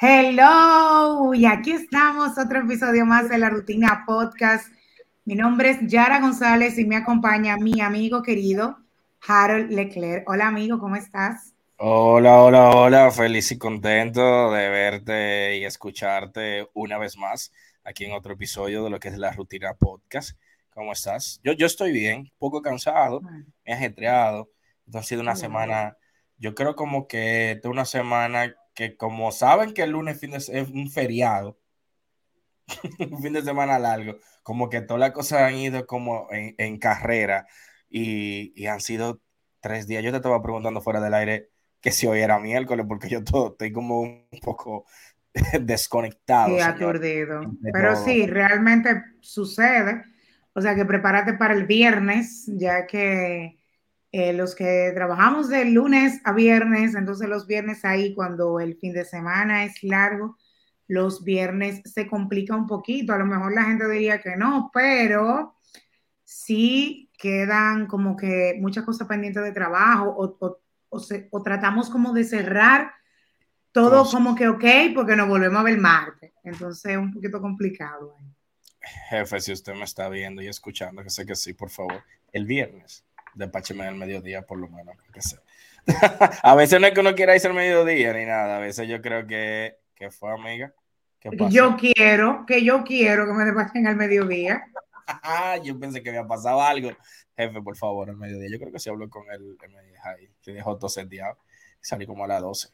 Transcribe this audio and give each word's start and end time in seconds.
Hello, 0.00 1.34
y 1.34 1.44
aquí 1.44 1.72
estamos, 1.72 2.38
otro 2.38 2.60
episodio 2.60 3.04
más 3.04 3.28
de 3.28 3.36
la 3.36 3.50
Rutina 3.50 4.04
Podcast. 4.06 4.68
Mi 5.24 5.34
nombre 5.34 5.70
es 5.70 5.78
Yara 5.88 6.20
González 6.20 6.78
y 6.78 6.84
me 6.84 6.94
acompaña 6.94 7.56
mi 7.56 7.80
amigo 7.80 8.22
querido 8.22 8.78
Harold 9.26 9.72
Leclerc. 9.72 10.22
Hola 10.30 10.46
amigo, 10.46 10.78
¿cómo 10.78 10.94
estás? 10.94 11.52
Hola, 11.78 12.42
hola, 12.42 12.70
hola, 12.70 13.10
feliz 13.10 13.50
y 13.50 13.58
contento 13.58 14.52
de 14.52 14.68
verte 14.68 15.58
y 15.58 15.64
escucharte 15.64 16.68
una 16.74 16.96
vez 16.96 17.16
más 17.16 17.50
aquí 17.82 18.04
en 18.04 18.12
otro 18.12 18.34
episodio 18.34 18.84
de 18.84 18.90
lo 18.90 19.00
que 19.00 19.08
es 19.08 19.18
la 19.18 19.32
Rutina 19.32 19.74
Podcast. 19.74 20.38
¿Cómo 20.70 20.92
estás? 20.92 21.40
Yo, 21.42 21.54
yo 21.54 21.66
estoy 21.66 21.90
bien, 21.90 22.30
poco 22.38 22.62
cansado, 22.62 23.20
me 23.20 23.46
he 23.64 23.72
ajetreado. 23.72 24.48
Entonces 24.86 25.06
ha 25.06 25.08
sido 25.08 25.22
una 25.22 25.34
semana, 25.34 25.96
yo 26.36 26.54
creo 26.54 26.76
como 26.76 27.08
que 27.08 27.60
una 27.64 27.84
semana 27.84 28.54
que 28.78 28.96
como 28.96 29.32
saben 29.32 29.74
que 29.74 29.82
el 29.82 29.90
lunes 29.90 30.20
fin 30.20 30.30
de, 30.30 30.36
es 30.36 30.48
un 30.50 30.88
feriado, 30.88 31.58
un 33.10 33.20
fin 33.20 33.32
de 33.32 33.42
semana 33.42 33.76
largo, 33.76 34.20
como 34.44 34.70
que 34.70 34.80
todas 34.82 35.00
las 35.00 35.10
cosas 35.10 35.42
han 35.42 35.56
ido 35.56 35.84
como 35.84 36.28
en, 36.30 36.78
carrera 36.78 37.48
y, 37.90 38.66
han 38.66 38.80
sido 38.80 39.20
tres 39.58 39.88
días. 39.88 40.04
Yo 40.04 40.12
te 40.12 40.18
estaba 40.18 40.40
preguntando 40.40 40.80
fuera 40.80 41.00
del 41.00 41.14
aire 41.14 41.50
que 41.80 41.90
si 41.90 42.06
hoy 42.06 42.20
era 42.20 42.38
miércoles, 42.38 42.86
porque 42.88 43.08
yo 43.08 43.24
todo, 43.24 43.50
estoy 43.50 43.72
como 43.72 44.00
un 44.00 44.28
poco 44.44 44.86
desconectado. 45.60 46.54
Sí, 46.54 46.60
aturdido. 46.60 47.40
Pero 47.72 47.96
sí, 47.96 48.28
realmente 48.28 49.02
sucede. 49.20 50.04
O 50.52 50.60
sea 50.60 50.76
que 50.76 50.84
prepárate 50.84 51.32
para 51.32 51.54
el 51.54 51.66
viernes, 51.66 52.44
ya 52.46 52.86
que 52.86 53.57
eh, 54.10 54.32
los 54.32 54.54
que 54.54 54.90
trabajamos 54.94 55.50
de 55.50 55.66
lunes 55.66 56.20
a 56.24 56.32
viernes, 56.32 56.94
entonces 56.94 57.28
los 57.28 57.46
viernes 57.46 57.84
ahí 57.84 58.14
cuando 58.14 58.58
el 58.58 58.76
fin 58.76 58.94
de 58.94 59.04
semana 59.04 59.64
es 59.64 59.82
largo, 59.82 60.38
los 60.86 61.22
viernes 61.22 61.82
se 61.84 62.06
complica 62.06 62.56
un 62.56 62.66
poquito. 62.66 63.12
A 63.12 63.18
lo 63.18 63.26
mejor 63.26 63.52
la 63.52 63.64
gente 63.64 63.86
diría 63.88 64.20
que 64.20 64.34
no, 64.36 64.70
pero 64.72 65.56
sí 66.24 67.10
quedan 67.18 67.86
como 67.86 68.16
que 68.16 68.56
muchas 68.58 68.84
cosas 68.84 69.06
pendientes 69.06 69.42
de 69.42 69.52
trabajo 69.52 70.14
o, 70.16 70.58
o, 70.88 71.42
tratamos 71.42 71.90
como 71.90 72.14
de 72.14 72.24
cerrar 72.24 72.92
todo 73.72 74.10
como 74.10 74.34
que 74.34 74.48
ok, 74.48 74.64
porque 74.94 75.16
nos 75.16 75.28
volvemos 75.28 75.60
a 75.60 75.64
ver 75.64 75.78
martes. 75.78 76.32
Entonces 76.44 76.92
es 76.92 76.96
un 76.96 77.12
poquito 77.12 77.42
complicado. 77.42 78.16
Jefe, 79.10 79.40
si 79.40 79.52
usted 79.52 79.74
me 79.74 79.84
está 79.84 80.08
viendo 80.08 80.40
y 80.40 80.48
escuchando, 80.48 81.02
que 81.02 81.10
sé 81.10 81.26
que 81.26 81.36
sí, 81.36 81.52
por 81.52 81.68
favor, 81.68 82.02
el 82.32 82.46
viernes 82.46 83.04
despácheme 83.38 83.86
al 83.86 83.94
mediodía, 83.94 84.42
por 84.42 84.58
lo 84.58 84.68
menos, 84.68 84.96
que 85.12 85.22
sea. 85.22 85.38
a 86.42 86.54
veces 86.54 86.80
no 86.80 86.86
es 86.86 86.92
que 86.92 87.00
uno 87.00 87.14
quiera 87.14 87.34
irse 87.34 87.46
al 87.46 87.54
mediodía 87.54 88.12
ni 88.12 88.26
nada, 88.26 88.56
a 88.56 88.60
veces 88.60 88.88
yo 88.88 89.00
creo 89.00 89.26
que, 89.26 89.76
que 89.94 90.10
fue 90.10 90.32
amiga. 90.32 90.72
Yo 91.50 91.76
quiero, 91.76 92.44
que 92.46 92.64
yo 92.64 92.84
quiero 92.84 93.26
que 93.26 93.32
me 93.32 93.44
despachen 93.44 93.86
al 93.86 93.96
mediodía. 93.96 94.62
yo 95.64 95.78
pensé 95.78 96.02
que 96.02 96.10
había 96.10 96.26
pasado 96.26 96.62
algo. 96.62 96.90
Jefe, 97.36 97.62
por 97.62 97.76
favor, 97.76 98.10
al 98.10 98.16
mediodía. 98.16 98.48
Yo 98.50 98.58
creo 98.58 98.72
que 98.72 98.78
se 98.78 98.90
habló 98.90 99.08
con 99.08 99.24
él, 99.30 99.56
ahí, 100.04 100.28
se 100.40 100.52
dejó 100.52 100.76
todo 100.76 100.88
seteado. 100.88 101.38
Salí 101.80 102.06
como 102.06 102.24
a 102.24 102.28
las 102.28 102.42
12. 102.42 102.68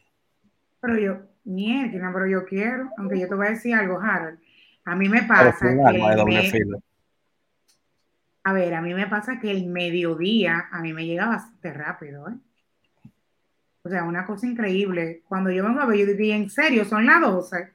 Pero 0.80 0.98
yo, 0.98 1.18
mierda, 1.44 2.10
pero 2.12 2.26
yo 2.26 2.44
quiero, 2.44 2.90
aunque 2.98 3.18
yo 3.18 3.28
te 3.28 3.34
voy 3.34 3.46
a 3.46 3.50
decir 3.50 3.74
algo, 3.74 3.98
Harold. 4.00 4.38
A 4.84 4.94
mí 4.94 5.08
me 5.08 5.22
pasa 5.22 5.56
que. 5.58 6.64
A 8.45 8.53
ver, 8.53 8.75
a 8.75 8.83
mí 8.83 8.92
me 8.92 9.06
pasa 9.06 9.41
que 9.41 9.50
el 9.50 9.67
mediodía 9.67 10.69
a 10.70 10.81
mí 10.81 10.92
me 10.92 11.06
llega 11.06 11.27
bastante 11.27 11.73
rápido, 11.73 12.28
¿eh? 12.28 12.34
O 13.83 13.89
sea, 13.89 14.05
una 14.05 14.25
cosa 14.25 14.47
increíble. 14.47 15.22
Cuando 15.28 15.50
yo 15.50 15.65
vengo 15.65 15.81
a 15.81 15.87
ver, 15.87 15.99
yo 15.99 16.06
digo, 16.06 16.34
¿en 16.34 16.49
serio? 16.49 16.84
¿Son 16.84 17.04
las 17.04 17.21
12? 17.21 17.69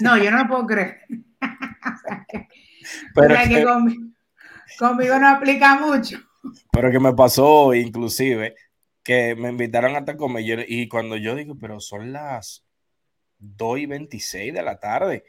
No, 0.00 0.16
yo 0.16 0.30
no 0.30 0.38
lo 0.38 0.48
puedo 0.48 0.66
creer. 0.66 1.00
pero 3.14 3.34
que, 3.34 3.64
conmigo, 4.78 5.18
no 5.18 5.28
aplica 5.28 5.78
mucho. 5.78 6.18
Pero 6.72 6.90
que 6.90 7.00
me 7.00 7.12
pasó, 7.12 7.74
inclusive, 7.74 8.54
que 9.02 9.34
me 9.34 9.50
invitaron 9.50 9.96
a 9.96 10.04
comer 10.16 10.64
y 10.68 10.88
cuando 10.88 11.16
yo 11.16 11.34
digo, 11.34 11.56
pero 11.58 11.80
son 11.80 12.12
las 12.12 12.64
2 13.38 13.78
y 13.80 13.86
26 13.86 14.54
de 14.54 14.62
la 14.62 14.78
tarde 14.78 15.24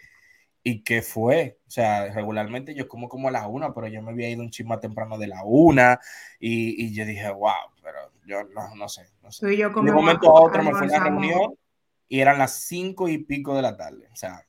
y 0.64 0.84
qué 0.84 1.02
fue. 1.02 1.60
O 1.68 1.72
sea, 1.72 2.12
regularmente 2.14 2.76
yo 2.76 2.88
como 2.88 3.10
como 3.10 3.28
a 3.28 3.32
la 3.32 3.48
una, 3.48 3.74
pero 3.74 3.88
yo 3.88 4.02
me 4.02 4.12
había 4.12 4.30
ido 4.30 4.42
un 4.42 4.52
chisme 4.52 4.78
temprano 4.78 5.18
de 5.18 5.28
la 5.28 5.44
una 5.44 6.00
y, 6.40 6.86
y, 6.86 6.94
yo 6.94 7.06
dije, 7.06 7.30
wow, 7.32 7.72
pero 7.82 8.00
yo 8.26 8.44
no, 8.54 8.76
no 8.76 8.88
sé. 8.90 9.10
No 9.24 9.32
sé. 9.32 9.48
de 9.48 9.68
un 9.68 9.94
momento 9.94 10.36
a 10.36 10.42
otro 10.42 10.64
me 10.64 10.72
fui 10.72 10.88
a 10.88 10.98
una 10.98 11.04
reunión 11.04 11.54
y 12.08 12.20
eran 12.20 12.38
las 12.38 12.56
cinco 12.64 13.08
y 13.08 13.20
pico 13.20 13.56
de 13.56 13.62
la 13.62 13.76
tarde. 13.78 14.08
O 14.12 14.16
sea, 14.16 14.46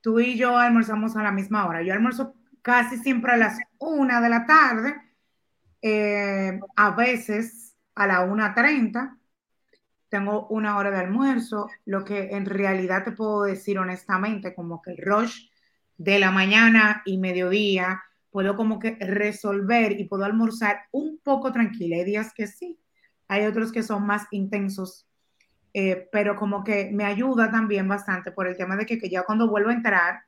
tú 0.00 0.18
y 0.20 0.36
yo 0.36 0.56
almorzamos 0.56 1.16
a 1.16 1.22
la 1.22 1.32
misma 1.32 1.66
hora. 1.66 1.82
Yo 1.82 1.92
almuerzo 1.92 2.34
casi 2.62 2.98
siempre 2.98 3.32
a 3.32 3.36
las 3.36 3.58
una 3.78 4.20
de 4.20 4.28
la 4.28 4.46
tarde, 4.46 4.94
eh, 5.80 6.58
a 6.76 6.90
veces 6.90 7.76
a 7.94 8.06
la 8.06 8.22
una 8.22 8.54
treinta. 8.54 9.18
Tengo 10.08 10.46
una 10.48 10.76
hora 10.76 10.90
de 10.90 10.98
almuerzo, 10.98 11.68
lo 11.86 12.04
que 12.04 12.30
en 12.32 12.44
realidad 12.44 13.02
te 13.02 13.12
puedo 13.12 13.44
decir 13.44 13.78
honestamente, 13.78 14.54
como 14.54 14.82
que 14.82 14.90
el 14.90 14.98
rush 14.98 15.48
de 16.02 16.18
la 16.18 16.32
mañana 16.32 17.02
y 17.04 17.16
mediodía, 17.16 18.02
puedo 18.30 18.56
como 18.56 18.80
que 18.80 18.96
resolver 18.98 19.92
y 19.92 20.04
puedo 20.04 20.24
almorzar 20.24 20.86
un 20.90 21.20
poco 21.22 21.52
tranquila. 21.52 21.96
Hay 21.96 22.04
días 22.04 22.32
que 22.34 22.48
sí, 22.48 22.76
hay 23.28 23.46
otros 23.46 23.70
que 23.70 23.84
son 23.84 24.04
más 24.04 24.26
intensos, 24.32 25.06
eh, 25.72 26.08
pero 26.10 26.34
como 26.34 26.64
que 26.64 26.90
me 26.92 27.04
ayuda 27.04 27.52
también 27.52 27.86
bastante 27.86 28.32
por 28.32 28.48
el 28.48 28.56
tema 28.56 28.76
de 28.76 28.84
que, 28.84 28.98
ya 29.08 29.22
cuando 29.22 29.48
vuelvo 29.48 29.70
a 29.70 29.74
entrar, 29.74 30.22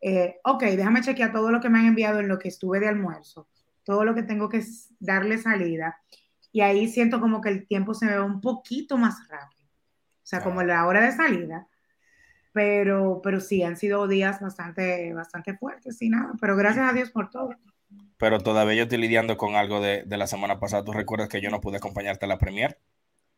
eh, 0.00 0.38
ok, 0.42 0.64
déjame 0.64 1.00
chequear 1.00 1.32
todo 1.32 1.52
lo 1.52 1.60
que 1.60 1.68
me 1.68 1.78
han 1.78 1.86
enviado 1.86 2.18
en 2.18 2.26
lo 2.26 2.38
que 2.40 2.48
estuve 2.48 2.80
de 2.80 2.88
almuerzo, 2.88 3.48
todo 3.84 4.04
lo 4.04 4.16
que 4.16 4.24
tengo 4.24 4.48
que 4.48 4.64
darle 4.98 5.38
salida, 5.38 5.96
y 6.50 6.62
ahí 6.62 6.88
siento 6.88 7.20
como 7.20 7.40
que 7.40 7.50
el 7.50 7.68
tiempo 7.68 7.94
se 7.94 8.06
me 8.06 8.16
va 8.16 8.24
un 8.24 8.40
poquito 8.40 8.98
más 8.98 9.28
rápido, 9.28 9.68
o 9.68 10.26
sea, 10.26 10.42
como 10.42 10.62
la 10.64 10.86
hora 10.86 11.02
de 11.02 11.12
salida 11.12 11.68
pero, 12.58 13.20
pero 13.22 13.38
sí, 13.38 13.62
han 13.62 13.76
sido 13.76 14.08
días 14.08 14.40
bastante, 14.40 15.14
bastante 15.14 15.54
fuertes 15.54 16.02
y 16.02 16.08
nada, 16.08 16.32
pero 16.40 16.56
gracias 16.56 16.90
a 16.90 16.92
Dios 16.92 17.08
por 17.08 17.30
todo. 17.30 17.50
Pero 18.16 18.40
todavía 18.40 18.74
yo 18.74 18.82
estoy 18.82 18.98
lidiando 18.98 19.36
con 19.36 19.54
algo 19.54 19.80
de, 19.80 20.02
de 20.02 20.16
la 20.16 20.26
semana 20.26 20.58
pasada. 20.58 20.82
¿Tú 20.82 20.92
recuerdas 20.92 21.28
que 21.28 21.40
yo 21.40 21.50
no 21.50 21.60
pude 21.60 21.76
acompañarte 21.76 22.24
a 22.24 22.28
la 22.28 22.36
premier? 22.36 22.76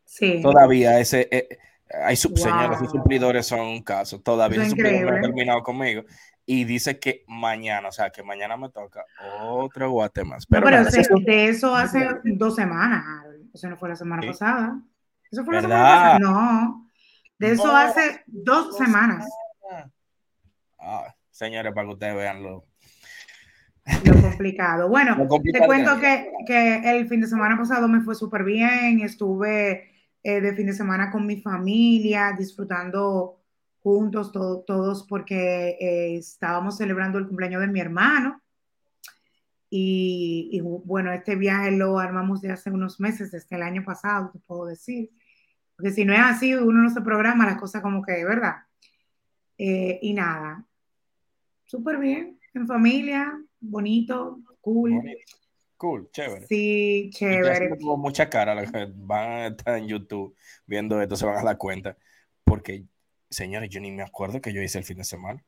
Sí. 0.06 0.40
Todavía 0.40 0.98
ese, 1.00 1.28
eh, 1.30 1.58
hay 2.02 2.16
sub, 2.16 2.38
señores 2.38 2.78
y 2.82 2.86
suplidores 2.86 3.44
son 3.44 3.60
un 3.60 3.82
caso. 3.82 4.22
Todavía 4.22 4.62
ese 4.62 4.70
suplidor 4.70 5.12
no 5.12 5.18
ha 5.18 5.20
terminado 5.20 5.62
conmigo. 5.62 6.04
Y 6.46 6.64
dice 6.64 6.98
que 6.98 7.22
mañana, 7.28 7.88
o 7.88 7.92
sea, 7.92 8.08
que 8.08 8.22
mañana 8.22 8.56
me 8.56 8.70
toca 8.70 9.04
otro 9.42 9.90
guate 9.90 10.24
más. 10.24 10.46
Pero, 10.46 10.64
pero 10.64 10.82
de 10.82 11.48
eso 11.48 11.76
hace 11.76 12.08
dos 12.24 12.54
semanas, 12.54 13.04
Eso 13.52 13.68
no 13.68 13.76
fue 13.76 13.90
la 13.90 13.96
semana 13.96 14.26
pasada. 14.26 14.80
Eso 15.30 15.44
fue 15.44 15.56
la 15.56 15.60
semana 15.60 15.82
pasada. 15.82 16.18
No. 16.20 16.79
De 17.40 17.52
eso 17.52 17.74
hace 17.74 18.22
dos 18.26 18.76
semanas. 18.76 19.26
Ah, 20.78 21.06
señores, 21.30 21.72
para 21.72 21.86
que 21.86 21.92
ustedes 21.94 22.14
vean 22.14 22.42
lo, 22.42 22.66
complicado. 24.20 24.90
Bueno, 24.90 25.16
te 25.50 25.64
cuento 25.64 25.98
que, 25.98 26.30
el 26.84 27.08
fin 27.08 27.22
de 27.22 27.26
semana 27.26 27.56
pasado 27.56 27.88
me 27.88 28.02
fue 28.02 28.14
súper 28.14 28.44
bien. 28.44 29.00
Estuve 29.00 29.88
eh, 30.22 30.42
de 30.42 30.54
fin 30.54 30.66
de 30.66 30.74
semana 30.74 31.10
con 31.10 31.26
mi 31.26 31.40
familia, 31.40 32.36
disfrutando 32.38 33.40
juntos 33.82 34.32
todos 34.32 35.06
porque 35.08 35.78
eh, 35.80 36.16
estábamos 36.16 36.76
celebrando 36.76 37.16
el 37.16 37.26
cumpleaños 37.26 37.62
de 37.62 37.68
mi 37.68 37.80
hermano. 37.80 38.42
Y, 39.70 40.50
y, 40.52 40.60
bueno, 40.60 41.10
este 41.10 41.36
viaje 41.36 41.70
lo 41.70 41.98
armamos 41.98 42.42
de 42.42 42.52
hace 42.52 42.70
unos 42.70 43.00
meses, 43.00 43.30
desde 43.30 43.56
el 43.56 43.62
año 43.62 43.82
pasado, 43.82 44.28
te 44.30 44.40
puedo 44.40 44.66
decir. 44.66 45.10
Porque 45.80 45.94
si 45.94 46.04
no 46.04 46.12
es 46.12 46.20
así, 46.20 46.54
uno 46.54 46.82
no 46.82 46.90
se 46.90 47.00
programa 47.00 47.46
las 47.46 47.56
cosas 47.56 47.80
como 47.80 48.02
que, 48.02 48.22
¿verdad? 48.22 48.56
Eh, 49.56 49.98
y 50.02 50.12
nada, 50.12 50.62
súper 51.64 51.96
bien, 51.96 52.38
en 52.52 52.66
familia, 52.66 53.32
bonito, 53.60 54.40
cool. 54.60 55.02
Cool, 55.78 56.10
chévere. 56.12 56.46
Sí, 56.46 57.08
chévere. 57.14 57.70
Mucha 57.80 58.28
cara, 58.28 58.54
los 58.54 58.70
que 58.70 58.92
van 58.94 59.30
a 59.30 59.46
estar 59.46 59.78
en 59.78 59.88
YouTube 59.88 60.36
viendo 60.66 61.00
esto 61.00 61.16
se 61.16 61.24
van 61.24 61.38
a 61.38 61.44
dar 61.44 61.56
cuenta. 61.56 61.96
Porque, 62.44 62.84
señores, 63.30 63.70
yo 63.70 63.80
ni 63.80 63.90
me 63.90 64.02
acuerdo 64.02 64.42
que 64.42 64.52
yo 64.52 64.60
hice 64.60 64.76
el 64.76 64.84
fin 64.84 64.98
de 64.98 65.04
semana. 65.04 65.42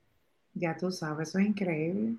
Ya 0.55 0.79
tú 0.79 0.91
sabes, 0.91 1.29
eso 1.29 1.41
es 1.41 1.47
increíble. 1.47 2.17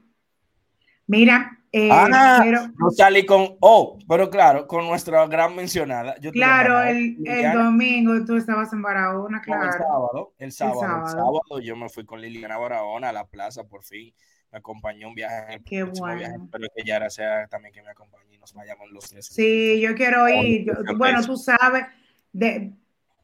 Mira, 1.08 1.60
eh, 1.72 1.90
ah, 1.92 2.40
pero, 2.44 2.68
no 2.78 2.92
salí 2.92 3.26
con, 3.26 3.58
oh, 3.60 3.98
pero 4.08 4.30
claro, 4.30 4.68
con 4.68 4.86
nuestra 4.86 5.26
gran 5.28 5.56
mencionada. 5.56 6.16
claro, 6.32 6.82
el, 6.84 7.18
domingo 7.54 8.24
tú 8.26 8.38
estabas 8.38 8.72
en 8.74 8.82
Barahona, 8.82 9.42
claro. 9.42 9.66
el 9.66 9.72
sábado, 9.72 10.34
el 10.38 10.52
sábado, 10.52 11.06
el 11.06 11.12
sábado, 11.12 11.60
yo 11.62 11.76
me 11.76 11.90
fui 11.90 12.06
con 12.06 12.22
Liliana 12.22 12.58
Barahona 12.58 13.10
a 13.10 13.14
la 13.14 13.26
plaza, 13.26 13.64
por 13.64 13.84
fin. 13.84 14.14
Me 14.52 14.60
acompañó 14.60 15.08
un 15.08 15.16
viaje 15.16 15.46
en 15.48 15.52
el 15.52 15.64
Qué 15.64 15.84
bueno. 15.84 16.16
viaje. 16.16 16.36
Espero 16.36 16.68
que 16.76 16.84
Yara 16.84 17.10
sea 17.10 17.48
también 17.48 17.74
que 17.74 17.82
me 17.82 17.90
acompañe 17.90 18.36
y 18.36 18.38
nos 18.38 18.54
vayamos 18.54 18.92
los 18.92 19.10
tres. 19.10 19.26
Sí, 19.26 19.82
yo 19.82 19.96
quiero 19.96 20.30
ir. 20.30 20.72
bueno, 20.96 21.26
tú 21.26 21.36
sabes, 21.38 21.86
de, 22.32 22.72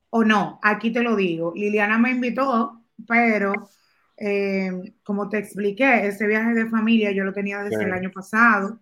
o 0.09 0.23
no, 0.23 0.59
aquí 0.63 0.91
te 0.91 1.03
lo 1.03 1.15
digo. 1.15 1.53
Liliana 1.55 1.99
me 1.99 2.09
invitó 2.09 2.79
pero 3.07 3.53
eh, 4.21 4.93
como 5.03 5.29
te 5.29 5.37
expliqué, 5.37 6.05
ese 6.07 6.27
viaje 6.27 6.53
de 6.53 6.69
familia 6.69 7.11
yo 7.11 7.23
lo 7.23 7.31
tenía 7.31 7.63
desde 7.63 7.85
el 7.85 7.93
año 7.93 8.11
pasado, 8.11 8.81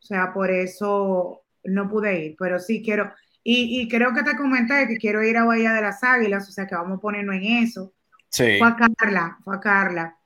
o 0.00 0.02
sea, 0.02 0.32
por 0.32 0.50
eso 0.50 1.44
no 1.62 1.88
pude 1.88 2.26
ir, 2.26 2.36
pero 2.36 2.58
sí 2.58 2.82
quiero, 2.82 3.12
y, 3.44 3.88
creo 3.88 4.12
que 4.12 4.24
te 4.24 4.36
comenté 4.36 4.88
que 4.88 4.96
quiero 4.96 5.22
ir 5.22 5.36
a 5.36 5.44
Bahía 5.44 5.72
de 5.74 5.82
las 5.82 6.02
Águilas, 6.02 6.48
o 6.48 6.52
sea, 6.52 6.66
que 6.66 6.74
vamos 6.74 6.98
a 6.98 7.00
ponernos 7.00 7.36
en 7.36 7.44
eso. 7.44 7.92
Sí. 8.30 8.58
Fue 8.58 8.66
a 8.66 8.76
Carla, 8.96 9.38
fue 9.44 9.54
a 9.54 9.60
Carla, 9.60 10.16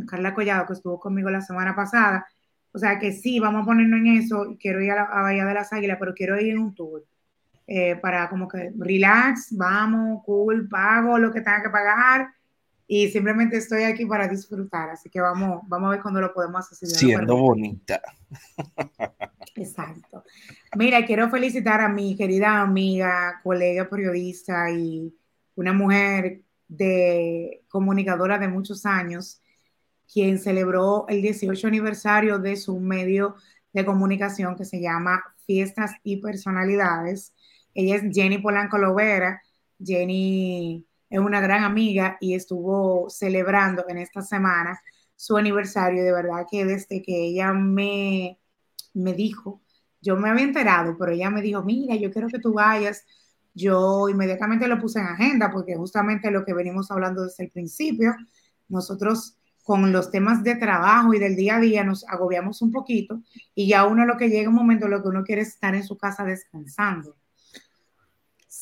a 0.00 0.06
Carla 0.06 0.34
Collado, 0.34 0.66
que 0.66 0.74
estuvo 0.74 1.00
conmigo 1.00 1.28
la 1.28 1.40
semana 1.40 1.74
pasada, 1.74 2.26
o 2.70 2.78
sea, 2.78 2.98
que 2.98 3.12
sí, 3.12 3.40
vamos 3.40 3.62
a 3.62 3.66
ponernos 3.66 3.98
en 3.98 4.06
eso, 4.18 4.56
quiero 4.60 4.80
ir 4.80 4.92
a, 4.92 5.02
a 5.02 5.22
Bahía 5.22 5.44
de 5.46 5.54
las 5.54 5.72
Águilas, 5.72 5.96
pero 5.98 6.14
quiero 6.14 6.40
ir 6.40 6.52
en 6.52 6.58
un 6.58 6.74
tour. 6.74 7.04
Eh, 7.66 7.96
para 7.96 8.28
como 8.28 8.46
que 8.46 8.72
relax, 8.78 9.56
vamos, 9.56 10.22
cool, 10.24 10.68
pago 10.68 11.18
lo 11.18 11.32
que 11.32 11.40
tenga 11.40 11.62
que 11.62 11.70
pagar 11.70 12.28
y 12.86 13.08
simplemente 13.08 13.56
estoy 13.56 13.84
aquí 13.84 14.04
para 14.04 14.28
disfrutar, 14.28 14.90
así 14.90 15.08
que 15.08 15.20
vamos, 15.20 15.62
vamos 15.66 15.88
a 15.88 15.90
ver 15.92 16.02
cuándo 16.02 16.20
lo 16.20 16.32
podemos 16.32 16.70
hacer. 16.70 16.88
Siendo 16.88 17.36
bonita. 17.36 18.00
Exacto. 19.54 20.24
Mira, 20.76 21.04
quiero 21.04 21.30
felicitar 21.30 21.80
a 21.80 21.88
mi 21.88 22.16
querida 22.16 22.60
amiga, 22.60 23.40
colega 23.42 23.88
periodista 23.88 24.70
y 24.70 25.14
una 25.54 25.72
mujer 25.72 26.42
de 26.68 27.62
comunicadora 27.68 28.38
de 28.38 28.48
muchos 28.48 28.86
años, 28.86 29.40
quien 30.10 30.38
celebró 30.38 31.06
el 31.08 31.22
18 31.22 31.66
aniversario 31.66 32.38
de 32.38 32.56
su 32.56 32.80
medio 32.80 33.36
de 33.72 33.84
comunicación 33.84 34.56
que 34.56 34.64
se 34.64 34.80
llama 34.80 35.22
Fiestas 35.46 35.92
y 36.02 36.18
Personalidades. 36.18 37.34
Ella 37.74 37.96
es 37.96 38.02
Jenny 38.14 38.38
Polanco 38.38 38.78
Lovera. 38.78 39.42
Jenny 39.82 40.86
es 41.12 41.18
una 41.18 41.40
gran 41.42 41.62
amiga 41.62 42.16
y 42.20 42.34
estuvo 42.34 43.10
celebrando 43.10 43.84
en 43.86 43.98
esta 43.98 44.22
semana 44.22 44.80
su 45.14 45.36
aniversario. 45.36 46.02
De 46.02 46.10
verdad 46.10 46.46
que 46.50 46.64
desde 46.64 47.02
que 47.02 47.26
ella 47.26 47.52
me, 47.52 48.40
me 48.94 49.12
dijo, 49.12 49.60
yo 50.00 50.16
me 50.16 50.30
había 50.30 50.44
enterado, 50.44 50.96
pero 50.98 51.12
ella 51.12 51.28
me 51.28 51.42
dijo, 51.42 51.62
mira, 51.62 51.96
yo 51.96 52.10
quiero 52.10 52.28
que 52.28 52.38
tú 52.38 52.54
vayas. 52.54 53.04
Yo 53.52 54.08
inmediatamente 54.08 54.66
lo 54.66 54.80
puse 54.80 55.00
en 55.00 55.06
agenda 55.06 55.50
porque 55.52 55.76
justamente 55.76 56.30
lo 56.30 56.46
que 56.46 56.54
venimos 56.54 56.90
hablando 56.90 57.24
desde 57.24 57.44
el 57.44 57.50
principio, 57.50 58.14
nosotros 58.68 59.36
con 59.64 59.92
los 59.92 60.10
temas 60.10 60.42
de 60.42 60.56
trabajo 60.56 61.12
y 61.12 61.18
del 61.18 61.36
día 61.36 61.56
a 61.56 61.60
día 61.60 61.84
nos 61.84 62.08
agobiamos 62.08 62.62
un 62.62 62.72
poquito 62.72 63.20
y 63.54 63.68
ya 63.68 63.84
uno 63.86 64.06
lo 64.06 64.16
que 64.16 64.30
llega 64.30 64.48
un 64.48 64.56
momento 64.56 64.88
lo 64.88 65.02
que 65.02 65.08
uno 65.08 65.24
quiere 65.24 65.42
es 65.42 65.48
estar 65.48 65.74
en 65.74 65.84
su 65.84 65.96
casa 65.98 66.24
descansando 66.24 67.14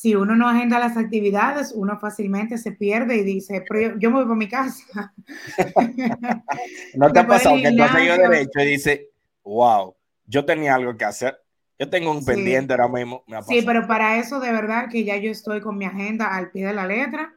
si 0.01 0.15
uno 0.15 0.35
no 0.35 0.49
agenda 0.49 0.79
las 0.79 0.97
actividades, 0.97 1.73
uno 1.75 1.99
fácilmente 1.99 2.57
se 2.57 2.71
pierde 2.71 3.17
y 3.17 3.23
dice, 3.23 3.63
pero 3.69 3.99
yo, 3.99 4.09
me 4.09 4.15
voy 4.15 4.23
para 4.23 4.35
mi 4.35 4.49
casa. 4.49 5.13
¿No 6.95 7.11
te 7.11 7.19
ha 7.19 7.27
pasado 7.27 7.57
que 7.57 7.71
tú 7.71 7.83
has 7.83 7.91
seguido 7.91 8.17
derecho 8.17 8.61
y 8.61 8.65
dices, 8.65 9.01
wow, 9.43 9.95
yo 10.25 10.43
tenía 10.43 10.73
algo 10.73 10.97
que 10.97 11.05
hacer? 11.05 11.37
Yo 11.77 11.87
tengo 11.87 12.09
un 12.09 12.25
pendiente 12.25 12.73
ahora 12.73 12.87
mismo. 12.87 13.23
sí, 13.47 13.61
pero 13.63 13.85
para 13.85 14.17
eso 14.17 14.39
de 14.39 14.51
verdad 14.51 14.89
que 14.89 15.03
ya 15.03 15.17
yo 15.17 15.29
estoy 15.29 15.61
con 15.61 15.77
mi 15.77 15.85
agenda 15.85 16.35
al 16.35 16.49
pie 16.49 16.65
de 16.65 16.73
la 16.73 16.87
letra, 16.87 17.35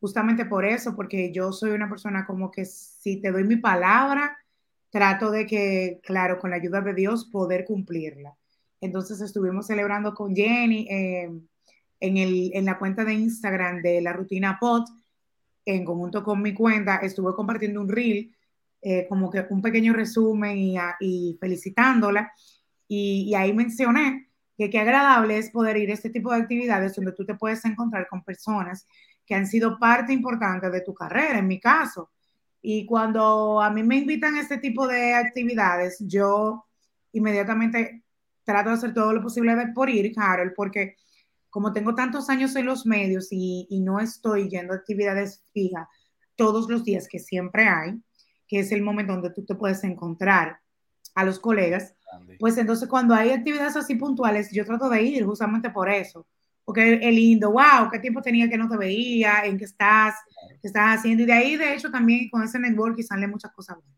justamente 0.00 0.46
por 0.46 0.64
eso, 0.64 0.96
porque 0.96 1.30
yo 1.30 1.52
soy 1.52 1.70
una 1.70 1.88
persona 1.88 2.26
como 2.26 2.50
que 2.50 2.64
si 2.64 3.20
te 3.20 3.30
doy 3.30 3.44
mi 3.44 3.58
palabra, 3.58 4.36
trato 4.90 5.30
de 5.30 5.46
que, 5.46 6.00
claro, 6.02 6.40
con 6.40 6.50
la 6.50 6.56
ayuda 6.56 6.80
de 6.80 6.94
Dios, 6.94 7.26
poder 7.26 7.64
cumplirla. 7.64 8.34
Entonces 8.80 9.20
estuvimos 9.20 9.68
celebrando 9.68 10.12
con 10.12 10.34
Jenny. 10.34 10.88
Eh, 10.90 11.30
en, 12.04 12.18
el, 12.18 12.50
en 12.52 12.66
la 12.66 12.78
cuenta 12.78 13.04
de 13.04 13.14
Instagram 13.14 13.80
de 13.80 14.02
la 14.02 14.12
rutina 14.12 14.58
POT, 14.60 14.88
en 15.64 15.84
conjunto 15.84 16.22
con 16.22 16.42
mi 16.42 16.52
cuenta, 16.52 16.96
estuve 16.96 17.34
compartiendo 17.34 17.80
un 17.80 17.88
reel, 17.88 18.34
eh, 18.82 19.06
como 19.08 19.30
que 19.30 19.46
un 19.48 19.62
pequeño 19.62 19.94
resumen 19.94 20.58
y, 20.58 20.76
y 21.00 21.38
felicitándola. 21.40 22.30
Y, 22.86 23.24
y, 23.28 23.34
ahí 23.34 23.54
mencioné 23.54 24.28
que 24.58 24.68
qué 24.68 24.80
agradable 24.80 25.38
es 25.38 25.50
poder 25.50 25.78
ir 25.78 25.90
a 25.90 25.94
este 25.94 26.10
tipo 26.10 26.30
de 26.30 26.42
actividades 26.42 26.94
donde 26.94 27.12
tú 27.12 27.24
te 27.24 27.34
puedes 27.34 27.64
encontrar 27.64 28.06
con 28.08 28.22
personas 28.22 28.86
que 29.24 29.34
han 29.34 29.46
sido 29.46 29.78
parte 29.78 30.12
importante 30.12 30.68
de 30.68 30.82
tu 30.82 30.92
carrera, 30.92 31.38
en 31.38 31.46
mi 31.46 31.58
caso. 31.58 32.10
Y 32.60 32.84
cuando 32.84 33.62
a 33.62 33.70
mí 33.70 33.82
me 33.82 33.96
invitan 33.96 34.34
a 34.34 34.40
este 34.42 34.58
tipo 34.58 34.86
de 34.86 35.14
actividades, 35.14 35.96
yo 36.00 36.66
inmediatamente 37.12 38.04
trato 38.44 38.68
de 38.68 38.76
hacer 38.76 38.92
todo 38.92 39.14
lo 39.14 39.22
posible 39.22 39.54
por 39.74 39.88
ir, 39.88 40.14
Carol, 40.14 40.52
porque 40.54 40.96
como 41.54 41.72
tengo 41.72 41.94
tantos 41.94 42.30
años 42.30 42.56
en 42.56 42.66
los 42.66 42.84
medios 42.84 43.28
y, 43.30 43.68
no 43.80 44.00
estoy 44.00 44.48
yendo 44.48 44.72
a 44.72 44.76
actividades 44.76 45.44
fijas 45.52 45.86
todos 46.34 46.68
los 46.68 46.82
días 46.82 47.06
que 47.06 47.20
siempre 47.20 47.68
hay, 47.68 47.94
que 48.48 48.58
es 48.58 48.72
el 48.72 48.82
momento 48.82 49.12
donde 49.12 49.30
tú 49.30 49.44
te 49.44 49.54
puedes 49.54 49.84
encontrar 49.84 50.58
a 51.14 51.24
los 51.24 51.38
colegas, 51.38 51.94
pues 52.40 52.58
entonces 52.58 52.88
cuando 52.88 53.14
hay 53.14 53.30
actividades 53.30 53.76
así 53.76 53.94
puntuales, 53.94 54.50
yo 54.50 54.64
trato 54.64 54.88
de 54.88 55.00
ir 55.04 55.24
justamente 55.24 55.70
por 55.70 55.88
eso, 55.88 56.26
porque 56.64 56.94
es 56.94 57.14
lindo, 57.14 57.52
wow, 57.52 57.88
qué 57.88 58.00
tiempo 58.00 58.20
tenía 58.20 58.48
que 58.48 58.58
no 58.58 58.68
te 58.68 58.76
veía, 58.76 59.44
en 59.44 59.56
qué 59.56 59.66
estás, 59.66 60.16
qué 60.60 60.66
estás 60.66 60.98
haciendo, 60.98 61.22
y 61.22 61.26
de 61.26 61.34
ahí 61.34 61.56
de 61.56 61.72
hecho 61.72 61.88
también 61.88 62.30
con 62.30 62.42
ese 62.42 62.58
network 62.58 62.98
y 62.98 63.04
salen 63.04 63.30
muchas 63.30 63.52
cosas 63.52 63.76
buenas. 63.76 63.94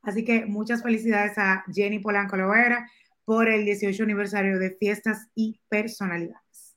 Así 0.00 0.24
que 0.24 0.46
muchas 0.46 0.82
felicidades 0.82 1.36
a 1.36 1.66
Jenny 1.70 1.98
Polanco 1.98 2.38
Lovera 2.38 2.88
por 3.24 3.48
el 3.48 3.64
18 3.64 4.02
aniversario 4.02 4.58
de 4.58 4.70
Fiestas 4.72 5.28
y 5.34 5.60
Personalidades. 5.68 6.76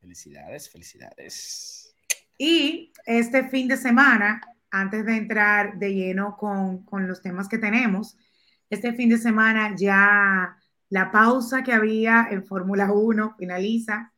Felicidades, 0.00 0.70
felicidades. 0.70 1.94
Y 2.38 2.92
este 3.04 3.48
fin 3.48 3.68
de 3.68 3.76
semana, 3.76 4.40
antes 4.70 5.04
de 5.04 5.16
entrar 5.16 5.78
de 5.78 5.94
lleno 5.94 6.36
con, 6.36 6.84
con 6.84 7.06
los 7.06 7.20
temas 7.20 7.48
que 7.48 7.58
tenemos, 7.58 8.16
este 8.70 8.92
fin 8.92 9.08
de 9.08 9.18
semana 9.18 9.74
ya 9.76 10.56
la 10.90 11.10
pausa 11.10 11.62
que 11.62 11.72
había 11.72 12.28
en 12.30 12.44
Fórmula 12.44 12.92
1 12.92 13.36
finaliza. 13.38 14.12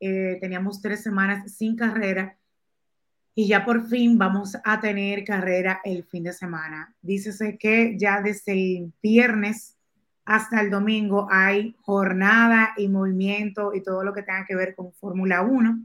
Eh, 0.00 0.38
teníamos 0.40 0.80
tres 0.80 1.02
semanas 1.02 1.54
sin 1.54 1.76
carrera 1.76 2.38
y 3.34 3.48
ya 3.48 3.64
por 3.64 3.86
fin 3.88 4.16
vamos 4.16 4.56
a 4.64 4.80
tener 4.80 5.24
carrera 5.24 5.80
el 5.84 6.04
fin 6.04 6.24
de 6.24 6.32
semana. 6.32 6.94
Dícese 7.02 7.58
que 7.58 7.96
ya 7.98 8.22
desde 8.22 8.52
el 8.52 8.92
viernes 9.02 9.76
hasta 10.30 10.60
el 10.60 10.70
domingo 10.70 11.26
hay 11.28 11.74
jornada 11.82 12.72
y 12.76 12.86
movimiento 12.86 13.74
y 13.74 13.82
todo 13.82 14.04
lo 14.04 14.12
que 14.12 14.22
tenga 14.22 14.46
que 14.46 14.54
ver 14.54 14.76
con 14.76 14.92
Fórmula 14.92 15.42
1. 15.42 15.84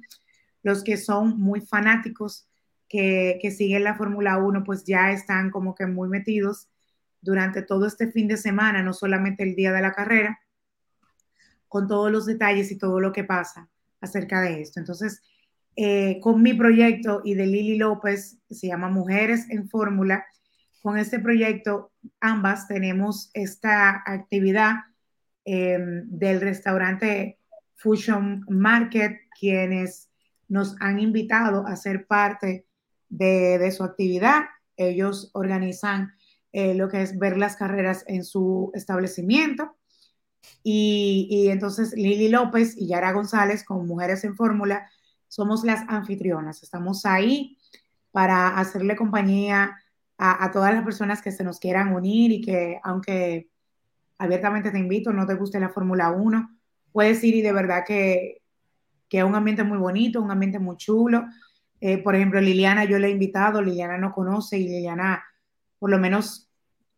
Los 0.61 0.83
que 0.83 0.97
son 0.97 1.39
muy 1.39 1.61
fanáticos 1.61 2.47
que, 2.87 3.39
que 3.41 3.49
siguen 3.49 3.83
la 3.83 3.95
Fórmula 3.95 4.37
1, 4.37 4.63
pues 4.63 4.83
ya 4.83 5.11
están 5.11 5.49
como 5.49 5.73
que 5.73 5.87
muy 5.87 6.09
metidos 6.09 6.69
durante 7.21 7.63
todo 7.63 7.87
este 7.87 8.11
fin 8.11 8.27
de 8.27 8.37
semana, 8.37 8.83
no 8.83 8.93
solamente 8.93 9.41
el 9.41 9.55
día 9.55 9.73
de 9.73 9.81
la 9.81 9.93
carrera, 9.93 10.39
con 11.67 11.87
todos 11.87 12.11
los 12.11 12.27
detalles 12.27 12.71
y 12.71 12.77
todo 12.77 12.99
lo 12.99 13.11
que 13.11 13.23
pasa 13.23 13.67
acerca 13.99 14.41
de 14.41 14.61
esto. 14.61 14.79
Entonces, 14.79 15.23
eh, 15.75 16.19
con 16.21 16.43
mi 16.43 16.53
proyecto 16.53 17.23
y 17.25 17.33
de 17.33 17.47
Lili 17.47 17.77
López, 17.77 18.37
se 18.47 18.67
llama 18.67 18.89
Mujeres 18.89 19.49
en 19.49 19.67
Fórmula, 19.67 20.23
con 20.85 20.99
este 20.99 21.17
proyecto, 21.17 21.91
ambas 22.19 22.67
tenemos 22.67 23.31
esta 23.33 24.03
actividad 24.05 24.75
em, 25.43 26.03
del 26.07 26.39
restaurante 26.39 27.39
Fusion 27.73 28.45
Market, 28.49 29.17
quienes 29.39 30.11
nos 30.47 30.75
han 30.81 30.99
invitado 30.99 31.65
a 31.65 31.75
ser 31.75 32.05
parte 32.05 32.67
de, 33.09 33.71
su 33.71 33.83
actividad. 33.83 34.43
Ellos 34.77 35.31
organizan 35.33 36.13
eh, 36.51 36.75
lo 36.75 36.87
que 36.87 37.01
es 37.01 37.17
ver 37.17 37.35
las 37.35 37.55
carreras 37.55 38.05
en 38.07 38.23
su 38.23 38.69
establecimiento. 38.75 39.75
Y, 40.61 41.27
y, 41.31 41.49
entonces 41.49 41.93
Lili 41.95 42.29
López 42.29 42.77
y 42.77 42.89
Yara 42.89 43.11
González, 43.11 43.63
con 43.63 43.87
Mujeres 43.87 44.23
en 44.23 44.35
Fórmula, 44.35 44.87
somos 45.29 45.63
las 45.63 45.81
anfitrionas. 45.87 46.61
Estamos 46.61 47.07
ahí 47.07 47.57
para 48.11 48.59
hacerle 48.59 48.95
compañía 48.95 49.81
a, 50.17 50.51
todas 50.51 50.73
las 50.73 50.83
personas 50.83 51.21
que 51.21 51.31
se 51.31 51.43
nos 51.43 51.59
quieran 51.59 51.93
unir 51.93 52.31
y 52.31 52.41
que 52.41 52.79
aunque 52.83 53.49
abiertamente 54.17 54.71
te 54.71 54.79
invito, 54.79 55.11
no 55.11 55.25
te 55.25 55.33
guste 55.33 55.59
la 55.59 55.69
Fórmula 55.69 56.11
1, 56.11 56.57
puedes 56.91 57.23
ir 57.23 57.35
y 57.35 57.41
de 57.41 57.51
verdad 57.51 57.83
que, 57.85 58.41
que, 59.09 59.19
es 59.19 59.23
un 59.23 59.35
ambiente 59.35 59.63
muy 59.63 59.77
bonito, 59.77 60.21
un 60.21 60.31
ambiente 60.31 60.59
muy 60.59 60.77
chulo. 60.77 61.25
Eh, 61.81 61.97
por 61.97 62.15
ejemplo, 62.15 62.39
Liliana, 62.39 62.85
yo 62.85 62.97
le 62.97 63.07
he 63.07 63.11
invitado, 63.11 63.61
Liliana 63.61 63.97
no 63.97 64.13
conoce 64.13 64.57
y 64.57 64.67
Liliana, 64.67 65.23
por 65.77 65.89
lo 65.89 65.99
menos 65.99 66.49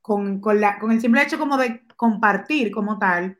con, 0.01 0.39
con, 0.39 0.61
la, 0.61 0.77
con 0.77 0.91
el 0.91 1.01
simple 1.01 1.23
hecho 1.23 1.39
como 1.39 1.57
de 1.57 1.87
compartir 1.95 2.71
como 2.71 2.99
tal, 2.99 3.39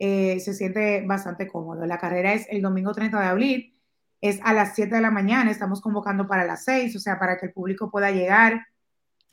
eh, 0.00 0.40
se 0.40 0.52
siente 0.52 1.06
bastante 1.06 1.46
cómodo. 1.46 1.86
La 1.86 1.98
carrera 1.98 2.32
es 2.32 2.46
el 2.50 2.60
domingo 2.60 2.92
30 2.92 3.20
de 3.20 3.26
abril, 3.26 3.78
es 4.20 4.40
a 4.42 4.52
las 4.52 4.74
7 4.74 4.96
de 4.96 5.00
la 5.00 5.12
mañana, 5.12 5.50
estamos 5.50 5.80
convocando 5.80 6.26
para 6.26 6.44
las 6.44 6.64
6, 6.64 6.96
o 6.96 6.98
sea, 6.98 7.20
para 7.20 7.38
que 7.38 7.46
el 7.46 7.52
público 7.52 7.90
pueda 7.90 8.10
llegar 8.10 8.66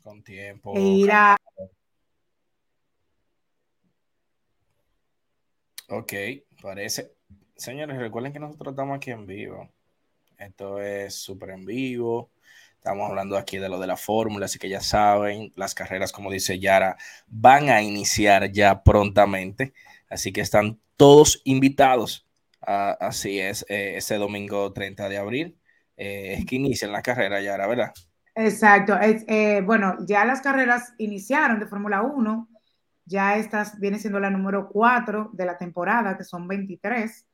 con 0.02 0.22
tiempo. 0.22 0.76
E 0.76 0.80
ir 0.80 1.12
a... 1.12 1.36
Ok, 5.88 6.12
parece. 6.62 7.12
Señores, 7.56 7.98
recuerden 7.98 8.32
que 8.32 8.38
nosotros 8.38 8.72
estamos 8.72 8.96
aquí 8.96 9.10
en 9.10 9.26
vivo. 9.26 9.68
Esto 10.38 10.80
es 10.80 11.14
súper 11.14 11.50
en 11.50 11.66
vivo. 11.66 12.30
Estamos 12.76 13.10
hablando 13.10 13.36
aquí 13.36 13.58
de 13.58 13.68
lo 13.68 13.78
de 13.78 13.86
la 13.86 13.96
fórmula, 13.96 14.46
así 14.46 14.58
que 14.58 14.68
ya 14.68 14.80
saben, 14.80 15.52
las 15.56 15.74
carreras, 15.74 16.12
como 16.12 16.30
dice 16.30 16.58
Yara, 16.58 16.96
van 17.26 17.68
a 17.68 17.82
iniciar 17.82 18.50
ya 18.52 18.82
prontamente. 18.82 19.74
Así 20.08 20.32
que 20.32 20.40
están 20.40 20.80
todos 20.96 21.42
invitados. 21.44 22.26
así 22.62 23.40
es, 23.40 23.66
eh, 23.68 23.96
ese 23.96 24.16
domingo 24.16 24.72
30 24.72 25.08
de 25.08 25.18
abril. 25.18 25.58
Eh, 25.96 26.36
es 26.38 26.46
que 26.46 26.56
inician 26.56 26.92
la 26.92 27.02
carrera, 27.02 27.40
Yara, 27.42 27.66
¿verdad? 27.66 27.92
Exacto. 28.40 28.96
Eh, 29.00 29.60
bueno, 29.66 29.98
ya 30.06 30.24
las 30.24 30.40
carreras 30.40 30.94
iniciaron 30.96 31.60
de 31.60 31.66
Fórmula 31.66 32.00
1. 32.02 32.48
Ya 33.04 33.36
esta 33.36 33.70
viene 33.78 33.98
siendo 33.98 34.18
la 34.18 34.30
número 34.30 34.68
4 34.68 35.30
de 35.34 35.44
la 35.44 35.58
temporada, 35.58 36.16
que 36.16 36.24
son 36.24 36.48
23. 36.48 37.26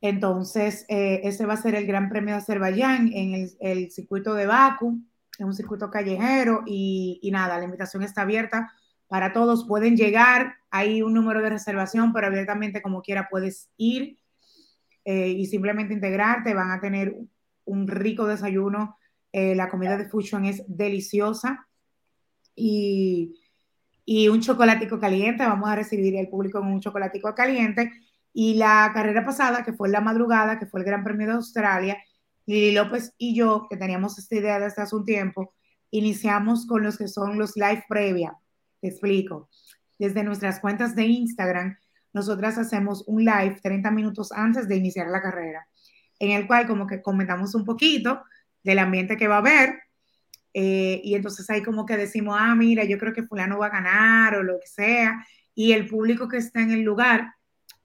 Entonces, 0.00 0.86
eh, 0.88 1.22
ese 1.24 1.44
va 1.44 1.54
a 1.54 1.62
ser 1.62 1.74
el 1.74 1.86
Gran 1.86 2.08
Premio 2.08 2.34
de 2.34 2.40
Azerbaiyán 2.40 3.10
en 3.12 3.50
el, 3.58 3.90
circuito 3.90 4.34
de 4.34 4.46
Baku, 4.46 5.02
en 5.38 5.46
un 5.46 5.54
circuito 5.54 5.90
callejero. 5.90 6.62
Y, 6.66 7.28
nada, 7.32 7.58
la 7.58 7.64
invitación 7.64 8.04
está 8.04 8.22
abierta 8.22 8.70
para 9.08 9.32
todos. 9.32 9.66
Pueden 9.66 9.96
llegar, 9.96 10.54
hay 10.70 11.02
un 11.02 11.14
número 11.14 11.42
de 11.42 11.50
reservación, 11.50 12.12
pero 12.12 12.28
abiertamente 12.28 12.80
como 12.80 13.02
quiera 13.02 13.28
puedes 13.28 13.70
ir 13.76 14.18
eh, 15.04 15.30
y 15.30 15.46
simplemente 15.46 15.94
integrarte. 15.94 16.54
Van 16.54 16.70
a 16.70 16.80
tener 16.80 17.16
un 17.64 17.88
rico 17.88 18.26
desayuno. 18.26 18.99
Eh, 19.32 19.54
la 19.54 19.68
comida 19.68 19.96
de 19.96 20.08
Fusion 20.08 20.44
es 20.44 20.62
deliciosa. 20.66 21.66
Y, 22.54 23.40
y 24.04 24.28
un 24.28 24.40
chocolatico 24.40 24.98
caliente. 24.98 25.44
Vamos 25.44 25.68
a 25.70 25.76
recibir 25.76 26.16
el 26.16 26.28
público 26.28 26.60
con 26.60 26.72
un 26.72 26.80
chocolatico 26.80 27.34
caliente 27.34 27.92
y 28.32 28.54
la 28.54 28.90
carrera 28.94 29.24
pasada, 29.24 29.64
que 29.64 29.72
fue 29.72 29.88
la 29.88 30.00
madrugada, 30.00 30.58
que 30.58 30.66
fue 30.66 30.80
el 30.80 30.86
Gran 30.86 31.04
Premio 31.04 31.26
de 31.26 31.34
Australia, 31.34 31.98
Lili 32.46 32.72
López 32.72 33.14
y 33.18 33.34
yo, 33.34 33.66
que 33.68 33.76
teníamos 33.76 34.18
esta 34.18 34.36
idea 34.36 34.58
desde 34.58 34.82
hace 34.82 34.96
un 34.96 35.04
tiempo, 35.04 35.54
iniciamos 35.90 36.66
con 36.66 36.82
los 36.82 36.98
que 36.98 37.08
son 37.08 37.38
los 37.38 37.56
live 37.56 37.84
previa. 37.88 38.36
Te 38.80 38.88
explico. 38.88 39.48
Desde 39.98 40.24
nuestras 40.24 40.60
cuentas 40.60 40.94
de 40.94 41.06
Instagram, 41.06 41.76
nosotras 42.12 42.58
hacemos 42.58 43.04
un 43.06 43.24
live 43.24 43.60
30 43.62 43.90
minutos 43.90 44.32
antes 44.32 44.66
de 44.66 44.76
iniciar 44.76 45.08
la 45.08 45.22
carrera, 45.22 45.68
en 46.18 46.30
el 46.30 46.46
cual 46.46 46.66
como 46.66 46.86
que 46.86 47.02
comentamos 47.02 47.54
un 47.54 47.64
poquito 47.64 48.22
del 48.62 48.78
ambiente 48.78 49.16
que 49.16 49.28
va 49.28 49.36
a 49.36 49.38
haber. 49.38 49.80
Eh, 50.52 51.00
y 51.04 51.14
entonces 51.14 51.48
ahí 51.50 51.62
como 51.62 51.86
que 51.86 51.96
decimos, 51.96 52.36
ah, 52.38 52.54
mira, 52.54 52.84
yo 52.84 52.98
creo 52.98 53.12
que 53.12 53.22
fulano 53.22 53.58
va 53.58 53.66
a 53.66 53.70
ganar 53.70 54.34
o 54.36 54.42
lo 54.42 54.58
que 54.58 54.66
sea. 54.66 55.24
Y 55.54 55.72
el 55.72 55.86
público 55.86 56.28
que 56.28 56.38
está 56.38 56.60
en 56.60 56.70
el 56.70 56.82
lugar 56.82 57.34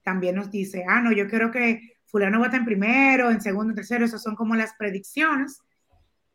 también 0.04 0.36
nos 0.36 0.52
dice, 0.52 0.86
ah, 0.88 1.02
no, 1.02 1.12
yo 1.12 1.28
creo 1.28 1.52
que 1.52 1.96
fulano 2.06 2.40
va 2.40 2.46
a 2.46 2.48
estar 2.48 2.60
en 2.60 2.66
primero, 2.66 3.32
en 3.32 3.42
segundo, 3.42 3.72
en 3.72 3.76
tercero, 3.76 4.06
esas 4.06 4.22
son 4.22 4.36
como 4.36 4.56
las 4.56 4.74
predicciones. 4.76 5.60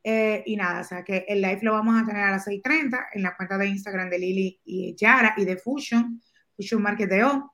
Eh, 0.03 0.43
y 0.47 0.57
nada, 0.57 0.81
o 0.81 0.85
sea 0.85 1.05
que 1.05 1.27
el 1.29 1.43
live 1.43 1.61
lo 1.63 1.73
vamos 1.73 2.01
a 2.01 2.07
tener 2.07 2.23
a 2.23 2.31
las 2.31 2.47
6.30 2.47 3.09
en 3.13 3.23
la 3.23 3.37
cuenta 3.37 3.59
de 3.59 3.67
Instagram 3.67 4.09
de 4.09 4.19
Lili 4.19 4.61
y 4.65 4.95
Yara 4.97 5.35
y 5.37 5.45
de 5.45 5.57
Fusion, 5.57 6.21
Fusion 6.57 6.83
Marketeo. 6.83 7.53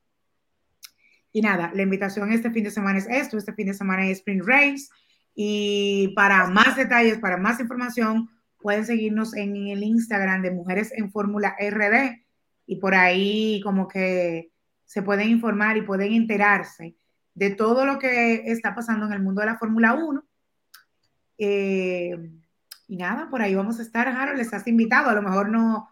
Y 1.33 1.43
nada, 1.43 1.71
la 1.75 1.83
invitación 1.83 2.33
este 2.33 2.51
fin 2.51 2.65
de 2.65 2.71
semana 2.71 2.99
es 2.99 3.07
esto, 3.09 3.37
este 3.37 3.53
fin 3.53 3.67
de 3.67 3.75
semana 3.75 4.07
es 4.07 4.19
Spring 4.19 4.43
Race. 4.45 4.87
Y 5.39 6.15
para 6.17 6.49
más 6.49 6.77
detalles, 6.77 7.19
para 7.19 7.37
más 7.37 7.61
información, 7.61 8.31
pueden 8.59 8.87
seguirnos 8.87 9.37
en 9.37 9.69
el 9.69 9.85
Instagram 9.85 10.41
de 10.41 10.51
Mujeres 10.51 10.91
en 10.97 11.13
Fórmula 11.13 11.55
RD. 11.61 12.25
Y 12.67 12.77
por 12.77 12.95
ahí 12.95 13.61
como 13.63 13.87
que 13.87 14.51
se 14.87 15.03
pueden 15.03 15.29
informar 15.29 15.77
y 15.77 15.83
pueden 15.83 16.15
enterarse 16.15 16.97
de 17.35 17.51
todo 17.51 17.85
lo 17.85 17.99
que 17.99 18.51
está 18.51 18.75
pasando 18.75 19.05
en 19.07 19.13
el 19.13 19.23
mundo 19.23 19.43
de 19.43 19.47
la 19.47 19.59
Fórmula 19.59 19.93
1. 19.93 20.25
Eh, 21.37 22.31
y 22.89 22.97
nada, 22.97 23.29
por 23.29 23.43
ahí 23.43 23.55
vamos 23.55 23.79
a 23.79 23.83
estar, 23.83 24.09
Harold, 24.09 24.41
estás 24.41 24.67
invitado, 24.67 25.11
a 25.11 25.15
lo 25.15 25.21
mejor 25.21 25.51
no, 25.51 25.91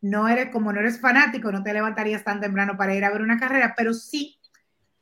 no 0.00 0.28
eres, 0.28 0.50
como 0.50 0.72
no 0.72 0.80
eres 0.80 0.98
fanático, 0.98 1.52
no 1.52 1.62
te 1.62 1.74
levantarías 1.74 2.24
tan 2.24 2.40
temprano 2.40 2.78
para 2.78 2.94
ir 2.94 3.04
a 3.04 3.10
ver 3.10 3.20
una 3.20 3.38
carrera, 3.38 3.74
pero 3.76 3.92
sí 3.92 4.37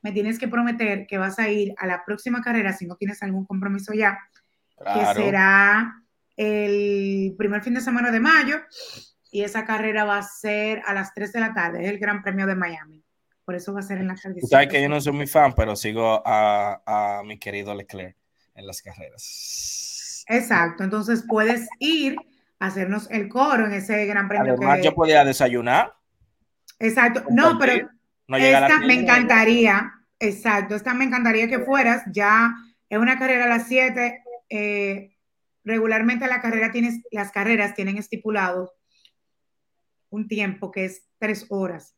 me 0.01 0.11
tienes 0.11 0.39
que 0.39 0.47
prometer 0.47 1.07
que 1.07 1.17
vas 1.17 1.39
a 1.39 1.49
ir 1.49 1.73
a 1.77 1.87
la 1.87 2.03
próxima 2.05 2.41
carrera, 2.41 2.73
si 2.73 2.85
no 2.85 2.95
tienes 2.95 3.21
algún 3.23 3.45
compromiso 3.45 3.93
ya, 3.93 4.19
que 4.77 5.05
será 5.15 6.03
el 6.35 7.35
primer 7.37 7.61
fin 7.63 7.73
de 7.73 7.81
semana 7.81 8.11
de 8.11 8.19
mayo, 8.19 8.57
y 9.31 9.43
esa 9.43 9.65
carrera 9.65 10.05
va 10.05 10.19
a 10.19 10.23
ser 10.23 10.81
a 10.85 10.93
las 10.93 11.13
3 11.13 11.33
de 11.33 11.39
la 11.39 11.53
tarde, 11.53 11.83
es 11.83 11.89
el 11.89 11.99
Gran 11.99 12.21
Premio 12.21 12.45
de 12.45 12.55
Miami. 12.55 13.03
Por 13.43 13.55
eso 13.55 13.73
va 13.73 13.79
a 13.79 13.83
ser 13.83 13.99
en 13.99 14.07
la 14.07 14.15
tarde. 14.15 14.41
Sabes 14.41 14.67
que 14.67 14.81
yo 14.81 14.89
no 14.89 14.99
soy 14.99 15.13
muy 15.13 15.27
fan, 15.27 15.53
pero 15.55 15.75
sigo 15.75 16.21
a, 16.25 16.81
a 16.85 17.23
mi 17.23 17.39
querido 17.39 17.73
Leclerc 17.73 18.15
en 18.55 18.67
las 18.67 18.81
carreras. 18.81 20.25
Exacto, 20.27 20.83
entonces 20.83 21.23
puedes 21.27 21.67
ir 21.79 22.17
a 22.59 22.67
hacernos 22.67 23.09
el 23.09 23.29
coro 23.29 23.65
en 23.65 23.73
ese 23.73 24.05
gran 24.05 24.27
premio. 24.27 24.53
Además, 24.53 24.79
yo 24.83 24.93
podía 24.93 25.23
desayunar. 25.23 25.93
Exacto, 26.79 27.23
no, 27.29 27.57
pero 27.57 27.89
esta 28.27 28.79
me 28.79 28.93
encantaría, 28.93 29.93
exacto, 30.19 30.75
esta 30.75 30.93
me 30.93 31.05
encantaría 31.05 31.47
que 31.47 31.59
fueras, 31.59 32.03
ya 32.11 32.55
es 32.89 32.99
una 32.99 33.17
carrera 33.17 33.45
a 33.45 33.49
las 33.49 33.67
7, 33.67 34.23
eh, 34.49 35.15
regularmente 35.63 36.27
la 36.27 36.41
carrera 36.41 36.71
tienes, 36.71 37.01
las 37.11 37.31
carreras 37.31 37.75
tienen 37.75 37.97
estipulado 37.97 38.73
un 40.09 40.27
tiempo 40.27 40.71
que 40.71 40.85
es 40.85 41.03
tres 41.19 41.45
horas. 41.49 41.95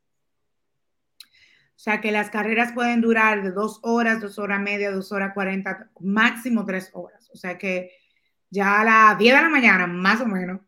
O 1.80 1.82
sea 1.82 2.00
que 2.02 2.12
las 2.12 2.28
carreras 2.28 2.72
pueden 2.72 3.00
durar 3.00 3.42
de 3.42 3.52
dos 3.52 3.80
horas, 3.82 4.20
dos 4.20 4.38
horas 4.38 4.60
media, 4.60 4.90
dos 4.90 5.12
horas 5.12 5.32
cuarenta, 5.32 5.88
máximo 6.00 6.66
tres 6.66 6.90
horas. 6.92 7.30
O 7.32 7.36
sea 7.38 7.56
que 7.56 7.92
ya 8.50 8.80
a 8.80 8.84
las 8.84 9.18
10 9.18 9.34
de 9.34 9.40
la 9.40 9.48
mañana, 9.48 9.86
más 9.86 10.20
o 10.20 10.26
menos, 10.26 10.60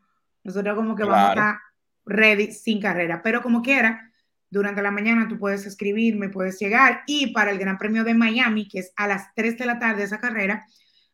nosotros 0.43 0.75
como 0.75 0.97
que 0.97 1.03
vamos 1.03 1.19
a 1.19 1.29
estar 1.31 1.61
ready 2.07 2.53
sin 2.53 2.81
carrera. 2.81 3.21
Pero 3.23 3.43
como 3.43 3.61
quiera, 3.61 4.12
durante 4.53 4.83
la 4.83 4.91
mañana 4.91 5.29
tú 5.29 5.39
puedes 5.39 5.65
escribirme, 5.65 6.29
puedes 6.29 6.59
llegar. 6.59 7.01
Y 7.07 7.33
para 7.33 7.51
el 7.51 7.59
Gran 7.59 7.79
Premio 7.79 8.05
de 8.05 8.13
Miami, 8.13 8.69
que 8.69 8.81
es 8.81 8.93
a 8.97 9.09
las 9.09 9.33
3 9.35 9.57
de 9.57 9.65
la 9.65 9.79
tarde 9.79 10.03
esa 10.03 10.21
carrera, 10.21 10.67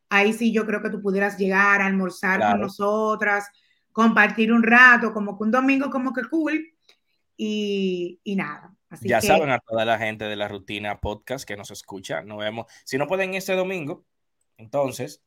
ahí 0.08 0.32
sí 0.32 0.52
yo 0.52 0.66
creo 0.66 0.82
que 0.82 0.90
tú 0.90 1.00
pudieras 1.00 1.38
llegar 1.38 1.80
a 1.80 1.86
almorzar 1.86 2.40
con 2.40 2.60
nosotras, 2.60 3.46
compartir 3.92 4.52
un 4.52 4.64
rato, 4.64 5.12
como 5.12 5.38
que 5.38 5.44
un 5.44 5.52
domingo 5.52 5.88
como 5.88 6.12
que 6.12 6.22
cool. 6.24 6.66
Y, 7.36 8.18
y 8.24 8.34
nada, 8.34 8.74
ya 9.02 9.20
saben 9.20 9.50
a 9.50 9.60
toda 9.60 9.84
la 9.84 9.98
gente 9.98 10.24
de 10.24 10.34
la 10.34 10.48
rutina 10.48 10.98
podcast 10.98 11.46
que 11.46 11.56
nos 11.56 11.70
escucha. 11.70 12.22
Nos 12.22 12.38
vemos. 12.38 12.66
Si 12.84 12.98
no 12.98 13.06
pueden 13.06 13.34
este 13.34 13.54
domingo, 13.54 14.04
entonces, 14.56 15.22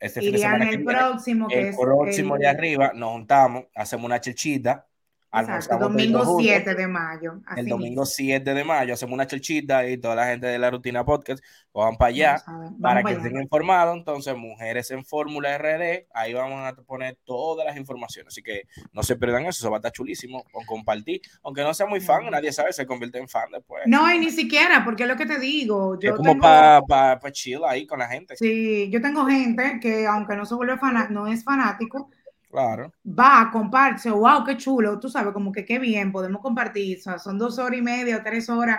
este 0.00 0.22
fin 0.22 0.32
de 0.32 0.38
semana. 0.38 0.70
El 0.70 0.82
próximo, 0.82 1.48
que 1.48 1.68
el 1.68 1.76
próximo 1.76 2.38
de 2.38 2.48
arriba, 2.48 2.92
nos 2.94 3.10
juntamos, 3.10 3.64
hacemos 3.74 4.06
una 4.06 4.22
chechita 4.22 4.88
el 5.32 5.78
domingo 5.78 6.38
7 6.38 6.74
de 6.74 6.86
mayo. 6.86 7.40
el 7.56 7.66
domingo 7.66 8.04
7 8.04 8.52
de 8.52 8.64
mayo 8.64 8.92
hacemos 8.92 9.14
una 9.14 9.26
chelchita 9.26 9.88
y 9.88 9.96
toda 9.96 10.14
la 10.14 10.26
gente 10.26 10.46
de 10.46 10.58
la 10.58 10.70
rutina 10.70 11.04
podcast 11.04 11.42
van 11.72 11.96
para 11.96 12.08
allá 12.10 12.42
para 12.80 13.02
que 13.02 13.12
estén 13.12 13.40
informados. 13.40 13.96
Entonces, 13.96 14.36
Mujeres 14.36 14.90
en 14.90 15.04
Fórmula 15.04 15.56
RD, 15.56 16.06
ahí 16.12 16.34
vamos 16.34 16.60
a 16.64 16.74
poner 16.82 17.16
todas 17.24 17.64
las 17.66 17.76
informaciones. 17.76 18.34
Así 18.34 18.42
que 18.42 18.64
no 18.92 19.02
se 19.02 19.16
pierdan 19.16 19.42
eso, 19.42 19.62
eso 19.62 19.70
va 19.70 19.76
a 19.76 19.78
estar 19.78 19.92
chulísimo. 19.92 20.44
con 20.52 20.64
compartir, 20.66 21.20
aunque 21.42 21.62
no 21.62 21.72
sea 21.72 21.86
muy 21.86 22.00
fan, 22.00 22.30
nadie 22.30 22.52
sabe, 22.52 22.72
se 22.72 22.86
convierte 22.86 23.18
en 23.18 23.28
fan 23.28 23.50
después. 23.52 23.84
No, 23.86 24.12
y 24.12 24.18
ni 24.18 24.30
siquiera, 24.30 24.84
porque 24.84 25.04
es 25.04 25.08
lo 25.08 25.16
que 25.16 25.26
te 25.26 25.38
digo. 25.38 25.98
Yo 25.98 26.10
es 26.10 26.16
como 26.16 26.38
para 26.38 26.82
pa, 26.82 27.32
chill 27.32 27.60
ahí 27.66 27.86
con 27.86 27.98
la 27.98 28.08
gente. 28.08 28.36
Sí, 28.36 28.90
yo 28.90 29.00
tengo 29.00 29.24
gente 29.24 29.78
que, 29.80 30.06
aunque 30.06 30.36
no 30.36 30.44
se 30.44 30.54
vuelve 30.54 30.76
fan, 30.76 31.08
no 31.10 31.26
es 31.26 31.42
fanático 31.42 32.10
Claro. 32.52 32.92
Va, 33.06 33.48
comparte, 33.50 34.10
wow, 34.10 34.44
qué 34.44 34.58
chulo, 34.58 35.00
tú 35.00 35.08
sabes, 35.08 35.32
como 35.32 35.50
que 35.50 35.64
qué 35.64 35.78
bien, 35.78 36.12
podemos 36.12 36.42
compartir, 36.42 37.00
son 37.00 37.38
dos 37.38 37.58
horas 37.58 37.78
y 37.78 37.82
media 37.82 38.18
o 38.18 38.22
tres 38.22 38.50
horas 38.50 38.78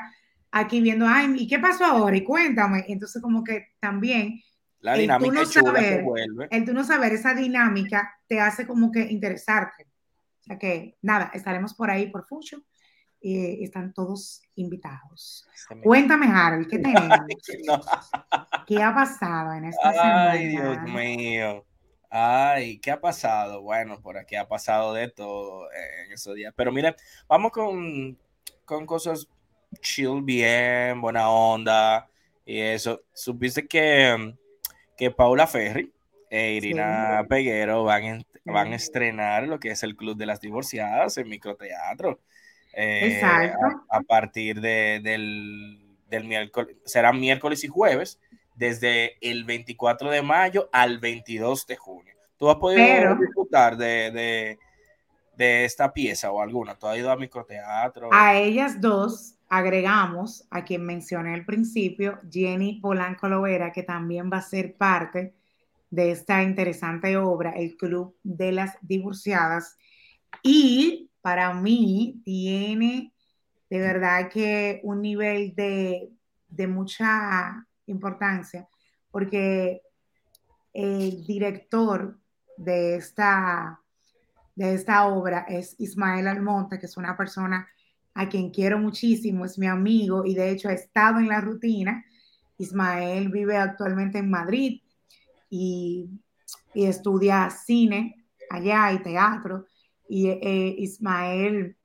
aquí 0.51 0.80
viendo, 0.80 1.08
ay, 1.08 1.34
¿y 1.39 1.48
qué 1.48 1.58
pasó 1.58 1.84
ahora? 1.84 2.15
Y 2.15 2.24
cuéntame. 2.24 2.86
Entonces, 2.88 3.20
como 3.20 3.44
que 3.44 3.70
también 3.80 4.39
la 4.80 4.94
dinámica 4.94 5.42
el 5.42 5.48
tú 5.50 5.60
no 5.60 5.68
saber, 5.68 6.06
el 6.51 6.65
tú 6.65 6.74
no 6.74 6.84
saber 6.84 7.13
esa 7.13 7.34
dinámica 7.34 8.15
te 8.27 8.39
hace 8.39 8.68
como 8.68 8.92
que 8.92 9.01
interesarte. 9.12 9.88
O 10.42 10.44
sea 10.44 10.60
que, 10.60 10.96
nada, 11.01 11.32
estaremos 11.34 11.74
por 11.74 11.89
ahí 11.89 12.12
por 12.12 12.27
Fucho. 12.27 12.63
y 13.20 13.63
están 13.63 13.92
todos 13.92 14.44
invitados. 14.53 15.48
Cuéntame, 15.82 16.27
Harold, 16.27 16.68
¿qué 16.70 16.77
tenemos? 16.77 17.18
¿Qué 18.68 18.84
ha 18.84 18.94
pasado 18.94 19.53
en 19.53 19.65
esta 19.65 19.92
semana? 19.94 20.32
Ay, 20.32 20.50
Dios 20.50 20.77
mío. 20.84 21.65
Ay, 22.15 22.77
¿qué 22.77 22.91
ha 22.91 23.01
pasado? 23.01 23.63
Bueno, 23.63 24.00
por 24.00 24.20
aquí 24.20 24.36
ha 24.36 24.48
pasado 24.48 24.93
de 24.93 25.10
todo 25.10 25.67
en 25.74 26.12
esos 26.12 26.36
días. 26.36 26.53
Pero 26.55 26.72
mira, 26.72 26.96
vamos 27.27 27.51
con, 27.51 28.15
cosas 28.86 29.27
chill, 29.82 30.22
bien, 30.22 31.01
buena 31.01 31.32
onda 31.32 32.08
y 32.46 32.60
eso. 32.60 33.01
Supiste 33.13 33.67
que, 33.67 34.36
que 34.96 35.10
Paula 35.10 35.48
Ferri 35.48 35.91
e 36.29 36.51
Irina 36.51 37.25
Peguero 37.27 37.84
van, 37.84 38.24
van 38.46 38.74
a 38.74 38.75
estrenar 38.75 39.48
lo 39.48 39.60
que 39.60 39.72
es 39.72 39.82
el 39.82 39.96
Club 39.96 40.15
de 40.15 40.27
las 40.27 40.39
Divorciadas 40.39 41.17
en 41.17 41.27
microteatro. 41.27 42.20
Eh, 42.74 43.15
Exacto. 43.15 43.86
A, 43.89 44.01
partir 44.01 44.62
de, 44.62 45.00
del, 45.01 45.98
del 46.12 46.25
miércoles, 46.25 46.77
será 46.86 47.12
miércoles 47.12 47.63
y 47.63 47.70
jueves 47.70 48.20
desde 48.56 49.18
el 49.22 49.44
24 49.44 50.10
de 50.10 50.22
mayo 50.22 50.70
al 50.72 51.00
22 51.00 51.68
de 51.68 51.76
junio. 51.76 52.14
¿Tú 52.38 52.50
has 52.50 52.58
podido 52.58 53.16
disfrutar 53.16 53.78
de, 53.78 54.58
de, 55.38 55.66
esta 55.66 55.94
pieza 55.94 56.32
o 56.32 56.42
alguna? 56.42 56.76
¿Tú 56.76 56.88
has 56.88 56.98
ido 56.98 57.12
a 57.12 57.16
microteatro? 57.16 58.10
A 58.12 58.36
ellas 58.36 58.80
dos 58.80 59.36
agregamos 59.50 60.46
a 60.50 60.64
quien 60.64 60.84
mencioné 60.84 61.34
al 61.34 61.46
principio, 61.46 62.20
Jenny 62.30 62.80
Polanco 62.82 63.28
Lovera, 63.28 63.72
que 63.72 63.84
también 63.84 64.30
va 64.32 64.38
a 64.38 64.42
ser 64.42 64.76
parte 64.76 65.34
de 65.90 66.12
esta 66.12 66.42
interesante 66.42 67.18
obra, 67.18 67.52
El 67.52 67.78
Club 67.78 68.16
de 68.24 68.52
las 68.52 68.76
Divorciadas. 68.82 69.78
Y 70.42 71.12
para 71.22 71.54
mí 71.54 72.20
tiene 72.26 73.14
de 73.70 73.80
verdad 73.80 74.30
que 74.30 74.82
un 74.84 75.02
nivel 75.02 75.56
de, 75.56 76.12
de 76.50 76.68
mucha 76.68 77.66
importancia, 77.88 78.68
porque 79.12 79.82
el 80.74 81.25
director 81.25 82.18
de 82.58 82.96
esta, 82.96 83.80
de 84.56 84.74
esta 84.74 85.08
obra 85.08 85.46
es 85.48 85.75
Ismael 85.80 86.28
Almonte, 86.28 86.80
que 86.80 86.86
es 86.86 86.98
una 86.98 87.16
persona 87.16 87.68
a 88.16 88.30
quien 88.30 88.52
quiero 88.52 88.78
muchísimo, 88.78 89.46
es 89.46 89.58
mi 89.58 89.68
amigo 89.68 90.25
y 90.25 90.36
de 90.36 90.52
hecho 90.52 90.70
ha 90.70 90.74
estado 90.74 91.20
en 91.20 91.28
la 91.28 91.42
rutina. 91.42 92.06
Ismael 92.58 93.30
vive 93.30 93.58
actualmente 93.58 94.20
en 94.20 94.30
Madrid 94.30 94.82
y, 95.50 96.10
estudia 96.74 97.52
cine 97.52 98.25
allá 98.50 98.92
y 98.94 99.04
teatro. 99.04 99.68
Y 100.10 100.28
eh, 100.28 100.75
Ismael 100.80 101.78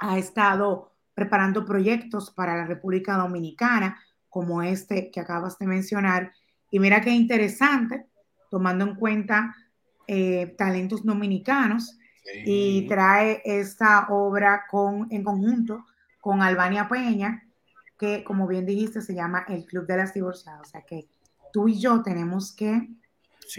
ha 0.00 0.18
estado 0.18 0.92
preparando 1.14 1.64
proyectos 1.64 2.30
para 2.30 2.56
la 2.56 2.66
República 2.66 3.16
Dominicana, 3.16 4.00
como 4.32 4.62
este 4.62 5.10
que 5.10 5.20
acabas 5.20 5.58
de 5.58 5.66
mencionar. 5.66 6.32
Y 6.70 6.80
mira 6.80 7.02
qué 7.02 7.10
interesante, 7.10 8.06
tomando 8.50 8.86
en 8.86 8.94
cuenta 8.94 9.54
eh, 10.08 10.54
talentos 10.56 11.04
dominicanos, 11.04 11.98
y 12.46 12.86
trae 12.88 13.42
esta 13.44 14.06
obra 14.08 14.64
con, 14.70 15.08
en 15.10 15.22
conjunto 15.22 15.84
con 16.20 16.40
Albania 16.40 16.88
Peña, 16.88 17.42
que 17.98 18.24
como 18.24 18.46
bien 18.46 18.64
dijiste 18.64 19.02
se 19.02 19.14
llama 19.14 19.44
El 19.48 19.66
Club 19.66 19.86
de 19.86 19.96
las 19.98 20.14
Divorciadas. 20.14 20.62
O 20.62 20.70
sea 20.70 20.82
que 20.82 21.08
tú 21.52 21.68
y 21.68 21.78
yo 21.78 22.02
tenemos 22.02 22.54
que 22.54 22.88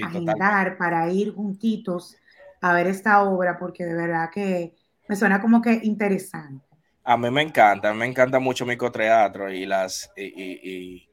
agendar 0.02 0.78
para 0.78 1.08
ir 1.12 1.36
juntitos 1.36 2.16
a 2.62 2.74
ver 2.74 2.88
esta 2.88 3.22
obra, 3.22 3.60
porque 3.60 3.86
de 3.86 3.94
verdad 3.94 4.30
que 4.34 4.74
me 5.08 5.16
suena 5.16 5.40
como 5.40 5.62
que 5.62 5.82
interesante. 5.84 6.66
A 7.06 7.18
mí 7.18 7.30
me 7.30 7.42
encanta, 7.42 7.94
me 7.94 8.06
encanta 8.06 8.40
mucho 8.40 8.66
microteatro 8.66 9.52
y 9.52 9.66
las 9.66 10.12
y, 10.16 10.24
y, 10.24 11.10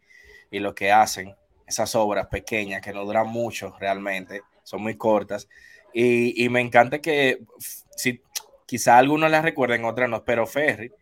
y, 0.51 0.59
lo 0.61 0.73
que 0.75 0.93
hacen, 0.93 1.35
esas 1.67 1.95
obras 1.97 2.29
pequeñas 2.29 2.81
que 2.81 2.93
no 2.93 3.05
duran 3.05 3.27
mucho 3.29 3.75
realmente, 3.81 4.43
son 4.63 4.83
muy 4.83 4.97
cortas. 4.97 5.49
Y, 5.93 6.49
me 6.49 6.61
encanta 6.61 7.01
que, 7.01 7.41
si 7.97 8.23
quizá 8.67 8.99
algunos 8.99 9.31
la 9.31 9.43
recuerden, 9.43 9.85
otras 9.85 10.09
no, 10.09 10.25
pero 10.25 10.47
Ferry 10.47 10.93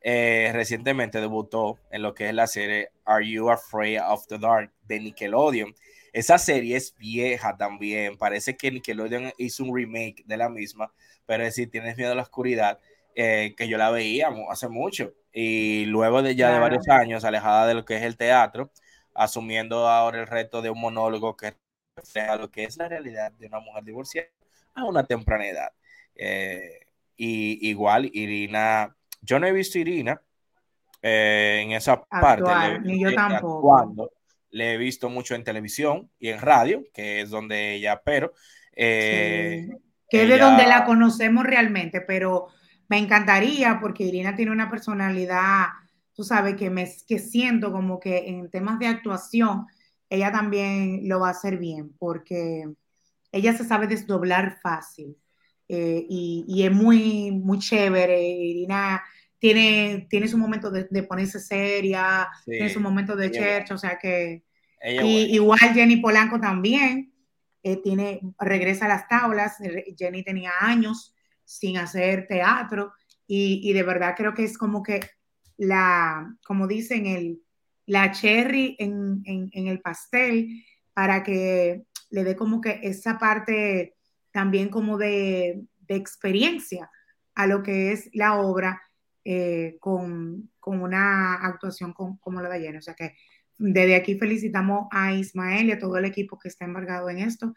eh, 0.00 0.50
recientemente 0.54 1.20
debutó 1.20 1.78
en 1.90 2.02
lo 2.02 2.14
que 2.14 2.28
es 2.28 2.34
la 2.34 2.46
serie 2.46 2.90
Are 3.04 3.28
You 3.28 3.50
Afraid 3.50 4.00
of 4.00 4.26
the 4.26 4.38
Dark 4.38 4.72
de 4.84 5.00
Nickelodeon. 5.00 5.74
Esa 6.12 6.38
serie 6.38 6.76
es 6.76 6.96
vieja 6.96 7.56
también, 7.56 8.16
parece 8.16 8.56
que 8.56 8.70
Nickelodeon 8.70 9.32
hizo 9.36 9.64
un 9.64 9.76
remake 9.76 10.24
de 10.24 10.36
la 10.38 10.48
misma, 10.48 10.92
pero 11.26 11.44
es 11.44 11.50
decir, 11.50 11.70
tienes 11.70 11.96
miedo 11.96 12.12
a 12.12 12.14
la 12.14 12.22
oscuridad 12.22 12.80
eh, 13.14 13.54
que 13.56 13.68
yo 13.68 13.76
la 13.76 13.90
veía 13.90 14.28
hace 14.50 14.68
mucho 14.68 15.12
y 15.32 15.84
luego 15.86 16.22
de 16.22 16.34
ya 16.34 16.52
de 16.52 16.58
varios 16.58 16.88
años 16.88 17.24
alejada 17.24 17.66
de 17.66 17.74
lo 17.74 17.84
que 17.84 17.96
es 17.96 18.02
el 18.02 18.16
teatro, 18.16 18.70
asumiendo 19.14 19.88
ahora 19.88 20.20
el 20.20 20.26
reto 20.26 20.62
de 20.62 20.70
un 20.70 20.80
monólogo 20.80 21.36
que 21.36 21.54
refleja 21.96 22.36
lo 22.36 22.50
que 22.50 22.64
es 22.64 22.76
la 22.76 22.88
realidad 22.88 23.32
de 23.32 23.46
una 23.46 23.60
mujer 23.60 23.84
divorciada 23.84 24.28
a 24.74 24.84
una 24.84 25.04
temprana 25.04 25.46
edad. 25.46 25.72
Eh, 26.14 26.86
y 27.16 27.68
igual 27.68 28.10
Irina, 28.12 28.94
yo 29.20 29.38
no 29.38 29.46
he 29.46 29.52
visto 29.52 29.78
Irina 29.78 30.20
eh, 31.02 31.60
en 31.64 31.72
esa 31.72 32.02
parte, 32.04 32.80
ni 32.80 33.02
yo 33.02 33.14
tampoco. 33.14 34.10
le 34.50 34.74
he 34.74 34.76
visto 34.78 35.08
mucho 35.08 35.34
en 35.34 35.44
televisión 35.44 36.10
y 36.18 36.28
en 36.28 36.40
radio, 36.40 36.82
que 36.92 37.20
es 37.20 37.30
donde 37.30 37.74
ella, 37.74 38.00
pero... 38.04 38.32
que 38.72 39.68
es 40.10 40.28
de 40.28 40.38
donde 40.38 40.66
la 40.66 40.84
conocemos 40.84 41.44
realmente, 41.44 42.00
pero 42.00 42.48
me 42.90 42.98
encantaría 42.98 43.78
porque 43.80 44.02
Irina 44.02 44.34
tiene 44.34 44.50
una 44.50 44.68
personalidad, 44.68 45.66
tú 46.12 46.24
sabes, 46.24 46.56
que, 46.56 46.70
me, 46.70 46.92
que 47.06 47.20
siento 47.20 47.70
como 47.70 48.00
que 48.00 48.28
en 48.28 48.50
temas 48.50 48.80
de 48.80 48.88
actuación, 48.88 49.66
ella 50.08 50.32
también 50.32 51.08
lo 51.08 51.20
va 51.20 51.28
a 51.28 51.30
hacer 51.30 51.56
bien, 51.56 51.92
porque 52.00 52.68
ella 53.30 53.56
se 53.56 53.64
sabe 53.64 53.86
desdoblar 53.86 54.58
fácil 54.60 55.16
eh, 55.68 56.04
y, 56.08 56.64
es 56.64 56.72
muy, 56.72 57.30
muy 57.30 57.60
chévere. 57.60 58.20
Irina 58.20 59.04
tiene, 59.38 60.08
tiene 60.10 60.26
su 60.26 60.36
momento 60.36 60.68
de, 60.72 61.02
ponerse 61.04 61.38
seria, 61.38 62.28
tiene 62.44 62.70
su 62.70 62.80
momento 62.80 63.14
de 63.14 63.30
church, 63.30 63.70
o 63.70 63.78
sea 63.78 63.98
que... 63.98 64.42
igual 64.82 65.60
Jenny 65.74 65.98
Polanco 65.98 66.40
también, 66.40 67.14
eh, 67.62 67.76
tiene, 67.76 68.20
regresa 68.40 68.86
a 68.86 68.88
las 68.88 69.06
tablas, 69.06 69.58
Jenny 69.96 70.24
tenía 70.24 70.50
años 70.60 71.14
sin 71.50 71.78
hacer 71.78 72.28
teatro 72.28 72.92
y, 73.26 73.72
de 73.72 73.82
verdad 73.82 74.14
creo 74.16 74.34
que 74.34 74.44
es 74.44 74.56
como 74.56 74.82
que 74.82 75.00
la, 75.56 76.32
como 76.44 76.68
dicen, 76.68 77.06
el, 77.06 77.42
la 77.86 78.12
cherry 78.12 78.76
en, 78.78 79.22
el 79.52 79.80
pastel 79.80 80.64
para 80.94 81.22
que 81.24 81.82
le 82.10 82.24
dé 82.24 82.36
como 82.36 82.60
que 82.60 82.80
esa 82.82 83.18
parte 83.18 83.96
también 84.32 84.68
como 84.68 84.96
de, 84.96 85.64
experiencia 85.88 86.88
a 87.34 87.48
lo 87.48 87.64
que 87.64 87.90
es 87.90 88.10
la 88.12 88.38
obra 88.38 88.80
eh, 89.24 89.76
con, 89.80 90.50
una 90.64 91.34
actuación 91.34 91.92
como 91.92 92.40
la 92.40 92.48
de 92.48 92.56
ayer. 92.56 92.76
O 92.76 92.82
sea 92.82 92.94
que 92.94 93.16
desde 93.58 93.96
aquí 93.96 94.16
felicitamos 94.16 94.86
a 94.92 95.12
Ismael 95.14 95.68
y 95.68 95.72
a 95.72 95.78
todo 95.80 95.96
el 95.96 96.04
equipo 96.04 96.38
que 96.38 96.48
está 96.48 96.64
embargado 96.64 97.10
en 97.10 97.18
esto 97.18 97.54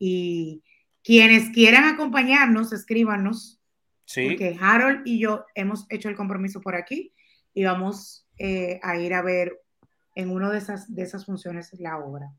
y 0.00 0.64
quienes 1.06 1.50
quieran 1.50 1.84
acompañarnos, 1.84 2.72
escríbanos. 2.72 3.60
Sí. 4.04 4.26
Porque 4.26 4.56
Harold 4.60 5.02
y 5.06 5.20
yo 5.20 5.46
hemos 5.54 5.86
hecho 5.88 6.08
el 6.08 6.16
compromiso 6.16 6.60
por 6.60 6.74
aquí 6.74 7.12
y 7.54 7.64
vamos 7.64 8.26
eh, 8.38 8.80
a 8.82 8.96
ir 8.96 9.14
a 9.14 9.22
ver 9.22 9.60
en 10.16 10.30
una 10.30 10.50
de 10.50 10.58
esas, 10.58 10.92
de 10.92 11.02
esas 11.02 11.24
funciones 11.24 11.72
la 11.78 11.98
obra. 11.98 12.32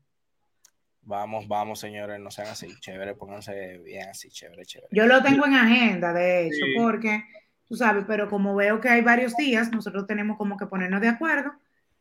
Vamos, 1.00 1.48
vamos, 1.48 1.80
señores, 1.80 2.20
no 2.20 2.30
sean 2.30 2.48
así, 2.48 2.68
chévere, 2.80 3.14
pónganse 3.14 3.78
bien 3.78 4.08
así, 4.10 4.28
chévere, 4.28 4.66
chévere. 4.66 4.90
Yo 4.92 5.06
lo 5.06 5.22
tengo 5.22 5.46
en 5.46 5.54
agenda, 5.54 6.12
de 6.12 6.46
hecho, 6.46 6.66
porque, 6.76 7.24
tú 7.66 7.74
sabes, 7.76 8.04
pero 8.06 8.28
como 8.28 8.54
veo 8.54 8.82
que 8.82 8.90
hay 8.90 9.00
varios 9.00 9.34
días, 9.34 9.72
nosotros 9.72 10.06
tenemos 10.06 10.36
como 10.36 10.58
que 10.58 10.66
ponernos 10.66 11.00
de 11.00 11.08
acuerdo 11.08 11.52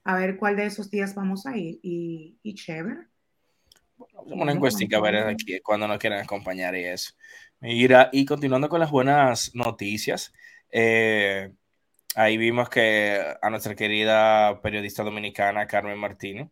a 0.03 0.15
ver 0.15 0.35
cuál 0.35 0.57
de 0.57 0.65
esos 0.65 0.89
días 0.89 1.15
vamos 1.15 1.45
a 1.45 1.55
ir 1.55 1.79
y, 1.81 2.37
y 2.43 2.55
chévere. 2.55 3.07
Una 4.25 4.51
encuestica 4.51 4.97
a 4.97 5.01
ver 5.01 5.15
aquí 5.17 5.59
cuando 5.61 5.87
nos 5.87 5.97
quieran 5.97 6.19
acompañar 6.19 6.75
y 6.75 6.83
eso. 6.85 7.13
Mira, 7.59 8.09
y 8.11 8.25
continuando 8.25 8.69
con 8.69 8.79
las 8.79 8.91
buenas 8.91 9.55
noticias, 9.55 10.33
eh, 10.71 11.51
ahí 12.15 12.37
vimos 12.37 12.69
que 12.69 13.19
a 13.41 13.49
nuestra 13.49 13.75
querida 13.75 14.61
periodista 14.61 15.03
dominicana 15.03 15.65
Carmen 15.65 15.97
Martínez 15.97 16.49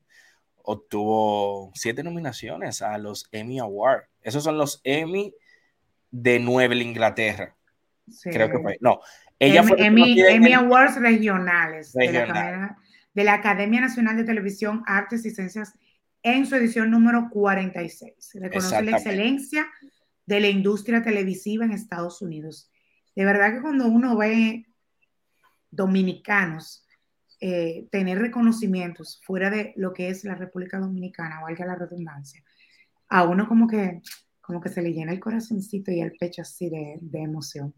obtuvo 0.64 1.72
siete 1.76 2.04
nominaciones 2.04 2.82
a 2.82 2.98
los 2.98 3.28
Emmy 3.32 3.60
Awards. 3.60 4.08
Esos 4.22 4.44
son 4.44 4.58
los 4.58 4.82
Emmy 4.84 5.34
de 6.10 6.40
Nueva 6.40 6.76
Inglaterra. 6.76 7.56
Creo 8.24 8.50
que 8.50 8.60
fue. 8.60 8.78
No, 8.82 9.00
ella 9.38 9.60
Emmy, 9.60 9.68
fue 9.68 9.86
Emmy, 9.86 10.22
Emmy 10.22 10.54
Awards 10.54 11.00
regionales 11.00 11.94
De, 11.94 12.12
la, 12.12 12.78
de 13.14 13.24
la 13.24 13.34
Academia 13.34 13.82
Nacional 13.82 14.18
de 14.18 14.24
Televisión, 14.24 14.84
Artes 14.88 15.26
y 15.26 15.32
Ciencias 15.32 15.74
en 16.26 16.48
su 16.48 16.56
edición 16.56 16.90
número 16.90 17.30
46. 17.30 18.32
Reconoce 18.42 18.82
la 18.82 18.98
excelencia 18.98 19.68
de 20.26 20.40
la 20.40 20.48
industria 20.48 21.04
televisiva 21.04 21.66
en 21.66 21.72
Estados 21.72 22.20
Unidos. 22.20 22.72
De 23.16 23.24
verdad 23.26 23.54
que 23.54 23.62
cuando 23.62 23.86
uno 23.86 24.18
ve 24.18 24.66
dominicanos 25.70 26.88
eh, 27.40 27.88
tener 27.92 28.18
reconocimientos 28.18 29.22
fuera 29.24 29.52
de 29.52 29.74
lo 29.76 29.94
que 29.94 30.10
es 30.10 30.24
la 30.24 30.34
República 30.34 30.80
Dominicana, 30.80 31.42
valga 31.42 31.64
la 31.64 31.76
redundancia, 31.76 32.44
a 33.08 33.24
uno 33.24 33.48
como 33.48 33.68
que, 33.68 34.02
como 34.42 34.60
que 34.60 34.70
se 34.70 34.82
le 34.82 34.94
llena 34.94 35.12
el 35.12 35.20
corazoncito 35.20 35.92
y 35.92 36.02
el 36.02 36.14
pecho 36.14 36.42
así 36.42 36.72
de, 36.72 37.00
emoción. 37.14 37.72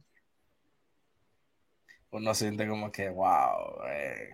Uno 2.11 2.33
siente 2.33 2.65
como 2.65 2.93
que, 2.93 3.09
wow, 3.09 3.83
eh, 3.89 4.29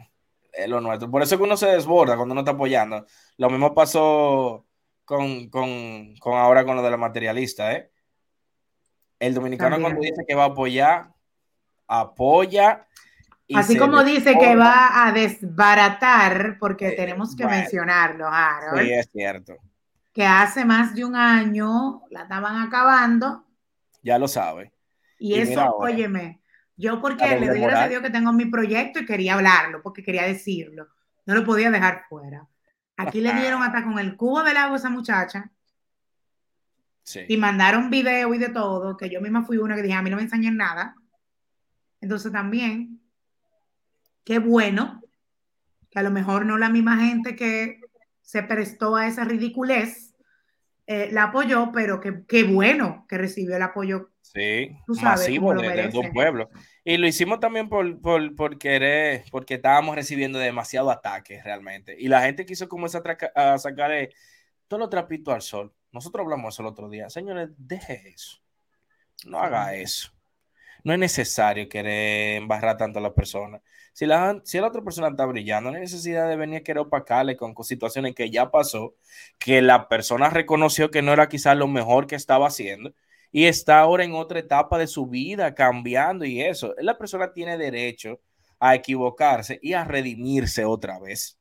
es 0.53 0.69
lo 0.69 0.79
nuestro. 0.79 1.09
Por 1.09 1.21
eso 1.21 1.37
que 1.37 1.43
uno 1.43 1.57
se 1.57 1.67
desborda 1.67 2.15
cuando 2.15 2.33
uno 2.33 2.41
está 2.41 2.51
apoyando. 2.51 3.05
Lo 3.37 3.49
mismo 3.49 3.73
pasó 3.73 4.65
con, 5.05 5.49
con, 5.49 6.15
con 6.17 6.33
ahora 6.37 6.63
con 6.63 6.75
lo 6.75 6.83
de 6.83 6.91
la 6.91 6.97
materialista, 6.97 7.73
¿eh? 7.73 7.91
El 9.19 9.33
dominicano 9.33 9.79
cuando 9.79 10.01
dice 10.01 10.23
que 10.27 10.35
va 10.35 10.43
a 10.43 10.47
apoyar, 10.47 11.13
apoya 11.87 12.87
Así 13.55 13.77
como 13.77 14.03
dice 14.03 14.37
que 14.37 14.55
va 14.55 15.05
a 15.05 15.11
desbaratar, 15.11 16.57
porque 16.59 16.89
eh, 16.89 16.93
tenemos 16.93 17.35
que 17.35 17.45
mencionarlo, 17.45 18.27
Harold. 18.27 18.81
Sí, 18.81 18.93
es 18.93 19.09
cierto. 19.11 19.55
Que 20.13 20.25
hace 20.25 20.65
más 20.65 20.95
de 20.95 21.05
un 21.05 21.15
año 21.15 22.03
la 22.09 22.23
estaban 22.23 22.61
acabando. 22.61 23.45
Ya 24.01 24.17
lo 24.17 24.27
sabe. 24.27 24.71
Y, 25.19 25.35
eso, 25.35 25.75
óyeme, 25.77 26.41
yo 26.75 27.01
porque 27.01 27.39
le 27.39 27.47
doy 27.47 27.59
gracias 27.59 27.85
a 27.85 27.87
Dios 27.89 28.01
que 28.01 28.09
tengo 28.09 28.33
mi 28.33 28.45
proyecto 28.45 28.99
y 28.99 29.05
quería 29.05 29.35
hablarlo, 29.35 29.81
porque 29.81 30.03
quería 30.03 30.23
decirlo. 30.23 30.87
No 31.25 31.35
lo 31.35 31.45
podía 31.45 31.71
dejar 31.71 32.05
fuera. 32.09 32.47
Aquí 32.97 33.21
le 33.21 33.33
dieron 33.33 33.61
hasta 33.63 33.83
con 33.83 33.99
el 33.99 34.15
cubo 34.15 34.43
del 34.43 34.57
agua 34.57 34.75
a 34.75 34.79
esa 34.79 34.89
muchacha. 34.89 35.51
Sí. 37.03 37.21
Y 37.27 37.37
mandaron 37.37 37.89
video 37.89 38.33
y 38.33 38.37
de 38.37 38.49
todo, 38.49 38.97
que 38.97 39.09
yo 39.09 39.21
misma 39.21 39.43
fui 39.43 39.57
una 39.57 39.75
que 39.75 39.81
dije, 39.81 39.93
a 39.93 40.01
mí 40.01 40.09
no 40.09 40.15
me 40.15 40.23
enseñan 40.23 40.57
nada. 40.57 40.95
Entonces 42.01 42.31
también 42.31 43.01
qué 44.23 44.39
bueno 44.39 45.01
que 45.89 45.99
a 45.99 46.03
lo 46.03 46.11
mejor 46.11 46.45
no 46.45 46.57
la 46.57 46.69
misma 46.69 46.97
gente 46.97 47.35
que 47.35 47.79
se 48.21 48.41
prestó 48.41 48.95
a 48.95 49.07
esa 49.07 49.25
ridiculez 49.25 50.12
eh, 50.87 51.09
la 51.11 51.23
apoyó, 51.23 51.71
pero 51.73 51.99
qué 52.01 52.43
bueno 52.43 53.05
que 53.07 53.17
recibió 53.17 53.55
el 53.55 53.61
apoyo 53.61 54.13
sí, 54.33 54.75
masivo 55.01 55.53
de, 55.53 55.89
dos 55.89 56.05
pueblos. 56.13 56.47
Y 56.83 56.97
lo 56.97 57.07
hicimos 57.07 57.39
también 57.39 57.69
por, 57.69 58.01
por, 58.01 58.35
por, 58.35 58.57
querer, 58.57 59.23
porque 59.31 59.55
estábamos 59.55 59.95
recibiendo 59.95 60.39
demasiado 60.39 60.91
ataques 60.91 61.43
realmente. 61.43 61.95
Y 61.97 62.07
la 62.07 62.21
gente 62.21 62.45
quiso 62.45 62.67
como 62.67 62.87
a 62.87 63.57
sacar 63.57 63.91
eh, 63.91 64.09
todo 64.67 64.79
lo 64.79 64.89
trapito 64.89 65.31
al 65.31 65.41
sol. 65.41 65.73
Nosotros 65.91 66.23
hablamos 66.23 66.55
eso 66.55 66.63
el 66.63 66.67
otro 66.67 66.89
día. 66.89 67.09
Señores, 67.09 67.49
deje 67.57 68.09
eso. 68.09 68.41
No 69.25 69.39
haga 69.39 69.75
eso. 69.75 70.11
No 70.83 70.91
es 70.91 70.99
necesario 70.99 71.69
querer 71.69 72.37
embarrar 72.41 72.75
tanto 72.75 72.99
a 72.99 73.01
las 73.01 73.13
personas. 73.13 73.61
Si 73.93 74.07
la, 74.07 74.41
si 74.43 74.59
la 74.59 74.67
otra 74.67 74.81
persona 74.81 75.09
está 75.09 75.25
brillando, 75.25 75.69
no 75.69 75.75
hay 75.75 75.83
necesidad 75.83 76.27
de 76.27 76.35
venir 76.35 76.57
a 76.57 76.63
querer 76.63 76.79
opacarle 76.79 77.37
con, 77.37 77.55
situaciones 77.63 78.15
que 78.15 78.31
ya 78.31 78.49
pasó, 78.49 78.95
que 79.37 79.61
la 79.61 79.87
persona 79.87 80.29
reconoció 80.31 80.89
que 80.89 81.03
no 81.03 81.13
era 81.13 81.29
quizás 81.29 81.55
lo 81.55 81.67
mejor 81.67 82.07
que 82.07 82.15
estaba 82.15 82.47
haciendo 82.47 82.91
y 83.31 83.45
está 83.45 83.79
ahora 83.79 84.03
en 84.03 84.13
otra 84.13 84.39
etapa 84.39 84.79
de 84.79 84.87
su 84.87 85.05
vida, 85.07 85.53
cambiando 85.53 86.25
y 86.25 86.41
eso. 86.41 86.73
La 86.79 86.97
persona 86.97 87.31
tiene 87.31 87.57
derecho 87.57 88.19
a 88.59 88.75
equivocarse 88.75 89.59
y 89.61 89.73
a 89.73 89.83
redimirse 89.83 90.65
otra 90.65 90.99
vez. 90.99 91.37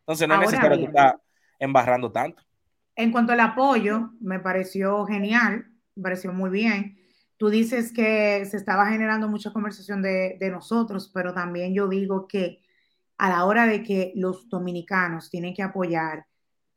Entonces 0.00 0.26
no 0.26 0.34
es 0.34 0.40
necesario 0.40 0.86
estar 0.86 1.20
embarrando 1.58 2.10
tanto. 2.10 2.42
En 2.96 3.12
cuanto 3.12 3.32
al 3.32 3.40
apoyo, 3.40 4.10
me 4.20 4.40
pareció 4.40 5.06
genial, 5.06 5.66
me 5.94 6.02
pareció 6.02 6.32
muy 6.32 6.50
bien 6.50 7.01
Tú 7.42 7.50
dices 7.50 7.92
que 7.92 8.46
se 8.46 8.56
estaba 8.56 8.86
generando 8.86 9.26
mucha 9.26 9.52
conversación 9.52 10.00
de, 10.00 10.38
nosotros, 10.52 11.10
pero 11.12 11.34
también 11.34 11.74
yo 11.74 11.88
digo 11.88 12.28
que 12.28 12.62
a 13.18 13.28
la 13.30 13.46
hora 13.46 13.66
de 13.66 13.82
que 13.82 14.12
los 14.14 14.48
dominicanos 14.48 15.28
tienen 15.28 15.52
que 15.52 15.64
apoyar 15.64 16.24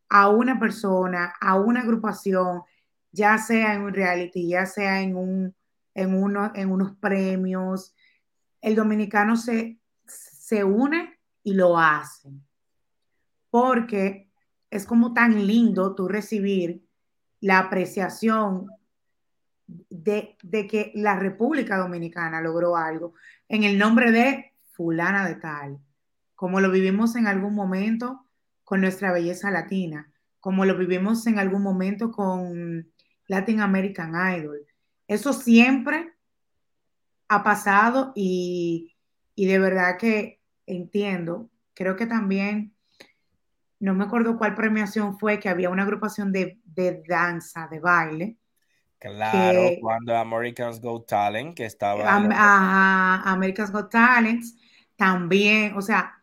a 0.09 0.29
una 0.29 0.59
persona, 0.59 1.35
a 1.39 1.53
una 1.59 1.81
agrupación, 1.81 2.63
ya 3.11 3.37
sea 3.37 3.75
en 3.75 3.83
un 3.83 3.93
reality, 3.93 4.49
ya 4.49 4.65
sea 4.65 5.03
en, 5.03 5.15
un, 5.15 5.55
en, 5.93 6.15
uno, 6.15 6.51
en 6.55 6.71
unos 6.71 6.97
premios, 6.97 7.93
el 8.59 8.73
dominicano 8.73 9.37
se, 9.37 9.79
se 10.07 10.63
une 10.63 11.19
y 11.43 11.53
lo 11.53 11.77
hace. 11.77 12.31
Porque 13.51 14.31
es 14.71 14.87
como 14.87 15.13
tan 15.13 15.45
lindo 15.45 15.93
tú 15.93 16.07
recibir 16.07 16.83
la 17.39 17.59
apreciación 17.59 18.67
de, 19.67 20.37
que 20.69 20.91
la 20.95 21.17
República 21.17 21.77
Dominicana 21.77 22.41
logró 22.41 22.77
algo 22.77 23.13
en 23.49 23.63
el 23.63 23.77
nombre 23.77 24.11
de 24.11 24.53
fulana 24.71 25.27
de 25.27 25.35
tal, 25.35 25.79
como 26.35 26.59
lo 26.59 26.69
vivimos 26.71 27.15
en 27.15 27.27
algún 27.27 27.55
momento 27.55 28.25
con 28.63 28.81
nuestra 28.81 29.11
belleza 29.11 29.51
latina, 29.51 30.11
como 30.39 30.65
lo 30.65 30.77
vivimos 30.77 31.25
en 31.27 31.39
algún 31.39 31.63
momento 31.63 32.11
con 32.11 32.91
Latin 33.27 33.61
American 33.61 34.13
Idol. 34.37 34.65
Eso 35.07 35.33
siempre 35.33 36.13
ha 37.27 37.43
pasado 37.43 38.11
y, 38.15 38.95
de 39.35 39.59
verdad 39.59 39.97
que 39.97 40.41
entiendo, 40.67 41.49
creo 41.73 41.95
que 41.95 42.05
también, 42.05 42.75
no 43.79 43.93
me 43.93 44.03
acuerdo 44.03 44.37
cuál 44.37 44.55
premiación 44.55 45.17
fue, 45.19 45.39
que 45.39 45.49
había 45.49 45.69
una 45.69 45.83
agrupación 45.83 46.31
de, 46.31 46.59
de 46.65 47.03
danza, 47.07 47.67
de 47.69 47.79
baile, 47.79 48.37
Claro, 48.99 49.69
cuando 49.81 50.15
Americans 50.15 50.81
Go 50.81 51.03
Talent, 51.03 51.55
que 51.55 51.65
estaba. 51.65 52.03
Americans 53.25 53.71
Go 53.71 53.87
Talent 53.87 54.43
también, 54.95 55.77
o 55.77 55.81
sea, 55.81 56.13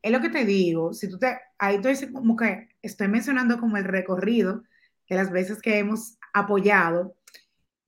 es 0.00 0.12
lo 0.12 0.20
que 0.20 0.30
te 0.30 0.44
digo, 0.44 0.92
si 0.94 1.08
tú 1.08 1.18
te, 1.18 1.38
ahí 1.58 1.80
estoy 1.82 2.12
como 2.12 2.36
que 2.36 2.68
estoy 2.80 3.08
mencionando 3.08 3.58
como 3.58 3.76
el 3.76 3.84
recorrido 3.84 4.62
de 5.08 5.16
las 5.16 5.30
veces 5.30 5.60
que 5.60 5.78
hemos 5.78 6.16
apoyado 6.32 7.16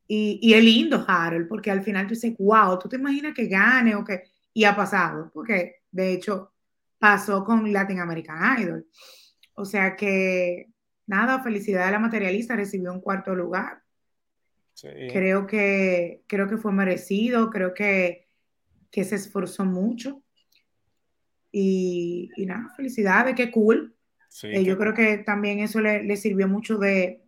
y, 0.07 0.39
y 0.43 0.55
es 0.55 0.65
lindo, 0.65 1.05
Harold, 1.07 1.49
porque 1.49 1.71
al 1.71 1.83
final 1.83 2.07
tú 2.07 2.15
dices, 2.15 2.35
wow, 2.39 2.79
tú 2.79 2.89
te 2.89 2.97
imaginas 2.97 3.35
que 3.35 3.47
gane 3.47 3.95
o 3.95 4.05
que, 4.05 4.25
y 4.53 4.65
ha 4.65 4.77
pasado, 4.77 5.31
porque 5.33 5.83
de 5.91 6.13
hecho 6.13 6.53
pasó 6.99 7.45
con 7.45 7.73
Latin 7.73 8.01
American 8.01 8.61
Idol. 8.61 8.87
O 9.55 9.65
sea 9.65 9.97
que, 9.97 10.69
nada, 11.07 11.43
felicidad 11.43 11.89
a 11.89 11.91
la 11.93 11.99
materialista, 11.99 12.57
recibió 12.57 12.93
un 12.93 13.01
cuarto 13.01 13.35
lugar. 13.35 13.82
Creo, 14.83 15.47
que, 15.47 16.23
creo 16.27 16.49
que 16.49 16.57
fue 16.57 16.73
merecido, 16.73 17.51
creo 17.51 17.73
que, 17.73 18.27
se 18.91 19.15
esforzó 19.15 19.65
mucho. 19.65 20.23
Y, 21.53 22.31
nada, 22.39 22.69
felicidades, 22.77 23.35
qué 23.37 23.51
cool. 23.53 23.95
Eh, 24.43 24.65
yo 24.65 24.77
creo 24.79 24.95
que 24.95 25.19
también 25.19 25.61
eso 25.61 25.81
le, 25.81 26.17
sirvió 26.17 26.49
mucho 26.49 26.79
de, 26.79 27.23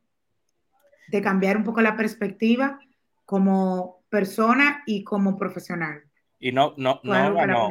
de, 1.09 1.23
cambiar 1.23 1.57
un 1.57 1.65
poco 1.65 1.81
la 1.81 1.97
perspectiva 1.97 2.81
como 3.25 4.03
persona 4.09 4.83
y 4.87 5.05
como 5.05 5.37
profesional. 5.37 6.03
Y 6.41 6.51
no, 6.51 6.75
no, 6.77 7.01
no 7.05 7.35
ganó, 7.35 7.71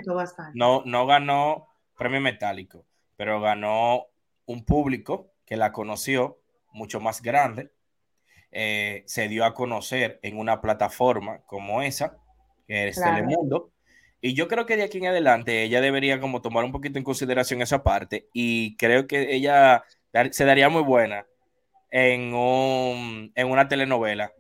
no, 0.54 0.84
no 0.86 1.06
ganó 1.06 1.68
premio 1.98 2.22
metálico, 2.22 2.86
pero 3.18 3.42
ganó 3.42 4.06
un 4.46 4.64
público 4.66 5.34
que 5.46 5.58
la 5.58 5.72
conoció 5.72 6.40
mucho 6.72 7.00
más 7.00 7.22
grande 7.22 7.72
eh, 8.54 9.04
se 9.08 9.28
dio 9.28 9.46
a 9.46 9.54
conocer 9.54 10.20
en 10.22 10.38
una 10.38 10.62
plataforma 10.62 11.40
como 11.46 11.82
esa, 11.82 12.18
que 12.68 12.88
es 12.88 13.02
Telemundo. 13.02 13.72
Y 14.22 14.36
yo 14.36 14.48
creo 14.48 14.66
que 14.66 14.78
de 14.78 14.84
aquí 14.84 15.00
en 15.00 15.08
adelante 15.08 15.64
ella 15.64 15.82
debería 15.82 16.22
como 16.22 16.42
tomar 16.42 16.64
un 16.64 16.72
poquito 16.72 16.98
en 16.98 17.04
consideración 17.04 17.62
esa 17.62 17.84
parte 17.84 18.30
y 18.32 18.78
creo 18.78 19.06
que 19.06 19.36
ella 19.36 19.84
se 20.32 20.46
daría 20.46 20.70
muy 20.70 20.84
buena 20.84 21.26
en, 21.92 22.34
un, 22.34 23.32
en 23.36 23.52
una 23.52 23.68
telenovela, 23.68 24.32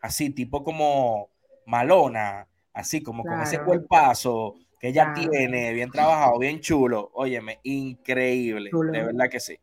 así 0.00 0.30
tipo 0.30 0.64
como 0.64 1.28
Malona, 1.66 2.48
así 2.72 3.02
como 3.02 3.22
con 3.22 3.40
ese 3.42 3.60
cuerpazo 3.60 4.54
que 4.80 4.88
ella 4.88 5.12
tiene, 5.14 5.72
bien 5.72 5.90
trabajado, 5.90 6.38
bien 6.38 6.60
chulo. 6.60 7.10
Óyeme, 7.14 7.60
increíble, 7.64 8.70
de 8.72 9.04
verdad 9.04 9.28
que 9.30 9.40
sí. 9.40 9.58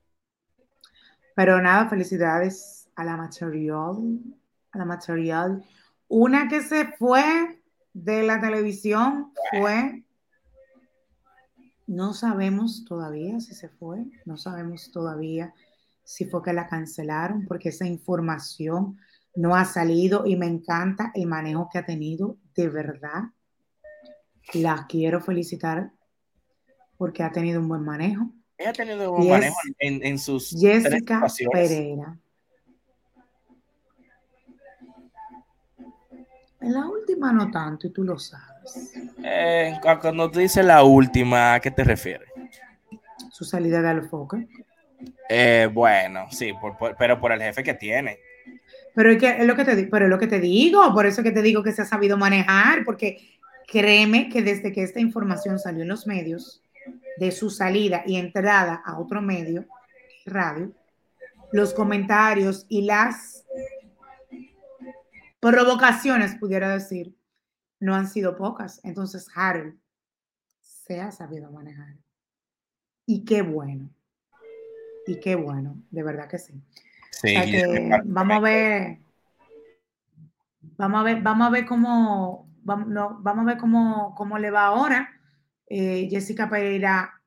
Pero 1.35 1.61
nada, 1.61 1.89
felicidades 1.89 2.78
a 2.99 3.05
la 3.05 3.15
material, 3.15 4.19
a 4.71 4.77
la 4.77 4.83
material. 4.83 5.63
Una 6.09 6.49
que 6.49 6.61
se 6.61 6.85
fue 6.85 7.61
de 7.93 8.23
la 8.23 8.41
televisión 8.41 9.31
fue, 9.51 10.03
no 11.87 12.13
sabemos 12.13 12.83
todavía 12.83 13.39
si 13.39 13.55
se 13.55 13.69
fue, 13.69 14.05
no 14.25 14.35
sabemos 14.35 14.91
todavía 14.91 15.53
si 16.03 16.25
fue 16.25 16.43
que 16.43 16.51
la 16.51 16.67
cancelaron, 16.67 17.45
porque 17.47 17.69
esa 17.69 17.87
información 17.87 18.97
no 19.33 19.55
ha 19.55 19.63
salido 19.63 20.25
y 20.25 20.35
me 20.35 20.47
encanta 20.47 21.11
el 21.15 21.25
manejo 21.25 21.69
que 21.71 21.79
ha 21.79 21.85
tenido, 21.85 22.37
de 22.55 22.67
verdad. 22.67 23.29
La 24.53 24.87
quiero 24.89 25.21
felicitar 25.21 25.93
porque 26.97 27.23
ha 27.23 27.31
tenido 27.31 27.61
un 27.61 27.69
buen 27.69 27.83
manejo. 27.83 28.29
Ella 28.57 28.71
ha 28.71 28.73
tenido 28.73 29.13
un 29.13 29.25
buen 29.25 29.39
manejo 29.39 29.55
en, 29.79 30.19
sus. 30.19 30.49
Jessica 30.49 31.25
Pereira. 31.53 32.19
En 36.61 36.73
la 36.73 36.85
última 36.87 37.31
no 37.31 37.49
tanto, 37.49 37.87
y 37.87 37.91
tú 37.91 38.03
lo 38.03 38.19
sabes. 38.19 38.93
Eh, 39.23 39.79
cuando 40.01 40.29
tú 40.29 40.39
dices 40.39 40.65
la 40.65 40.83
última, 40.83 41.55
¿a 41.55 41.59
qué 41.59 41.71
te 41.71 41.83
refieres? 41.83 42.29
Su 43.31 43.45
salida 43.45 43.81
de 43.81 43.89
Alfoque. 43.89 44.47
Eh, 45.29 45.69
bueno, 45.71 46.27
sí, 46.31 46.51
pero 46.97 47.19
por 47.19 47.31
el 47.31 47.41
jefe 47.41 47.63
que 47.63 47.73
tiene. 47.73 48.19
Pero 48.93 49.11
es, 49.11 49.17
que, 49.17 49.43
lo 49.45 49.55
que 49.55 49.63
te, 49.63 49.83
pero 49.87 50.05
es 50.05 50.09
lo 50.09 50.19
que 50.19 50.27
te 50.27 50.39
digo, 50.39 50.93
por 50.93 51.05
eso 51.05 51.23
que 51.23 51.31
te 51.31 51.41
digo 51.41 51.63
que 51.63 51.71
se 51.71 51.83
ha 51.83 51.85
sabido 51.85 52.17
manejar, 52.17 52.83
porque 52.83 53.37
créeme 53.67 54.29
que 54.29 54.41
desde 54.41 54.73
que 54.73 54.83
esta 54.83 54.99
información 54.99 55.59
salió 55.59 55.83
en 55.83 55.89
los 55.89 56.07
medios, 56.07 56.61
de 57.17 57.31
su 57.31 57.49
salida 57.49 58.03
y 58.05 58.15
entrada 58.15 58.81
a 58.85 58.97
otro 58.97 59.21
medio, 59.21 59.65
radio, 60.25 60.71
los 61.51 61.73
comentarios 61.73 62.65
y 62.69 62.83
las 62.83 63.45
provocaciones, 65.39 66.35
pudiera 66.35 66.69
decir, 66.69 67.15
no 67.79 67.95
han 67.95 68.07
sido 68.07 68.35
pocas. 68.35 68.81
Entonces, 68.83 69.27
Harold, 69.35 69.79
se 70.61 71.01
ha 71.01 71.11
sabido 71.11 71.51
manejar. 71.51 71.95
Y 73.05 73.25
qué 73.25 73.41
bueno. 73.41 73.89
Y 75.07 75.19
qué 75.19 75.35
bueno, 75.35 75.81
de 75.89 76.03
verdad 76.03 76.27
que 76.27 76.37
sí. 76.37 76.53
sí 77.09 77.33
vamos 78.05 78.37
a 78.37 78.39
ver, 78.39 78.99
vamos 80.77 80.99
a 80.99 81.03
ver, 81.03 81.21
vamos 81.21 81.47
a 81.47 81.49
ver 81.49 81.65
cómo, 81.65 82.47
vamos, 82.61 82.87
vamos 83.23 83.43
a 83.43 83.45
ver 83.45 83.57
cómo, 83.57 84.13
cómo 84.15 84.37
le 84.37 84.51
va 84.51 84.67
ahora. 84.67 85.09
Eh, 85.65 86.07
Jessica 86.11 86.49
Pereira 86.49 87.21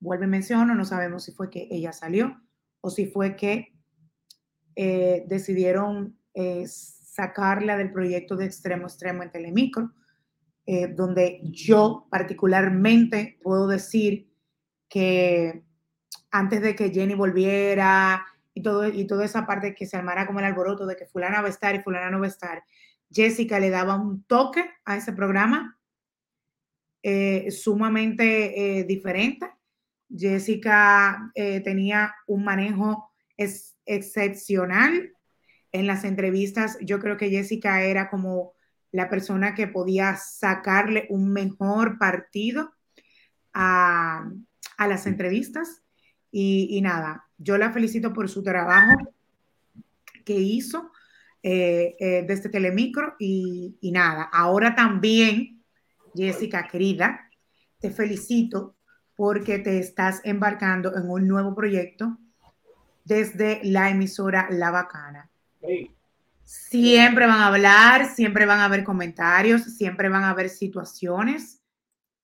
vuelve 0.00 0.26
a 0.26 0.28
mencionar, 0.28 0.76
no 0.76 0.84
sabemos 0.84 1.24
si 1.24 1.32
fue 1.32 1.50
que 1.50 1.68
ella 1.70 1.92
salió 1.92 2.40
o 2.80 2.90
si 2.90 3.06
fue 3.06 3.36
que 3.36 3.74
eh, 4.76 5.24
decidieron 5.26 6.18
eh, 6.34 6.66
sacarla 7.18 7.76
del 7.76 7.92
proyecto 7.92 8.36
de 8.36 8.44
extremo 8.46 8.84
extremo 8.84 9.24
en 9.24 9.32
Telemicro, 9.32 9.92
donde 10.94 11.40
yo 11.44 12.06
particularmente 12.10 13.38
puedo 13.42 13.66
decir 13.66 14.30
que 14.88 15.64
antes 16.30 16.62
de 16.62 16.76
que 16.76 16.90
Jenny 16.90 17.14
volviera 17.14 18.24
y, 18.54 18.62
todo, 18.62 18.86
y 18.86 19.06
toda 19.06 19.24
esa 19.24 19.46
parte 19.46 19.74
que 19.74 19.86
se 19.86 19.96
armara 19.96 20.26
como 20.26 20.38
el 20.38 20.44
alboroto 20.44 20.86
de 20.86 20.94
que 20.94 21.06
fulana 21.06 21.40
va 21.40 21.48
a 21.48 21.50
estar 21.50 21.74
y 21.74 21.80
fulana 21.80 22.10
no 22.10 22.20
va 22.20 22.26
a 22.26 22.28
estar, 22.28 22.62
Jessica 23.10 23.58
le 23.58 23.70
daba 23.70 23.96
un 23.96 24.22
toque 24.24 24.64
a 24.84 24.96
ese 24.96 25.12
programa 25.12 25.78
eh, 27.02 27.50
sumamente 27.50 28.78
eh, 28.80 28.84
diferente. 28.84 29.50
Jessica 30.14 31.30
eh, 31.34 31.60
tenía 31.60 32.14
un 32.26 32.44
manejo 32.44 33.10
excepcional 33.84 35.12
en 35.72 35.86
las 35.86 36.04
entrevistas. 36.04 36.78
Yo 36.80 36.98
creo 36.98 37.16
que 37.16 37.30
Jessica 37.30 37.82
era 37.82 38.10
como 38.10 38.52
la 38.92 39.08
persona 39.08 39.54
que 39.54 39.66
podía 39.66 40.16
sacarle 40.16 41.06
un 41.10 41.32
mejor 41.32 41.98
partido 41.98 42.72
a, 43.52 44.30
las 44.78 45.06
entrevistas. 45.06 45.82
y, 46.30 46.80
nada, 46.82 47.24
yo 47.38 47.56
la 47.58 47.72
felicito 47.72 48.12
por 48.12 48.28
su 48.28 48.42
trabajo 48.42 49.14
que 50.24 50.34
hizo 50.34 50.90
eh, 51.42 51.96
eh, 52.00 52.22
desde 52.22 52.34
este 52.34 52.48
Telemicro 52.48 53.14
y, 53.18 53.78
y 53.80 53.92
nada, 53.92 54.24
ahora 54.24 54.74
también, 54.74 55.62
Jessica 56.14 56.66
querida, 56.66 57.30
te 57.78 57.90
felicito 57.90 58.76
porque 59.14 59.58
te 59.58 59.78
estás 59.78 60.20
embarcando 60.24 60.96
en 60.96 61.08
un 61.08 61.28
nuevo 61.28 61.54
proyecto 61.54 62.18
desde 63.04 63.60
la 63.62 63.88
emisora 63.88 64.48
La 64.50 64.70
Bacana. 64.70 65.27
Siempre 66.42 67.26
van 67.26 67.40
a 67.40 67.48
hablar, 67.48 68.06
siempre 68.14 68.46
van 68.46 68.60
a 68.60 68.66
haber 68.66 68.84
comentarios, 68.84 69.62
siempre 69.62 70.08
van 70.08 70.24
a 70.24 70.30
haber 70.30 70.48
situaciones. 70.48 71.62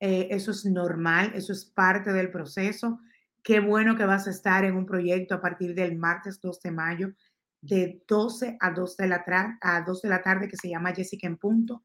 Eh, 0.00 0.28
eso 0.30 0.50
es 0.50 0.64
normal, 0.64 1.32
eso 1.34 1.52
es 1.52 1.64
parte 1.64 2.12
del 2.12 2.30
proceso. 2.30 3.00
Qué 3.42 3.60
bueno 3.60 3.96
que 3.96 4.06
vas 4.06 4.26
a 4.26 4.30
estar 4.30 4.64
en 4.64 4.76
un 4.76 4.86
proyecto 4.86 5.34
a 5.34 5.40
partir 5.40 5.74
del 5.74 5.96
martes 5.96 6.40
2 6.40 6.60
de 6.62 6.70
mayo 6.70 7.14
de 7.64 8.02
12 8.06 8.58
a 8.60 8.70
2 8.70 8.96
de 8.96 9.08
la, 9.08 9.58
a 9.60 9.80
2 9.82 10.02
de 10.02 10.08
la 10.08 10.22
tarde 10.22 10.48
que 10.48 10.56
se 10.56 10.68
llama 10.68 10.94
Jessica 10.94 11.26
en 11.26 11.38
punto. 11.38 11.84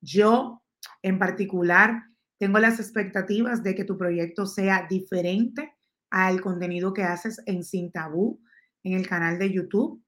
Yo 0.00 0.62
en 1.02 1.18
particular 1.18 2.04
tengo 2.38 2.58
las 2.58 2.78
expectativas 2.78 3.62
de 3.62 3.74
que 3.74 3.84
tu 3.84 3.98
proyecto 3.98 4.46
sea 4.46 4.86
diferente 4.88 5.74
al 6.10 6.40
contenido 6.40 6.92
que 6.92 7.02
haces 7.02 7.42
en 7.46 7.64
Sin 7.64 7.90
Tabú, 7.90 8.40
en 8.84 8.92
el 8.92 9.08
canal 9.08 9.38
de 9.38 9.52
YouTube. 9.52 10.02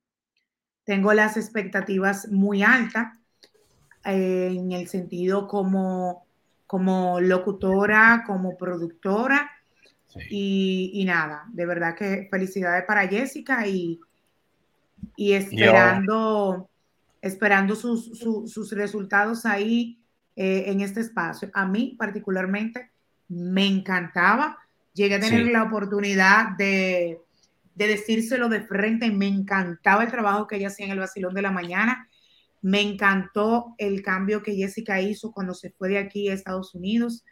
Tengo 0.88 1.12
las 1.12 1.37
expectativas 1.37 2.29
muy 2.29 2.62
altas 2.62 3.18
eh, 4.07 4.55
en 4.57 4.72
el 4.72 4.88
sentido 4.88 5.46
como, 5.46 6.24
como 6.66 7.20
locutora, 7.20 8.24
como 8.27 8.57
productora. 8.57 9.51
Y, 10.31 10.92
y, 10.94 11.05
nada, 11.05 11.44
de 11.53 11.66
verdad 11.66 11.94
que 11.94 12.27
felicidades 12.31 12.87
para 12.87 13.07
Jessica 13.07 13.66
y, 13.66 14.01
y 15.14 15.35
esperando, 15.35 16.70
esperando 17.20 17.77
sus, 17.77 18.18
sus, 18.18 18.72
resultados 18.72 19.44
ahí 19.44 19.98
eh, 20.37 20.64
en 20.68 20.81
este 20.81 21.01
espacio. 21.01 21.51
A 21.53 21.66
mí 21.66 21.96
particularmente 21.98 22.88
me 23.29 23.66
encantaba. 23.66 24.57
Llegué 24.94 25.16
a 25.16 25.20
tener 25.20 25.53
la 25.53 25.64
oportunidad 25.64 26.57
de, 26.57 27.20
de 27.78 27.86
decírselo 27.86 28.48
de 28.48 28.62
frente. 28.62 29.10
Me 29.12 29.28
encantaba 29.28 30.02
el 30.02 30.10
trabajo 30.10 30.48
que 30.48 30.56
ella 30.56 30.66
hacía 30.66 30.86
en 30.86 30.92
el 30.92 30.98
Basilón 30.98 31.32
de 31.32 31.42
la 31.42 31.52
Mañana. 31.52 32.08
Me 32.60 32.80
encantó 32.80 33.76
el 33.78 34.02
cambio 34.02 34.42
que 34.42 34.56
Jessica 34.56 35.00
hizo 35.00 35.30
cuando 35.30 35.54
se 35.54 35.70
fue 35.70 35.88
de 35.88 35.98
aquí 35.98 36.28
a 36.28 36.34
Estados 36.34 36.74
Unidos. 36.74 37.24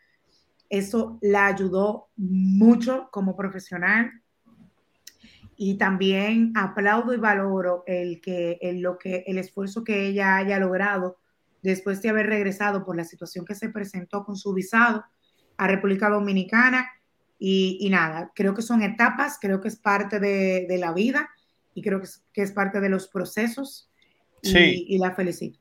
Eso 0.70 1.18
la 1.20 1.46
ayudó 1.46 2.10
mucho 2.16 3.08
como 3.10 3.36
profesional 3.36 4.12
y 5.56 5.78
también 5.78 6.52
aplaudo 6.54 7.12
y 7.12 7.16
valoro 7.16 7.82
el 7.86 8.20
que 8.20 8.58
lo 8.74 8.98
que 8.98 9.24
el 9.26 9.38
esfuerzo 9.38 9.82
que 9.82 10.06
ella 10.06 10.36
haya 10.36 10.60
logrado 10.60 11.18
después 11.62 12.00
de 12.02 12.10
haber 12.10 12.26
regresado 12.26 12.84
por 12.84 12.96
la 12.96 13.04
situación 13.04 13.44
que 13.44 13.56
se 13.56 13.70
presentó 13.70 14.24
con 14.24 14.36
su 14.36 14.52
visado 14.52 15.04
a 15.56 15.66
República 15.66 16.08
Dominicana 16.08 16.88
y, 17.38 17.88
nada, 17.90 18.32
creo 18.34 18.54
que 18.54 18.62
son 18.62 18.82
etapas, 18.82 19.38
creo 19.40 19.60
que 19.60 19.68
es 19.68 19.76
parte 19.76 20.20
de, 20.20 20.66
la 20.78 20.92
vida 20.92 21.28
y 21.74 21.82
creo 21.82 22.00
que 22.00 22.06
es, 22.06 22.24
que 22.32 22.42
es, 22.42 22.52
parte 22.52 22.80
de 22.80 22.88
los 22.88 23.08
procesos 23.08 23.90
y, 24.42 24.48
sí. 24.50 24.84
y 24.88 24.98
la 24.98 25.14
felicito. 25.14 25.58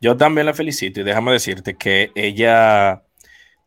Yo 0.00 0.16
también 0.16 0.46
la 0.46 0.54
felicito 0.54 1.00
y 1.00 1.04
déjame 1.04 1.32
decirte 1.32 1.74
que 1.74 2.10
ella 2.14 3.02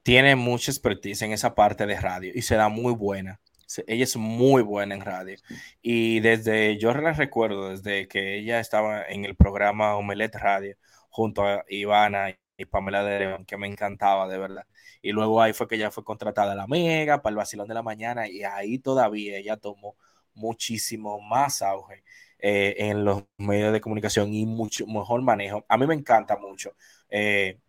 tiene 0.03 0.35
mucha 0.35 0.71
expertise 0.71 1.21
en 1.23 1.31
esa 1.31 1.53
parte 1.55 1.85
de 1.85 1.99
radio 1.99 2.31
y 2.33 2.41
será 2.41 2.69
muy 2.69 2.93
buena 2.93 3.39
ella 3.87 4.03
es 4.03 4.15
muy 4.15 4.61
buena 4.61 4.95
en 4.95 5.01
radio. 5.01 5.37
Y 5.81 6.19
desde, 6.21 6.77
yo 6.77 6.93
la 6.93 7.13
recuerdo, 7.13 7.69
desde 7.69 8.07
que 8.07 8.37
ella 8.37 8.59
estaba 8.59 9.03
en 9.03 9.25
el 9.25 9.35
programa 9.35 9.95
Omelette 9.95 10.35
Radio, 10.35 10.77
junto 11.09 11.45
a 11.45 11.65
Ivana 11.67 12.37
y 12.57 12.65
Pamela 12.65 13.03
de 13.03 13.19
León, 13.19 13.45
que 13.45 13.57
me 13.57 13.67
encantaba, 13.67 14.27
de 14.27 14.37
verdad. 14.37 14.65
Y 15.01 15.11
luego 15.11 15.41
ahí 15.41 15.53
fue 15.53 15.67
que 15.67 15.75
ella 15.75 15.91
fue 15.91 16.03
contratada 16.03 16.55
la 16.55 16.67
Mega 16.67 17.21
para 17.21 17.31
el 17.31 17.37
vacilón 17.37 17.67
de 17.67 17.73
la 17.75 17.83
mañana 17.83 18.27
y 18.27 18.43
ahí 18.43 18.79
todavía 18.79 19.37
ella 19.37 19.57
tomó 19.57 19.95
muchísimo 20.33 21.19
más 21.21 21.61
auge 21.61 22.03
eh, 22.39 22.75
en 22.77 23.03
los 23.05 23.23
medios 23.37 23.73
de 23.73 23.81
comunicación 23.81 24.33
y 24.33 24.45
mucho 24.45 24.85
mejor 24.87 25.21
manejo. 25.21 25.65
A 25.69 25.77
mí 25.77 25.87
me 25.87 25.95
encanta 25.95 26.37
mucho. 26.37 26.75
Eh, 27.09 27.59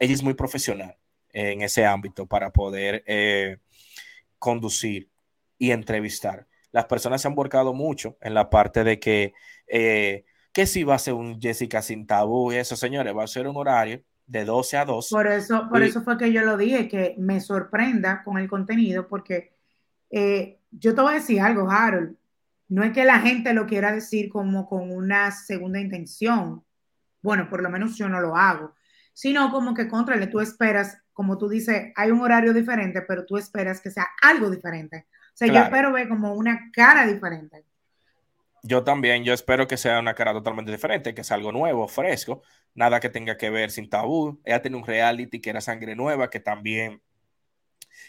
ella 0.00 0.14
es 0.14 0.22
muy 0.22 0.34
profesional 0.34 0.96
en 1.32 1.62
ese 1.62 1.84
ámbito 1.86 2.26
para 2.26 2.50
poder 2.50 3.04
eh, 3.06 3.58
conducir 4.38 5.10
y 5.58 5.70
entrevistar. 5.70 6.46
Las 6.72 6.86
personas 6.86 7.22
se 7.22 7.28
han 7.28 7.34
volcado 7.34 7.72
mucho 7.74 8.16
en 8.20 8.34
la 8.34 8.50
parte 8.50 8.84
de 8.84 8.98
que, 8.98 9.34
que 10.58 10.66
si 10.66 10.82
va 10.82 10.96
a 10.96 10.98
ser 10.98 11.14
un 11.14 11.40
Jessica 11.40 11.80
sin 11.80 12.04
tabú 12.04 12.50
y 12.50 12.56
eso, 12.56 12.74
señores, 12.74 13.16
va 13.16 13.22
a 13.22 13.28
ser 13.28 13.46
un 13.46 13.56
horario 13.56 14.02
de 14.26 14.44
12 14.44 14.76
a 14.76 14.84
2. 14.84 15.08
Por 15.08 15.28
eso, 15.28 15.68
por 15.68 15.84
eso 15.84 16.02
fue 16.02 16.18
que 16.18 16.32
yo 16.32 16.42
lo 16.42 16.56
dije, 16.56 16.88
que 16.88 17.14
me 17.16 17.40
sorprenda 17.40 18.24
con 18.24 18.38
el 18.38 18.48
contenido, 18.48 19.06
porque 19.06 19.52
eh, 20.10 20.58
yo 20.72 20.96
te 20.96 21.00
voy 21.00 21.12
a 21.12 21.18
decir 21.18 21.40
algo, 21.40 21.70
Harold. 21.70 22.16
No 22.66 22.82
es 22.82 22.92
que 22.92 23.04
la 23.04 23.20
gente 23.20 23.52
lo 23.52 23.66
quiera 23.66 23.92
decir 23.92 24.30
como 24.30 24.68
con 24.68 24.90
una 24.90 25.30
segunda 25.30 25.78
intención. 25.78 26.64
Bueno, 27.22 27.48
por 27.48 27.62
lo 27.62 27.70
menos 27.70 27.96
yo 27.96 28.08
no 28.08 28.20
lo 28.20 28.34
hago. 28.34 28.74
Sino 29.12 29.52
como 29.52 29.74
que, 29.74 29.86
contrale, 29.86 30.26
tú 30.26 30.40
esperas 30.40 30.98
como 31.12 31.38
tú 31.38 31.48
dices, 31.48 31.92
hay 31.94 32.10
un 32.10 32.20
horario 32.20 32.52
diferente, 32.52 33.02
pero 33.02 33.24
tú 33.24 33.36
esperas 33.36 33.80
que 33.80 33.92
sea 33.92 34.08
algo 34.22 34.50
diferente. 34.50 35.06
O 35.34 35.36
sea, 35.36 35.46
yo 35.46 35.60
espero 35.60 35.92
ver 35.92 36.08
como 36.08 36.34
una 36.34 36.70
cara 36.72 37.06
diferente. 37.06 37.64
Yo 38.62 38.84
también, 38.84 39.24
yo 39.24 39.32
espero 39.32 39.66
que 39.66 39.76
sea 39.76 40.00
una 40.00 40.14
cara 40.14 40.32
totalmente 40.32 40.72
diferente, 40.72 41.14
que 41.14 41.24
sea 41.24 41.36
algo 41.36 41.52
nuevo, 41.52 41.88
fresco, 41.88 42.42
nada 42.74 43.00
que 43.00 43.08
tenga 43.08 43.36
que 43.36 43.50
ver 43.50 43.70
sin 43.70 43.88
tabú. 43.88 44.40
Ella 44.44 44.62
tiene 44.62 44.76
un 44.76 44.86
reality 44.86 45.40
que 45.40 45.50
era 45.50 45.60
Sangre 45.60 45.94
Nueva, 45.94 46.30
que 46.30 46.40
también 46.40 47.02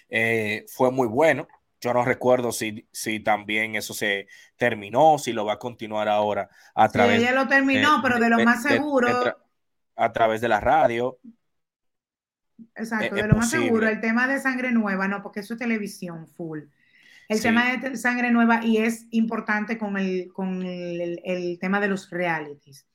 eh, 0.10 0.66
fue 0.68 0.92
muy 0.92 1.08
bueno. 1.08 1.48
Yo 1.82 1.94
no 1.94 2.04
recuerdo 2.04 2.52
si, 2.52 2.88
si 2.92 3.22
también 3.22 3.76
eso 3.76 3.94
se 3.94 4.28
terminó, 4.58 5.18
si 5.18 5.32
lo 5.32 5.46
va 5.46 5.54
a 5.54 5.60
continuar 5.60 6.10
ahora 6.10 6.50
a 6.76 6.90
través. 6.90 7.18
Sí, 7.18 7.24
ella 7.24 7.34
lo 7.34 7.48
terminó, 7.48 8.02
pero 8.04 8.20
de 8.20 8.30
lo 8.30 8.40
más 8.44 8.64
seguro. 8.64 9.08
a 9.96 10.12
través 10.12 10.42
de 10.42 10.50
la 10.50 10.60
radio. 10.60 11.20
Exacto, 12.76 13.16
de 13.16 13.28
lo 13.28 13.36
más 13.36 13.50
seguro, 13.50 13.88
el 13.88 14.02
tema 14.02 14.28
de 14.28 14.40
sangre 14.40 14.72
nueva, 14.72 15.08
no, 15.08 15.22
porque 15.22 15.40
eso 15.40 15.54
es 15.54 15.60
televisión 15.60 16.28
full. 16.28 16.64
El 17.30 17.42
tema 17.42 17.78
de 17.78 17.96
sangre 17.96 18.32
nueva 18.32 18.66
y 18.66 18.78
es 18.78 19.08
importante 19.12 19.78
con, 19.78 19.98
el, 19.98 20.32
con 20.34 20.64
el, 20.66 21.58
tema 21.62 21.80
de 21.80 21.88
los 21.88 22.10
realities, 22.10 22.88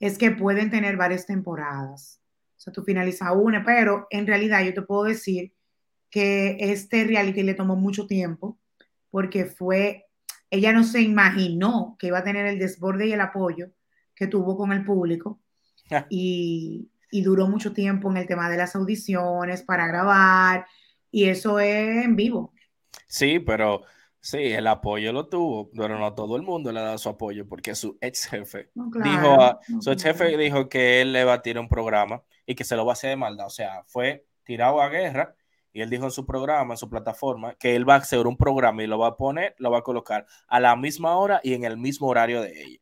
es 0.00 0.18
que 0.18 0.30
pueden 0.30 0.70
tener 0.70 0.96
varias 0.96 1.26
temporadas. 1.26 2.20
O 2.56 2.60
sea, 2.60 2.72
tú 2.72 2.82
finalizas 2.82 3.30
una, 3.36 3.64
pero 3.64 4.06
en 4.10 4.26
realidad 4.26 4.64
yo 4.64 4.74
te 4.74 4.82
puedo 4.82 5.04
decir 5.04 5.54
que 6.10 6.56
este 6.58 7.04
reality 7.04 7.42
le 7.42 7.54
tomó 7.54 7.76
mucho 7.76 8.06
tiempo 8.06 8.58
porque 9.10 9.44
fue, 9.44 10.06
ella 10.50 10.72
no 10.72 10.82
se 10.82 11.02
imaginó 11.02 11.96
que 11.98 12.08
iba 12.08 12.18
a 12.18 12.24
tener 12.24 12.46
el 12.46 12.58
desborde 12.58 13.06
y 13.06 13.12
el 13.12 13.20
apoyo 13.20 13.68
que 14.14 14.26
tuvo 14.26 14.56
con 14.56 14.72
el 14.72 14.84
público 14.84 15.40
y 16.10 16.90
y 17.10 17.22
duró 17.22 17.48
mucho 17.48 17.72
tiempo 17.72 18.10
en 18.10 18.18
el 18.18 18.26
tema 18.26 18.50
de 18.50 18.56
las 18.56 18.74
audiciones 18.76 19.62
para 19.62 19.86
grabar 19.86 20.66
y 21.10 21.24
eso 21.24 21.58
es 21.58 22.04
en 22.04 22.16
vivo. 22.16 22.52
Sí, 23.06 23.38
pero 23.38 23.82
sí, 24.20 24.38
el 24.38 24.66
apoyo 24.66 25.12
lo 25.12 25.28
tuvo, 25.28 25.70
pero 25.70 25.98
no 25.98 26.14
todo 26.14 26.36
el 26.36 26.42
mundo 26.42 26.72
le 26.72 26.80
ha 26.80 26.84
dado 26.84 26.98
su 26.98 27.08
apoyo 27.08 27.46
porque 27.48 27.74
su 27.74 27.96
ex 28.00 28.26
jefe 28.26 28.70
dijo, 28.74 29.60
su 29.80 29.90
ex 29.90 30.02
jefe 30.02 30.36
dijo 30.36 30.68
que 30.68 31.00
él 31.00 31.12
le 31.12 31.24
va 31.24 31.34
a 31.34 31.42
tirar 31.42 31.62
un 31.62 31.68
programa 31.68 32.22
y 32.46 32.54
que 32.54 32.64
se 32.64 32.76
lo 32.76 32.84
va 32.84 32.92
a 32.92 32.94
hacer 32.94 33.10
de 33.10 33.16
maldad, 33.16 33.46
o 33.46 33.50
sea, 33.50 33.84
fue 33.86 34.26
tirado 34.42 34.80
a 34.80 34.88
guerra 34.88 35.34
y 35.72 35.82
él 35.82 35.90
dijo 35.90 36.04
en 36.04 36.10
su 36.10 36.26
programa, 36.26 36.74
en 36.74 36.78
su 36.78 36.88
plataforma, 36.88 37.54
que 37.54 37.76
él 37.76 37.88
va 37.88 37.94
a 37.94 37.98
hacer 37.98 38.26
un 38.26 38.36
programa 38.36 38.82
y 38.82 38.86
lo 38.86 38.98
va 38.98 39.08
a 39.08 39.16
poner, 39.16 39.54
lo 39.58 39.70
va 39.70 39.78
a 39.78 39.82
colocar 39.82 40.26
a 40.48 40.60
la 40.60 40.74
misma 40.76 41.16
hora 41.16 41.40
y 41.42 41.54
en 41.54 41.64
el 41.64 41.76
mismo 41.76 42.08
horario 42.08 42.40
de 42.42 42.62
ella. 42.62 42.80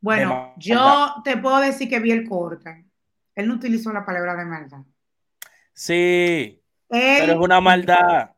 Bueno, 0.00 0.54
yo 0.56 1.14
te 1.22 1.36
puedo 1.36 1.60
decir 1.60 1.88
que 1.88 2.00
vi 2.00 2.10
el 2.10 2.26
corte. 2.28 2.86
Él 3.34 3.48
no 3.48 3.54
utilizó 3.54 3.92
la 3.92 4.04
palabra 4.04 4.34
de 4.34 4.44
maldad. 4.44 4.80
Sí, 5.72 6.62
pero 6.88 7.32
es 7.32 7.38
una 7.38 7.60
maldad. 7.60 8.30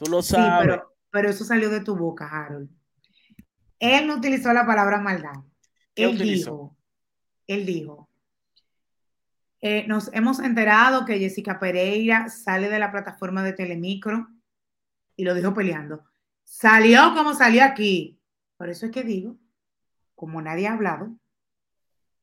Tú 0.00 0.10
lo 0.10 0.22
sabes. 0.22 0.76
Sí, 0.76 0.80
pero, 1.10 1.28
eso 1.28 1.44
salió 1.44 1.68
de 1.68 1.80
tu 1.80 1.94
boca, 1.94 2.26
Harold. 2.26 2.70
Él 3.78 4.06
no 4.06 4.16
utilizó 4.16 4.52
la 4.52 4.66
palabra 4.66 4.98
maldad. 4.98 5.42
Él 5.94 6.16
dijo, 6.16 6.76
él 7.46 7.66
dijo, 7.66 8.08
eh, 9.60 9.86
nos 9.86 10.10
hemos 10.14 10.38
enterado 10.38 11.04
que 11.04 11.18
Jessica 11.18 11.58
Pereira 11.58 12.30
sale 12.30 12.70
de 12.70 12.78
la 12.78 12.90
plataforma 12.90 13.42
de 13.42 13.52
Telemicro 13.52 14.28
y 15.16 15.24
lo 15.24 15.34
dijo 15.34 15.52
peleando. 15.52 16.04
Salió 16.44 17.14
como 17.14 17.34
salió 17.34 17.62
aquí. 17.64 18.18
Por 18.56 18.70
eso 18.70 18.86
es 18.86 18.92
que 18.92 19.02
digo, 19.02 19.36
como 20.14 20.40
nadie 20.40 20.66
ha 20.66 20.72
hablado 20.72 21.14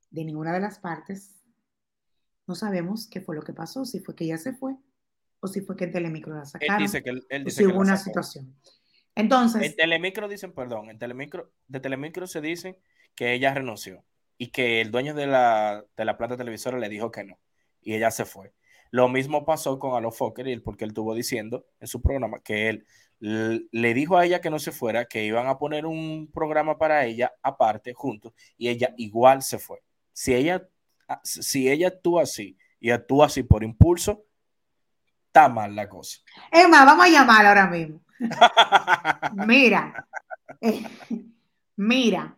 de 0.10 0.26
ninguna 0.26 0.54
de 0.54 0.62
las 0.62 0.80
partes, 0.80 1.36
no 2.48 2.56
sabemos 2.56 3.08
qué 3.08 3.22
fue 3.22 3.36
lo 3.36 3.44
que 3.44 3.54
pasó, 3.54 3.86
si 3.86 4.00
fue 4.00 4.16
que 4.16 4.24
ella 4.24 4.38
se 4.38 4.54
fue 4.54 4.78
o 5.40 5.48
si 5.48 5.62
fue 5.62 5.76
que 5.76 5.86
en 5.86 5.92
Telemicro 5.92 6.36
la 6.36 6.46
sacaron. 6.46 6.78
Él 6.78 6.84
dice 6.84 7.04
que, 7.04 7.10
él 7.10 7.44
dice 7.44 7.64
o 7.64 7.68
si 7.68 7.74
hubo 7.74 7.80
una 7.80 7.98
situación. 7.98 8.56
Entonces. 9.16 9.62
En 9.64 9.76
Telemicro 9.76 10.28
dicen, 10.28 10.54
perdón, 10.54 10.90
en 10.90 10.98
Telemicro, 11.00 11.52
de 11.68 11.80
Telemicro 11.80 12.28
se 12.28 12.42
dice 12.42 12.80
que 13.16 13.34
ella 13.34 13.54
renunció 13.54 14.04
y 14.38 14.48
que 14.48 14.82
el 14.82 14.92
dueño 14.92 15.14
de 15.16 15.28
la, 15.28 15.86
de 15.96 16.06
la 16.06 16.18
plata 16.18 16.38
televisora 16.38 16.78
le 16.78 16.90
dijo 16.90 17.12
que 17.12 17.24
no 17.24 17.40
y 17.82 17.96
ella 17.96 18.12
se 18.12 18.26
fue. 18.26 18.54
Lo 18.92 19.08
mismo 19.08 19.46
pasó 19.46 19.80
con 19.80 19.96
Alo 19.96 20.12
Fokker, 20.12 20.62
porque 20.62 20.84
él 20.84 20.92
estuvo 20.92 21.14
diciendo 21.16 21.66
en 21.80 21.88
su 21.88 22.02
programa 22.02 22.42
que 22.44 22.70
él 22.70 22.86
le 23.20 23.94
dijo 23.94 24.18
a 24.18 24.26
ella 24.26 24.42
que 24.42 24.50
no 24.50 24.60
se 24.60 24.72
fuera, 24.72 25.06
que 25.06 25.24
iban 25.24 25.48
a 25.48 25.58
poner 25.58 25.86
un 25.86 26.30
programa 26.34 26.78
para 26.78 27.06
ella 27.06 27.34
aparte, 27.42 27.94
juntos, 27.94 28.34
y 28.58 28.70
ella 28.70 28.94
igual 28.98 29.42
se 29.42 29.58
fue. 29.58 29.80
Si 30.14 30.34
ella, 30.36 30.68
si 31.24 31.70
ella 31.70 31.88
actúa 31.88 32.24
así 32.24 32.58
y 32.80 32.92
actúa 32.92 33.28
así 33.28 33.44
por 33.44 33.64
impulso, 33.64 34.27
está 35.38 35.50
mal 35.50 35.76
la 35.76 35.88
cosa. 35.88 36.20
Es 36.52 36.68
más, 36.70 36.86
vamos 36.86 37.06
a 37.06 37.10
llamar 37.10 37.46
ahora 37.46 37.68
mismo. 37.68 38.02
mira, 39.48 40.08
eh, 40.62 40.84
mira, 41.76 42.36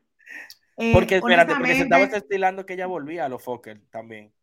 eh, 0.75 0.91
porque 0.93 1.17
espérate, 1.17 1.55
porque 1.55 1.75
se 1.75 1.83
estaba 1.83 2.03
estilando 2.03 2.65
que 2.65 2.73
ella 2.73 2.87
volvía 2.87 3.25
a 3.25 3.29
los 3.29 3.43
Fokker 3.43 3.81
también. 3.89 4.33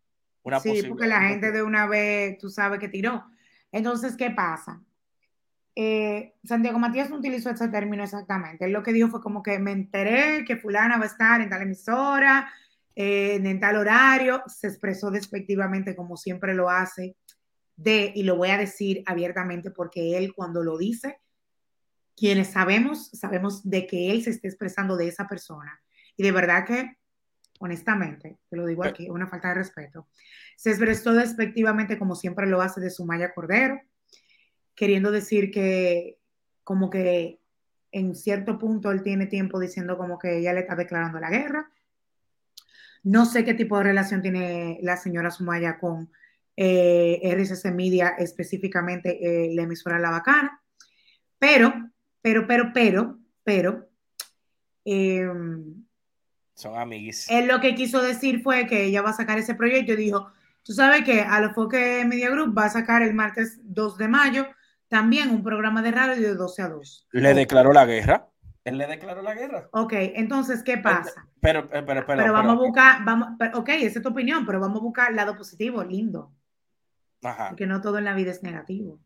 Una 0.42 0.60
sí, 0.60 0.82
porque 0.88 1.06
la 1.06 1.22
gente 1.22 1.50
de 1.50 1.62
una 1.62 1.86
vez, 1.86 2.38
tú 2.38 2.48
sabes 2.48 2.78
que 2.78 2.88
tiró. 2.88 3.24
Entonces, 3.72 4.16
¿qué 4.16 4.30
pasa? 4.30 4.80
Eh, 5.74 6.34
Santiago 6.44 6.78
Matías 6.78 7.10
no 7.10 7.16
utilizó 7.16 7.50
ese 7.50 7.68
término 7.68 8.04
exactamente. 8.04 8.64
Él 8.64 8.72
lo 8.72 8.82
que 8.82 8.92
dijo 8.92 9.08
fue 9.08 9.20
como 9.20 9.42
que 9.42 9.58
me 9.58 9.72
enteré 9.72 10.44
que 10.46 10.56
fulana 10.56 10.98
va 10.98 11.04
a 11.04 11.08
estar 11.08 11.40
en 11.40 11.50
tal 11.50 11.62
emisora, 11.62 12.50
eh, 12.94 13.40
en 13.42 13.60
tal 13.60 13.76
horario. 13.76 14.42
Se 14.46 14.68
expresó 14.68 15.10
despectivamente 15.10 15.96
como 15.96 16.16
siempre 16.16 16.54
lo 16.54 16.70
hace 16.70 17.16
de, 17.76 18.12
y 18.14 18.22
lo 18.22 18.36
voy 18.36 18.50
a 18.50 18.58
decir 18.58 19.02
abiertamente 19.06 19.70
porque 19.70 20.16
él 20.16 20.34
cuando 20.34 20.62
lo 20.62 20.78
dice, 20.78 21.20
quienes 22.16 22.48
sabemos, 22.48 23.10
sabemos 23.10 23.68
de 23.68 23.86
que 23.86 24.10
él 24.10 24.22
se 24.22 24.30
está 24.30 24.48
expresando 24.48 24.96
de 24.96 25.08
esa 25.08 25.28
persona 25.28 25.80
y 26.16 26.22
de 26.22 26.32
verdad 26.32 26.64
que, 26.66 26.96
honestamente, 27.60 28.38
te 28.48 28.56
lo 28.56 28.66
digo 28.66 28.84
aquí, 28.84 29.10
una 29.10 29.28
falta 29.28 29.48
de 29.48 29.54
respeto. 29.54 30.08
Se 30.56 30.70
expresó 30.70 31.12
despectivamente 31.12 31.98
como 31.98 32.14
siempre 32.14 32.46
lo 32.46 32.62
hace 32.62 32.80
de 32.80 32.90
Sumaya 32.90 33.34
Cordero, 33.34 33.80
queriendo 34.74 35.10
decir 35.10 35.50
que 35.50 36.18
como 36.64 36.88
que 36.90 37.40
en 37.92 38.14
cierto 38.14 38.58
punto 38.58 38.90
él 38.90 39.02
tiene 39.02 39.26
tiempo 39.26 39.60
diciendo 39.60 39.96
como 39.96 40.18
que 40.18 40.38
ella 40.38 40.52
le 40.52 40.60
está 40.60 40.74
declarando 40.74 41.20
la 41.20 41.30
guerra. 41.30 41.70
No 43.02 43.24
sé 43.24 43.44
qué 43.44 43.54
tipo 43.54 43.78
de 43.78 43.84
relación 43.84 44.22
tiene 44.22 44.78
la 44.82 44.96
señora 44.96 45.30
Sumaya 45.30 45.78
con 45.78 46.10
eh, 46.56 47.20
RCC 47.22 47.72
Media, 47.72 48.14
específicamente 48.18 49.18
eh, 49.20 49.54
la 49.54 49.62
emisora 49.62 49.98
La 49.98 50.10
Bacana, 50.10 50.62
pero, 51.38 51.72
pero, 52.22 52.46
pero, 52.46 52.72
pero, 52.72 53.18
pero, 53.44 53.88
eh, 54.84 55.28
son 56.54 56.78
amiguis. 56.78 57.28
Él 57.28 57.48
lo 57.48 57.60
que 57.60 57.74
quiso 57.74 58.02
decir 58.02 58.42
fue 58.42 58.66
que 58.66 58.84
ella 58.84 59.02
va 59.02 59.10
a 59.10 59.14
sacar 59.14 59.38
ese 59.38 59.54
proyecto 59.54 59.92
y 59.92 59.96
dijo, 59.96 60.32
tú 60.62 60.72
sabes 60.72 61.04
que 61.04 61.20
a 61.20 61.40
lo 61.40 61.52
Foque 61.52 62.04
Media 62.06 62.30
Group 62.30 62.56
va 62.56 62.64
a 62.64 62.70
sacar 62.70 63.02
el 63.02 63.12
martes 63.12 63.60
2 63.62 63.98
de 63.98 64.08
mayo 64.08 64.46
también 64.88 65.30
un 65.30 65.42
programa 65.42 65.82
de 65.82 65.90
radio 65.90 66.28
de 66.28 66.34
12 66.34 66.62
a 66.62 66.68
2. 66.68 67.08
¿Le 67.12 67.34
declaró 67.34 67.72
la 67.72 67.84
guerra? 67.84 68.28
Él 68.64 68.78
le 68.78 68.86
declaró 68.86 69.22
la 69.22 69.34
guerra. 69.34 69.68
Ok, 69.72 69.92
entonces, 69.94 70.62
¿qué 70.62 70.78
pasa? 70.78 71.28
Pero, 71.40 71.68
pero, 71.68 71.84
pero, 71.84 72.04
pero 72.06 72.32
vamos 72.32 72.56
a 72.56 72.58
buscar, 72.58 73.04
vamos, 73.04 73.28
ok, 73.54 73.68
esa 73.68 73.98
es 73.98 74.02
tu 74.02 74.08
opinión, 74.08 74.44
pero 74.44 74.58
vamos 74.58 74.80
a 74.80 74.82
buscar 74.82 75.10
el 75.10 75.16
lado 75.16 75.36
positivo, 75.36 75.84
lindo. 75.84 76.32
Ajá. 77.26 77.48
Porque 77.48 77.66
no 77.66 77.80
todo 77.80 77.98
en 77.98 78.04
la 78.04 78.14
vida 78.14 78.30
es 78.30 78.42
negativo. 78.42 79.00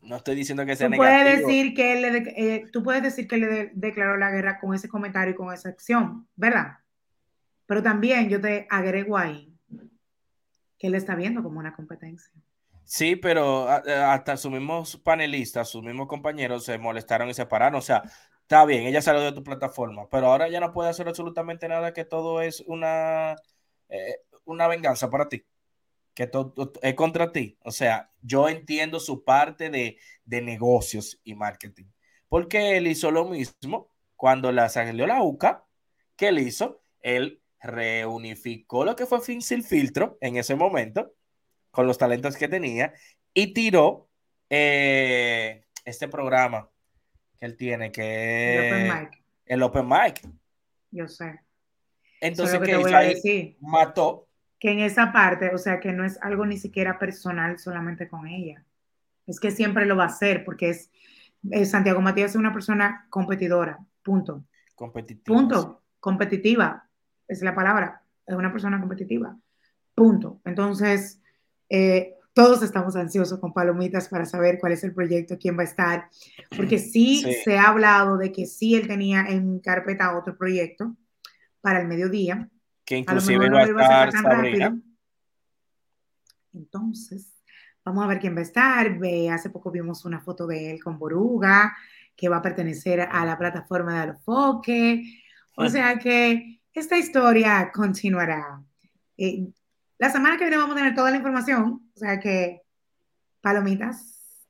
No 0.00 0.16
estoy 0.16 0.36
diciendo 0.36 0.64
que 0.64 0.76
sea 0.76 0.86
tú 0.86 0.92
negativo. 0.92 1.20
Puedes 1.20 1.38
decir 1.38 1.74
que 1.74 1.92
él 1.92 2.02
le 2.02 2.18
eh, 2.36 2.64
tú 2.72 2.82
puedes 2.82 3.02
decir 3.02 3.26
que 3.26 3.36
le 3.36 3.70
declaró 3.74 4.16
la 4.16 4.30
guerra 4.30 4.60
con 4.60 4.74
ese 4.74 4.88
comentario 4.88 5.32
y 5.32 5.36
con 5.36 5.52
esa 5.52 5.68
acción, 5.68 6.28
¿verdad? 6.36 6.78
Pero 7.66 7.82
también 7.82 8.28
yo 8.28 8.40
te 8.40 8.66
agrego 8.70 9.18
ahí 9.18 9.52
que 10.78 10.86
él 10.86 10.94
está 10.94 11.16
viendo 11.16 11.42
como 11.42 11.58
una 11.58 11.74
competencia. 11.74 12.32
Sí, 12.84 13.16
pero 13.16 13.68
eh, 13.84 13.92
hasta 13.92 14.36
sus 14.36 14.50
mismos 14.50 14.96
panelistas, 14.96 15.68
sus 15.68 15.82
mismos 15.82 16.06
compañeros 16.06 16.64
se 16.64 16.78
molestaron 16.78 17.28
y 17.28 17.34
se 17.34 17.44
pararon. 17.44 17.78
O 17.78 17.82
sea, 17.82 18.02
está 18.42 18.64
bien, 18.64 18.86
ella 18.86 19.02
salió 19.02 19.20
de 19.20 19.32
tu 19.32 19.42
plataforma, 19.42 20.08
pero 20.08 20.28
ahora 20.28 20.48
ya 20.48 20.60
no 20.60 20.72
puede 20.72 20.88
hacer 20.88 21.08
absolutamente 21.08 21.68
nada, 21.68 21.92
que 21.92 22.04
todo 22.04 22.40
es 22.40 22.60
una, 22.66 23.36
eh, 23.88 24.20
una 24.44 24.68
venganza 24.68 25.10
para 25.10 25.28
ti 25.28 25.44
que 26.18 26.26
todo 26.26 26.72
es 26.82 26.94
contra 26.94 27.30
ti. 27.30 27.56
O 27.62 27.70
sea, 27.70 28.10
yo 28.22 28.48
entiendo 28.48 28.98
su 28.98 29.22
parte 29.22 29.70
de, 29.70 29.98
negocios 30.26 31.20
y 31.22 31.36
marketing. 31.36 31.84
Porque 32.28 32.76
él 32.76 32.88
hizo 32.88 33.12
lo 33.12 33.26
mismo 33.26 33.92
cuando 34.16 34.50
la 34.50 34.68
salió 34.68 35.06
la 35.06 35.22
UCA. 35.22 35.64
¿Qué 36.16 36.28
él 36.28 36.40
hizo? 36.40 36.82
Él 37.02 37.40
reunificó 37.60 38.84
lo 38.84 38.96
que 38.96 39.06
fue 39.06 39.20
Fin 39.20 39.40
Sin 39.42 39.62
Filtro 39.62 40.18
en 40.20 40.36
ese 40.36 40.56
momento, 40.56 41.14
con 41.70 41.86
los 41.86 41.98
talentos 41.98 42.36
que 42.36 42.48
tenía, 42.48 42.92
y 43.32 43.52
tiró 43.52 44.08
eh, 44.50 45.66
este 45.84 46.08
programa 46.08 46.68
que 47.38 47.46
él 47.46 47.56
tiene, 47.56 47.92
que 47.92 48.56
el 48.56 48.72
Open 48.72 49.02
Mic. 49.02 49.24
El 49.46 49.62
Open 49.62 49.88
Mic. 49.88 50.28
Yo 50.90 51.06
sé. 51.06 51.38
Entonces, 52.20 52.58
¿qué 52.58 53.52
hizo? 53.52 53.56
Mató 53.60 54.27
que 54.58 54.72
en 54.72 54.80
esa 54.80 55.12
parte, 55.12 55.54
o 55.54 55.58
sea, 55.58 55.80
que 55.80 55.92
no 55.92 56.04
es 56.04 56.18
algo 56.22 56.44
ni 56.44 56.58
siquiera 56.58 56.98
personal 56.98 57.58
solamente 57.58 58.08
con 58.08 58.26
ella. 58.26 58.64
Es 59.26 59.38
que 59.40 59.50
siempre 59.50 59.86
lo 59.86 59.96
va 59.96 60.04
a 60.04 60.08
hacer 60.08 60.44
porque 60.44 60.70
es, 60.70 60.90
Santiago 61.70 62.00
Matías 62.00 62.32
es 62.32 62.36
una 62.36 62.52
persona 62.52 63.06
competidora, 63.10 63.78
punto. 64.02 64.44
Competitiva. 64.74 65.24
Punto. 65.24 65.82
Competitiva, 66.00 66.88
es 67.26 67.42
la 67.42 67.54
palabra, 67.54 68.02
es 68.26 68.34
una 68.36 68.52
persona 68.52 68.78
competitiva, 68.78 69.36
punto. 69.94 70.40
Entonces, 70.44 71.20
eh, 71.68 72.14
todos 72.32 72.62
estamos 72.62 72.94
ansiosos 72.94 73.40
con 73.40 73.52
palomitas 73.52 74.08
para 74.08 74.24
saber 74.24 74.58
cuál 74.60 74.72
es 74.72 74.84
el 74.84 74.94
proyecto, 74.94 75.38
quién 75.38 75.58
va 75.58 75.62
a 75.62 75.64
estar, 75.64 76.08
porque 76.56 76.78
sí, 76.78 77.22
sí, 77.22 77.32
se 77.44 77.58
ha 77.58 77.68
hablado 77.68 78.16
de 78.16 78.30
que 78.30 78.46
sí 78.46 78.76
él 78.76 78.86
tenía 78.86 79.26
en 79.26 79.58
carpeta 79.58 80.16
otro 80.16 80.36
proyecto 80.36 80.96
para 81.60 81.80
el 81.80 81.88
mediodía, 81.88 82.48
que 82.88 82.96
inclusive 82.96 83.50
va 83.50 83.60
a 83.60 83.64
estar 83.64 84.12
Sabrina. 84.12 84.80
Entonces, 86.54 87.34
vamos 87.84 88.02
a 88.02 88.06
ver 88.06 88.18
quién 88.18 88.34
va 88.34 88.38
a 88.38 88.44
estar. 88.44 88.98
Hace 89.30 89.50
poco 89.50 89.70
vimos 89.70 90.06
una 90.06 90.20
foto 90.20 90.46
de 90.46 90.70
él 90.70 90.82
con 90.82 90.98
Boruga, 90.98 91.76
que 92.16 92.30
va 92.30 92.38
a 92.38 92.42
pertenecer 92.42 93.02
a 93.02 93.26
la 93.26 93.36
plataforma 93.36 93.92
de 93.92 94.00
Alofoque. 94.00 95.04
O 95.54 95.68
sea 95.68 95.98
que 95.98 96.62
esta 96.72 96.96
historia 96.96 97.70
continuará. 97.74 98.62
Eh, 99.18 99.46
la 99.98 100.08
semana 100.08 100.38
que 100.38 100.44
viene 100.44 100.56
vamos 100.56 100.72
a 100.72 100.78
tener 100.78 100.94
toda 100.94 101.10
la 101.10 101.18
información, 101.18 101.90
o 101.94 101.98
sea 101.98 102.18
que 102.18 102.62
palomitas 103.42 104.46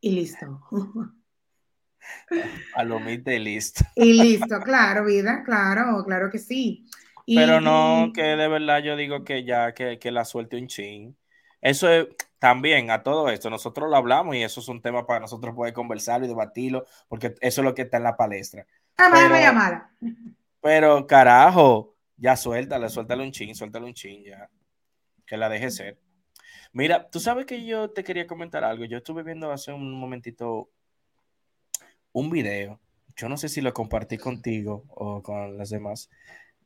y 0.00 0.12
listo. 0.12 0.62
Palomita 2.74 3.34
y 3.34 3.38
listo. 3.38 3.84
Y 3.96 4.14
listo, 4.14 4.60
claro, 4.60 5.04
vida, 5.04 5.42
claro, 5.44 6.02
claro 6.04 6.30
que 6.30 6.38
sí. 6.38 6.86
Pero 7.26 7.60
no 7.60 8.12
que 8.14 8.22
de 8.22 8.48
verdad 8.48 8.82
yo 8.82 8.96
digo 8.96 9.24
que 9.24 9.44
ya 9.44 9.72
que, 9.74 9.98
que 9.98 10.10
la 10.10 10.24
suelte 10.24 10.56
un 10.56 10.66
chin. 10.66 11.16
Eso 11.60 11.88
es 11.88 12.08
también 12.38 12.90
a 12.90 13.02
todo 13.02 13.30
esto, 13.30 13.48
nosotros 13.48 13.88
lo 13.88 13.96
hablamos 13.96 14.36
y 14.36 14.42
eso 14.42 14.60
es 14.60 14.68
un 14.68 14.82
tema 14.82 15.06
para 15.06 15.20
nosotros 15.20 15.54
poder 15.54 15.72
conversarlo 15.72 16.26
y 16.26 16.28
debatirlo, 16.28 16.84
porque 17.08 17.34
eso 17.40 17.60
es 17.60 17.64
lo 17.64 17.74
que 17.74 17.82
está 17.82 17.96
en 17.96 18.02
la 18.02 18.18
palestra. 18.18 18.66
Ah, 18.98 19.10
pero, 19.10 20.28
pero 20.60 21.06
carajo, 21.06 21.94
ya 22.16 22.36
suéltale, 22.36 22.88
suéltale 22.88 23.22
un 23.22 23.32
chin, 23.32 23.54
suéltale 23.54 23.86
un 23.86 23.94
chin 23.94 24.24
ya. 24.24 24.48
Que 25.26 25.36
la 25.36 25.48
deje 25.48 25.70
ser. 25.70 25.98
Mira, 26.72 27.08
tú 27.08 27.20
sabes 27.20 27.46
que 27.46 27.64
yo 27.64 27.90
te 27.90 28.04
quería 28.04 28.26
comentar 28.26 28.64
algo. 28.64 28.84
Yo 28.84 28.98
estuve 28.98 29.22
viendo 29.22 29.50
hace 29.50 29.72
un 29.72 29.92
momentito 29.92 30.70
un 32.12 32.30
video. 32.30 32.80
Yo 33.16 33.28
no 33.28 33.36
sé 33.36 33.48
si 33.48 33.60
lo 33.60 33.72
compartí 33.72 34.18
contigo 34.18 34.84
o 34.88 35.22
con 35.22 35.56
las 35.56 35.70
demás. 35.70 36.10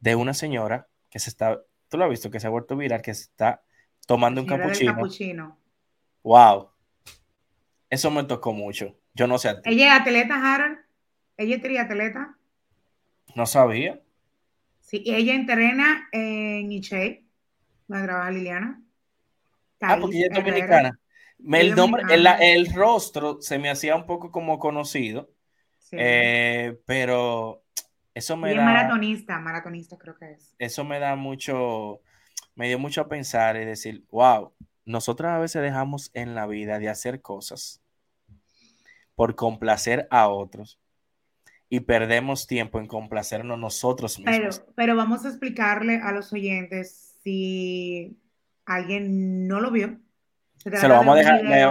De 0.01 0.15
una 0.15 0.35
señora 0.35 0.89
que 1.11 1.19
se 1.19 1.31
está. 1.31 1.61
Tú 1.89 1.97
lo 1.97 2.05
has 2.05 2.11
visto, 2.11 2.31
que 2.31 2.41
se 2.41 2.47
ha 2.47 2.51
vuelto 2.51 2.77
viral, 2.77 3.03
que 3.03 3.15
se 3.15 3.23
está 3.23 3.63
tomando 4.07 4.41
un 4.41 4.47
capuchino. 4.47 5.59
Wow. 6.23 6.71
Eso 7.91 8.11
me 8.11 8.25
tocó 8.25 8.53
mucho. 8.53 8.95
Yo 9.15 9.27
no 9.27 9.39
sé. 9.39 9.57
¿Ella 9.65 9.95
es 9.95 10.01
atleta, 10.01 10.55
Harold? 10.55 10.79
¿Ella 11.37 11.57
es 11.57 11.63
triatleta? 11.63 12.37
No 13.35 13.47
sabía. 13.47 14.01
Sí, 14.81 15.03
ella 15.07 15.35
entrena 15.35 16.09
en 16.13 16.73
Iche, 16.73 17.25
donde 17.87 18.07
trabaja 18.07 18.31
Liliana. 18.31 18.83
ah, 19.81 19.99
porque 20.01 20.17
ella 20.17 20.29
es 20.31 20.35
dominicana. 20.35 20.99
el, 21.53 21.75
nombre, 21.75 22.03
el, 22.11 22.73
rostro 22.73 23.41
se 23.41 23.59
me 23.59 23.71
hacía 23.71 23.95
un 23.97 24.07
poco 24.07 24.33
como 24.33 24.59
conocido, 24.59 25.31
eh, 25.93 26.79
pero 26.87 27.65
eso 28.19 28.37
me 28.37 28.55
da... 28.55 28.65
maratonista, 28.65 29.39
maratonista 29.39 29.97
creo 29.97 30.17
que 30.17 30.33
es. 30.33 30.55
Eso 30.59 30.85
me 30.85 30.99
da 30.99 31.17
mucho, 31.17 32.01
me 32.55 32.69
dio 32.69 32.79
mucho 32.79 33.01
a 33.01 33.09
pensar 33.09 33.57
y 33.57 33.65
decir, 33.65 34.05
wow, 34.11 34.53
nosotros 34.85 35.31
a 35.31 35.39
veces 35.39 35.63
dejamos 35.63 36.11
en 36.15 36.35
la 36.35 36.47
vida 36.47 36.79
de 36.79 36.89
hacer 36.89 37.23
cosas 37.23 37.81
por 39.15 39.35
complacer 39.37 40.09
a 40.11 40.29
otros 40.29 40.81
y 41.69 41.81
perdemos 41.81 42.47
tiempo 42.47 42.81
en 42.81 42.87
complacernos 42.87 43.59
nosotros 43.59 44.19
mismos. 44.19 44.61
Pero, 44.61 44.73
pero 44.75 44.97
vamos 44.97 45.25
a 45.25 45.29
explicarle 45.29 46.01
a 46.03 46.13
los 46.13 46.33
oyentes 46.33 47.19
si 47.23 48.19
alguien 48.65 49.47
no 49.47 49.61
lo 49.61 49.71
vio. 49.71 49.99
Se, 50.57 50.71
lo 50.71 50.95
vamos 50.95 51.15
a 51.15 51.19
dejar, 51.19 51.45
le, 51.45 51.65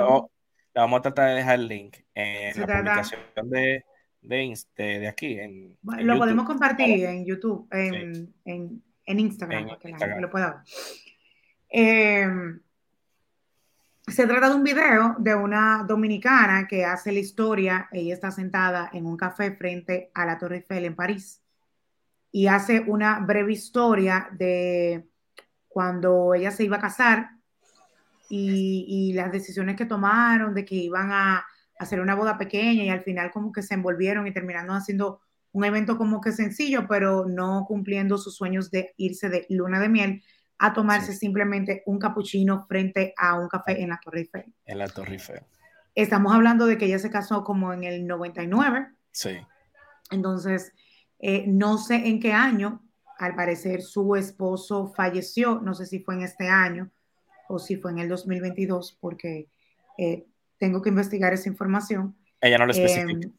vamos 0.76 1.00
a 1.00 1.02
tratar 1.02 1.30
de 1.30 1.36
dejar 1.36 1.56
el 1.56 1.68
link 1.68 1.98
en 2.14 2.60
la 2.62 2.68
publicación 2.68 3.22
de, 3.44 3.84
de, 4.28 5.08
aquí. 5.08 5.40
En, 5.40 5.78
lo 5.82 6.18
podemos 6.18 6.46
compartir 6.46 7.06
en 7.06 7.26
YouTube, 7.26 7.68
en, 7.72 8.34
en, 8.46 9.20
Instagram, 9.20 9.68
para 9.68 9.80
que 9.80 9.90
la 9.90 10.00
gente 10.00 10.22
lo 10.22 10.30
pueda 10.30 10.50
ver. 10.50 10.58
Eh, 11.70 12.28
se 14.08 14.26
trata 14.26 14.50
de 14.50 14.56
un 14.56 14.64
video 14.64 15.16
de 15.20 15.36
una 15.36 15.84
dominicana 15.88 16.68
que 16.68 16.86
hace 16.86 17.12
la 17.12 17.20
historia. 17.20 17.90
Ella 17.92 18.14
está 18.14 18.32
sentada 18.32 18.90
en 18.94 19.06
un 19.06 19.18
café 19.18 19.52
frente 19.52 20.12
a 20.14 20.26
la 20.26 20.38
Torre 20.38 20.58
Eiffel 20.58 20.86
en 20.86 20.96
París 20.96 21.42
y 22.32 22.48
hace 22.48 22.82
una 22.88 23.20
breve 23.20 23.54
historia 23.54 24.30
de 24.32 25.08
cuando 25.68 26.34
ella 26.34 26.52
se 26.52 26.64
iba 26.64 26.78
a 26.78 26.82
casar 26.82 27.32
y, 28.30 29.14
las 29.14 29.32
decisiones 29.32 29.76
que 29.76 29.86
tomaron 29.86 30.54
de 30.54 30.66
que 30.66 30.76
iban 30.76 31.12
a 31.12 31.46
hacer 31.80 32.00
una 32.00 32.16
boda 32.16 32.38
pequeña 32.38 32.84
y 32.84 32.90
al 32.90 33.02
final 33.02 33.32
como 33.32 33.52
que 33.52 33.62
se 33.62 33.74
envolvieron 33.74 34.28
y 34.28 34.34
terminaron 34.34 34.76
haciendo 34.76 35.22
un 35.52 35.66
evento 35.66 35.98
como 35.98 36.22
que 36.22 36.32
sencillo, 36.32 36.88
pero 36.88 37.26
no 37.26 37.66
cumpliendo 37.68 38.18
sus 38.18 38.36
sueños 38.36 38.70
de 38.70 38.94
irse 38.98 39.30
de 39.30 39.46
luna 39.50 39.80
de 39.80 39.90
miel 39.90 40.24
a 40.60 40.74
tomarse 40.74 41.14
simplemente 41.14 41.84
un 41.86 42.00
capuchino 42.00 42.66
frente 42.68 43.14
a 43.18 43.40
un 43.40 43.48
café 43.48 43.82
en 43.82 43.90
la 43.90 44.00
Torre 44.04 44.22
Eiffel. 44.22 44.54
En 44.66 44.78
la 44.80 44.88
Torre 44.88 45.14
Eiffel. 45.14 45.42
Estamos 45.94 46.34
hablando 46.34 46.66
de 46.66 46.78
que 46.78 46.86
ella 46.86 47.00
se 47.00 47.10
casó 47.10 47.44
como 47.44 47.74
en 47.74 47.84
el 47.84 48.06
99. 48.06 48.88
Sí. 49.12 49.38
Entonces, 50.12 50.74
eh, 51.20 51.46
no 51.48 51.78
sé 51.78 52.08
en 52.08 52.20
qué 52.20 52.34
año, 52.34 52.84
al 53.18 53.36
parecer 53.36 53.82
su 53.82 54.16
esposo 54.16 54.94
falleció, 54.96 55.60
no 55.60 55.74
sé 55.74 55.86
si 55.86 56.00
fue 56.00 56.16
en 56.16 56.22
este 56.22 56.48
año 56.48 56.92
o 57.50 57.60
si 57.60 57.78
fue 57.78 57.92
en 57.92 58.00
el 58.00 58.10
2022, 58.10 58.98
porque 59.00 59.50
eh, 59.98 60.28
tengo 60.58 60.82
que 60.82 60.90
investigar 60.90 61.34
esa 61.34 61.50
información. 61.50 62.16
Ella 62.42 62.58
no 62.58 62.66
lo 62.66 62.72
especifica. 62.72 63.12
Em, 63.12 63.34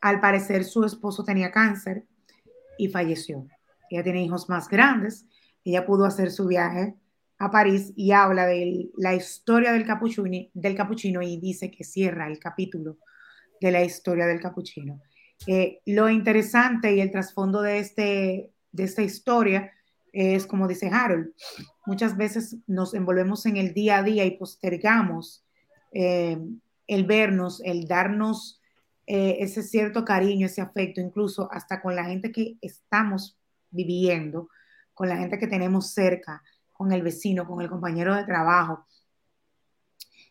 al 0.00 0.20
parecer 0.20 0.64
su 0.64 0.84
esposo 0.84 1.24
tenía 1.24 1.50
cáncer 1.50 2.04
y 2.78 2.88
falleció. 2.88 3.46
Ella 3.90 4.02
tiene 4.02 4.22
hijos 4.22 4.48
más 4.48 4.68
grandes 4.68 5.26
ella 5.64 5.86
pudo 5.86 6.04
hacer 6.04 6.30
su 6.30 6.46
viaje 6.46 6.94
a 7.38 7.50
París 7.50 7.92
y 7.96 8.12
habla 8.12 8.46
de 8.46 8.90
la 8.96 9.14
historia 9.14 9.72
del 9.72 9.86
capuchino, 9.86 10.48
del 10.52 10.76
capuchino 10.76 11.22
y 11.22 11.38
dice 11.38 11.70
que 11.70 11.84
cierra 11.84 12.28
el 12.28 12.38
capítulo 12.38 12.98
de 13.60 13.72
la 13.72 13.82
historia 13.82 14.26
del 14.26 14.40
capuchino. 14.40 15.00
Eh, 15.46 15.80
lo 15.86 16.08
interesante 16.08 16.94
y 16.94 17.00
el 17.00 17.10
trasfondo 17.10 17.62
de, 17.62 17.78
este, 17.78 18.50
de 18.72 18.84
esta 18.84 19.02
historia 19.02 19.72
es, 20.12 20.46
como 20.46 20.68
dice 20.68 20.90
Harold, 20.92 21.32
muchas 21.86 22.16
veces 22.16 22.56
nos 22.66 22.94
envolvemos 22.94 23.46
en 23.46 23.56
el 23.56 23.74
día 23.74 23.98
a 23.98 24.02
día 24.02 24.24
y 24.24 24.36
postergamos 24.36 25.43
eh, 25.94 26.38
el 26.86 27.04
vernos, 27.04 27.62
el 27.64 27.86
darnos 27.86 28.60
eh, 29.06 29.36
ese 29.40 29.62
cierto 29.62 30.04
cariño, 30.04 30.46
ese 30.46 30.60
afecto, 30.60 31.00
incluso 31.00 31.48
hasta 31.50 31.80
con 31.80 31.96
la 31.96 32.04
gente 32.04 32.30
que 32.30 32.56
estamos 32.60 33.38
viviendo 33.70 34.48
con 34.94 35.08
la 35.08 35.16
gente 35.16 35.38
que 35.38 35.48
tenemos 35.48 35.90
cerca, 35.90 36.42
con 36.72 36.92
el 36.92 37.02
vecino, 37.02 37.46
con 37.46 37.60
el 37.60 37.68
compañero 37.68 38.14
de 38.14 38.24
trabajo. 38.24 38.86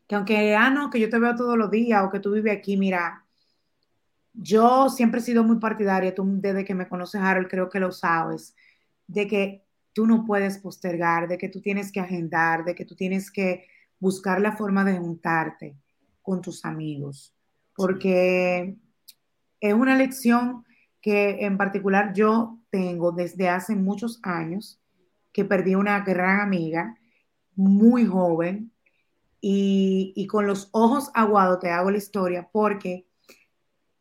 Que 0.08 0.16
aunque, 0.16 0.56
ah, 0.56 0.70
no, 0.70 0.90
que 0.90 1.00
yo 1.00 1.10
te 1.10 1.20
veo 1.20 1.36
todos 1.36 1.58
los 1.58 1.70
días 1.70 2.04
o 2.04 2.10
que 2.10 2.20
tú 2.20 2.32
vives 2.32 2.58
aquí, 2.58 2.78
mira, 2.78 3.26
yo 4.34 4.90
siempre 4.90 5.20
he 5.20 5.24
sido 5.24 5.44
muy 5.44 5.60
partidaria, 5.60 6.16
tú 6.16 6.24
desde 6.26 6.66
que 6.66 6.74
me 6.74 6.88
conoces, 6.88 7.22
Harold, 7.22 7.48
creo 7.50 7.70
que 7.70 7.80
lo 7.80 7.92
sabes, 7.92 8.56
de 9.06 9.28
que 9.28 9.64
tú 9.94 10.08
no 10.08 10.26
puedes 10.26 10.58
postergar, 10.58 11.28
de 11.28 11.38
que 11.38 11.50
tú 11.50 11.62
tienes 11.62 11.92
que 11.92 12.00
agendar, 12.00 12.66
de 12.66 12.74
que 12.74 12.86
tú 12.86 12.96
tienes 12.96 13.30
que 13.30 13.68
buscar 14.04 14.42
la 14.42 14.52
forma 14.52 14.84
de 14.84 14.98
juntarte 14.98 15.78
con 16.22 16.42
tus 16.42 16.66
amigos, 16.66 17.34
porque 17.74 18.76
es 19.62 19.74
una 19.74 19.96
lección 19.96 20.66
que 21.00 21.46
en 21.46 21.58
particular 21.58 22.12
yo 22.14 22.60
tengo 22.70 23.14
desde 23.14 23.48
hace 23.48 23.78
muchos 23.78 24.20
años, 24.22 24.78
que 25.32 25.46
perdí 25.46 25.76
una 25.76 26.02
gran 26.02 26.42
amiga, 26.42 27.00
muy 27.56 28.06
joven, 28.06 28.74
y, 29.40 30.28
con 30.28 30.48
los 30.48 30.68
ojos 30.74 31.10
aguados 31.14 31.62
te 31.62 31.70
hago 31.70 31.90
la 31.90 31.98
historia, 31.98 32.50
porque 32.52 33.08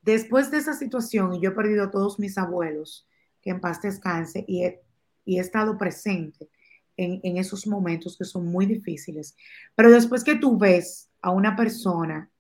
después 0.01 0.51
de 0.51 0.59
esa 0.59 0.75
situación, 0.75 1.35
y 1.35 1.41
yo 1.41 1.51
he 1.51 1.55
perdido 1.55 1.85
a 1.85 1.91
todos 1.93 2.19
mis 2.19 2.39
abuelos, 2.39 3.09
que 3.41 3.51
en 3.51 3.61
paz 3.61 3.81
descanse, 3.81 4.45
y 4.49 4.65
he, 4.65 4.83
y 5.25 5.39
he 5.39 5.41
estado 5.41 5.79
presente 5.79 6.51
en, 6.97 7.21
en 7.23 7.37
esos 7.37 7.67
momentos 7.67 8.17
que 8.17 8.25
son 8.25 8.47
muy 8.47 8.67
difíciles, 8.67 9.37
pero 9.75 9.91
después 9.91 10.25
que 10.25 10.37
tú 10.37 10.59
ves 10.59 11.11
a 11.21 11.31
una 11.31 11.57
persona 11.57 12.31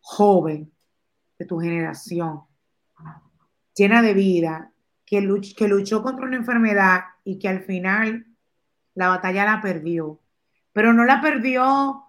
joven 0.00 0.72
de 1.38 1.46
tu 1.46 1.58
generación, 1.58 2.42
llena 3.74 4.02
de 4.02 4.14
vida, 4.14 4.72
que, 5.06 5.40
que 5.56 5.68
luchó 5.68 6.02
contra 6.02 6.26
una 6.26 6.36
enfermedad 6.36 7.00
y 7.24 7.38
que 7.38 7.48
al 7.48 7.62
final 7.62 8.26
la 8.94 9.08
batalla 9.08 9.44
la 9.44 9.60
perdió. 9.60 10.20
Pero 10.72 10.92
no 10.92 11.04
la 11.04 11.20
perdió 11.20 12.04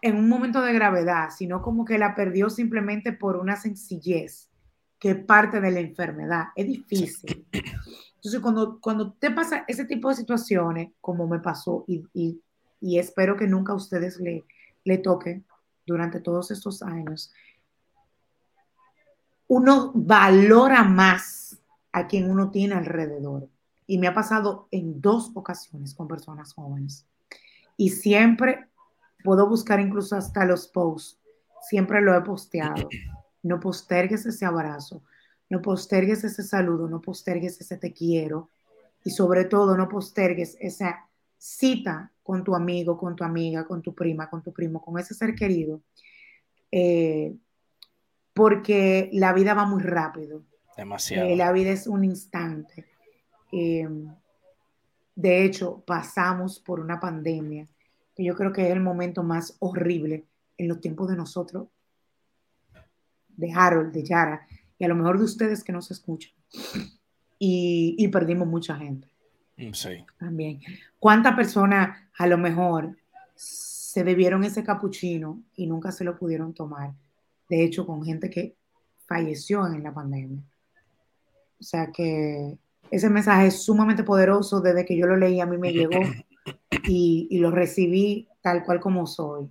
en 0.00 0.16
un 0.16 0.28
momento 0.28 0.62
de 0.62 0.72
gravedad, 0.72 1.30
sino 1.36 1.62
como 1.62 1.84
que 1.84 1.98
la 1.98 2.14
perdió 2.14 2.48
simplemente 2.48 3.12
por 3.12 3.36
una 3.36 3.56
sencillez 3.56 4.50
que 4.98 5.14
parte 5.14 5.60
de 5.60 5.70
la 5.70 5.80
enfermedad. 5.80 6.44
Es 6.54 6.66
difícil. 6.66 7.46
Entonces, 8.26 8.42
cuando, 8.42 8.80
cuando 8.80 9.12
te 9.12 9.30
pasa 9.30 9.64
ese 9.68 9.84
tipo 9.84 10.08
de 10.08 10.16
situaciones, 10.16 10.90
como 11.00 11.28
me 11.28 11.38
pasó, 11.38 11.84
y, 11.86 12.04
y, 12.12 12.98
espero 12.98 13.36
que 13.36 13.46
nunca 13.46 13.72
a 13.72 13.76
ustedes 13.76 14.18
le, 14.18 14.44
le 14.82 14.98
toquen 14.98 15.44
durante 15.86 16.18
todos 16.18 16.50
estos 16.50 16.82
años, 16.82 17.32
uno 19.46 19.92
valora 19.94 20.82
más 20.82 21.60
a 21.92 22.08
quien 22.08 22.28
uno 22.28 22.50
tiene 22.50 22.74
alrededor. 22.74 23.48
Y 23.86 23.98
me 23.98 24.08
ha 24.08 24.14
pasado 24.14 24.66
en 24.72 25.00
dos 25.00 25.30
ocasiones 25.36 25.94
con 25.94 26.08
personas 26.08 26.52
jóvenes. 26.52 27.06
Y 27.76 27.90
siempre 27.90 28.66
puedo 29.22 29.48
buscar 29.48 29.78
incluso 29.78 30.16
hasta 30.16 30.44
los 30.44 30.66
posts. 30.66 31.20
Siempre 31.60 32.00
lo 32.00 32.12
he 32.12 32.22
posteado. 32.22 32.88
No 33.42 33.60
postergues 33.60 34.26
ese 34.26 34.44
abrazo, 34.44 35.04
no 35.48 35.62
postergues 35.62 36.24
ese 36.24 36.42
saludo, 36.42 36.88
no 36.88 37.00
postergues 37.00 37.60
ese 37.60 37.76
te 37.76 37.92
quiero. 37.92 38.50
Y 39.04 39.10
sobre 39.10 39.44
todo, 39.44 39.76
no 39.76 39.88
postergues 39.88 40.56
esa 40.60 41.08
cita 41.38 42.12
con 42.22 42.42
tu 42.42 42.54
amigo, 42.54 42.98
con 42.98 43.14
tu 43.14 43.22
amiga, 43.22 43.64
con 43.64 43.82
tu 43.82 43.94
prima, 43.94 44.28
con 44.28 44.42
tu 44.42 44.52
primo, 44.52 44.80
con 44.80 44.98
ese 44.98 45.14
ser 45.14 45.34
querido. 45.34 45.80
Eh, 46.72 47.36
porque 48.34 49.08
la 49.12 49.32
vida 49.32 49.54
va 49.54 49.64
muy 49.64 49.82
rápido. 49.82 50.42
Demasiado. 50.76 51.28
Eh, 51.28 51.36
la 51.36 51.52
vida 51.52 51.70
es 51.70 51.86
un 51.86 52.04
instante. 52.04 52.84
Eh, 53.52 53.88
De 55.14 55.44
hecho, 55.44 55.82
pasamos 55.86 56.60
por 56.60 56.78
una 56.78 57.00
pandemia 57.00 57.66
que 58.14 58.22
yo 58.22 58.34
creo 58.34 58.52
que 58.52 58.66
es 58.66 58.72
el 58.72 58.80
momento 58.80 59.22
más 59.22 59.56
horrible 59.60 60.26
en 60.58 60.68
los 60.68 60.80
tiempos 60.80 61.08
de 61.08 61.16
nosotros, 61.16 61.68
de 63.28 63.52
Harold, 63.52 63.92
de 63.92 64.02
Yara, 64.02 64.46
y 64.78 64.84
a 64.84 64.88
lo 64.88 64.94
mejor 64.94 65.18
de 65.18 65.24
ustedes 65.24 65.64
que 65.64 65.72
nos 65.72 65.90
escuchan. 65.90 66.32
Y, 67.38 67.94
y 67.98 68.08
perdimos 68.08 68.48
mucha 68.48 68.76
gente. 68.76 69.08
Mm, 69.56 69.72
sí. 69.72 70.04
También. 70.18 70.60
¿Cuántas 70.98 71.34
personas 71.34 71.98
a 72.16 72.26
lo 72.26 72.38
mejor 72.38 72.96
se 73.34 74.02
bebieron 74.02 74.44
ese 74.44 74.64
capuchino 74.64 75.42
y 75.54 75.66
nunca 75.66 75.92
se 75.92 76.04
lo 76.04 76.18
pudieron 76.18 76.54
tomar? 76.54 76.92
De 77.48 77.62
hecho, 77.62 77.86
con 77.86 78.04
gente 78.04 78.30
que 78.30 78.56
falleció 79.06 79.66
en 79.66 79.82
la 79.82 79.94
pandemia. 79.94 80.42
O 81.58 81.62
sea 81.62 81.90
que 81.90 82.58
ese 82.90 83.08
mensaje 83.08 83.48
es 83.48 83.62
sumamente 83.62 84.02
poderoso. 84.02 84.60
Desde 84.60 84.84
que 84.84 84.96
yo 84.96 85.06
lo 85.06 85.16
leí, 85.16 85.40
a 85.40 85.46
mí 85.46 85.56
me 85.56 85.72
llegó 85.72 86.00
y, 86.84 87.28
y 87.30 87.38
lo 87.38 87.50
recibí 87.50 88.28
tal 88.42 88.64
cual 88.64 88.80
como 88.80 89.06
soy. 89.06 89.48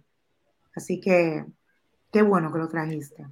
Así 0.75 0.99
que 0.99 1.45
qué 2.11 2.21
bueno 2.21 2.51
que 2.51 2.59
lo 2.59 2.67
trajiste. 2.67 3.25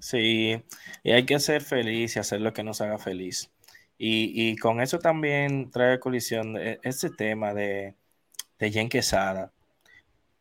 Sí, 0.00 0.62
y 1.02 1.10
hay 1.10 1.26
que 1.26 1.38
ser 1.40 1.62
feliz 1.62 2.16
y 2.16 2.18
hacer 2.20 2.40
lo 2.40 2.52
que 2.52 2.62
nos 2.62 2.80
haga 2.80 2.98
feliz. 2.98 3.50
Y, 3.98 4.50
y 4.50 4.56
con 4.56 4.80
eso 4.80 4.98
también 4.98 5.70
trae 5.70 5.98
colisión 6.00 6.56
este 6.82 7.10
tema 7.10 7.54
de, 7.54 7.94
de 8.58 8.70
Jen 8.70 8.88
Quesada. 8.88 9.52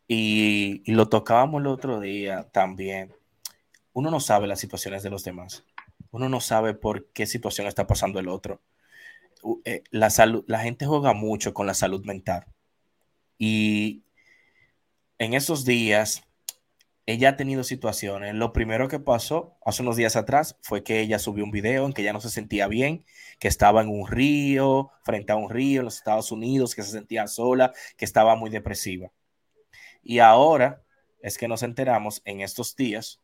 Y, 0.08 0.82
y, 0.86 0.94
lo 0.94 1.10
tocábamos 1.10 1.62
el 1.62 1.68
otro 1.68 2.00
día 2.00 2.44
también. 2.52 3.14
Uno 3.94 4.12
no 4.12 4.20
sabe 4.20 4.48
las 4.48 4.60
situaciones 4.60 5.04
de 5.04 5.10
los 5.10 5.24
demás. 5.24 5.66
Uno 6.12 6.30
no 6.30 6.40
sabe 6.42 6.74
por 6.74 7.08
qué 7.12 7.26
situación 7.26 7.68
está 7.68 7.88
pasando 7.88 8.20
el 8.20 8.30
otro. 8.30 8.62
Eh, 9.66 9.84
la, 9.92 10.10
salud, 10.10 10.44
la 10.48 10.60
gente 10.60 10.86
juega 10.86 11.14
mucho 11.14 11.54
con 11.54 11.68
la 11.68 11.74
salud 11.74 12.06
mental. 12.06 12.46
Y 13.38 14.04
en 15.18 15.34
esos 15.34 15.66
días 15.66 16.24
ella 17.08 17.30
ha 17.30 17.38
tenido 17.38 17.64
situaciones. 17.64 18.36
Lo 18.36 18.52
primero 18.52 18.90
que 18.90 19.00
pasó 19.00 19.58
hace 19.66 19.82
unos 19.82 19.96
días 19.96 20.18
atrás 20.18 20.60
fue 20.62 20.84
que 20.84 21.00
ella 21.00 21.20
subió 21.20 21.46
un 21.46 21.52
video 21.52 21.86
en 21.86 21.94
que 21.94 22.04
ya 22.04 22.12
no 22.12 22.20
se 22.20 22.30
sentía 22.30 22.68
bien, 22.68 23.06
que 23.40 23.48
estaba 23.48 23.82
en 23.82 23.88
un 23.88 24.08
río, 24.08 24.92
frente 25.04 25.32
a 25.32 25.38
un 25.38 25.50
río 25.50 25.80
en 25.80 25.86
los 25.86 25.96
Estados 25.96 26.34
Unidos, 26.34 26.76
que 26.76 26.84
se 26.84 26.92
sentía 26.92 27.26
sola, 27.28 27.72
que 27.96 28.04
estaba 28.04 28.36
muy 28.36 28.50
depresiva. 28.50 29.10
Y 30.04 30.20
ahora 30.20 30.82
es 31.22 31.38
que 31.38 31.48
nos 31.48 31.64
enteramos 31.64 32.22
en 32.26 32.42
estos 32.42 32.76
días, 32.76 33.22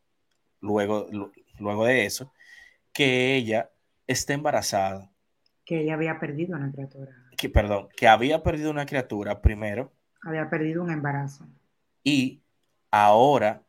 luego, 0.60 1.06
luego 1.58 1.84
de 1.84 2.06
eso, 2.06 2.32
que 2.90 3.36
ella 3.36 3.70
está 4.06 4.32
embarazada. 4.32 5.12
Que 5.66 5.82
ella 5.82 5.92
había 5.92 6.18
perdido 6.18 6.56
una 6.56 6.72
criatura. 6.72 7.12
Que, 7.36 7.50
perdón, 7.50 7.88
que 7.94 8.08
había 8.08 8.42
perdido 8.42 8.70
una 8.70 8.86
criatura 8.86 9.42
primero. 9.42 9.92
Había 10.22 10.48
perdido 10.48 10.82
un 10.82 10.90
embarazo. 10.90 11.46
Y 12.02 12.42
ahora 12.90 13.63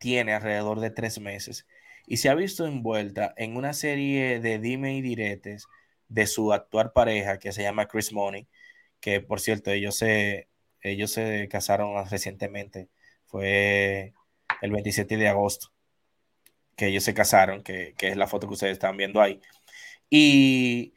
tiene 0.00 0.34
alrededor 0.34 0.80
de 0.80 0.90
tres 0.90 1.20
meses 1.20 1.66
y 2.06 2.16
se 2.18 2.28
ha 2.30 2.34
visto 2.34 2.66
envuelta 2.66 3.34
en 3.36 3.56
una 3.56 3.74
serie 3.74 4.40
de 4.40 4.58
dime 4.58 4.96
y 4.96 5.02
diretes 5.02 5.66
de 6.08 6.26
su 6.26 6.52
actual 6.52 6.92
pareja 6.92 7.38
que 7.38 7.52
se 7.52 7.62
llama 7.62 7.86
Chris 7.86 8.12
Money, 8.12 8.48
que 9.00 9.20
por 9.20 9.40
cierto 9.40 9.70
ellos 9.70 9.96
se, 9.96 10.48
ellos 10.82 11.12
se 11.12 11.48
casaron 11.48 11.94
recientemente, 12.10 12.88
fue 13.26 14.14
el 14.62 14.72
27 14.72 15.16
de 15.16 15.28
agosto 15.28 15.72
que 16.76 16.86
ellos 16.88 17.04
se 17.04 17.14
casaron, 17.14 17.62
que, 17.62 17.94
que 17.98 18.08
es 18.08 18.16
la 18.16 18.26
foto 18.26 18.48
que 18.48 18.54
ustedes 18.54 18.72
están 18.72 18.96
viendo 18.96 19.20
ahí. 19.20 19.40
Y 20.10 20.94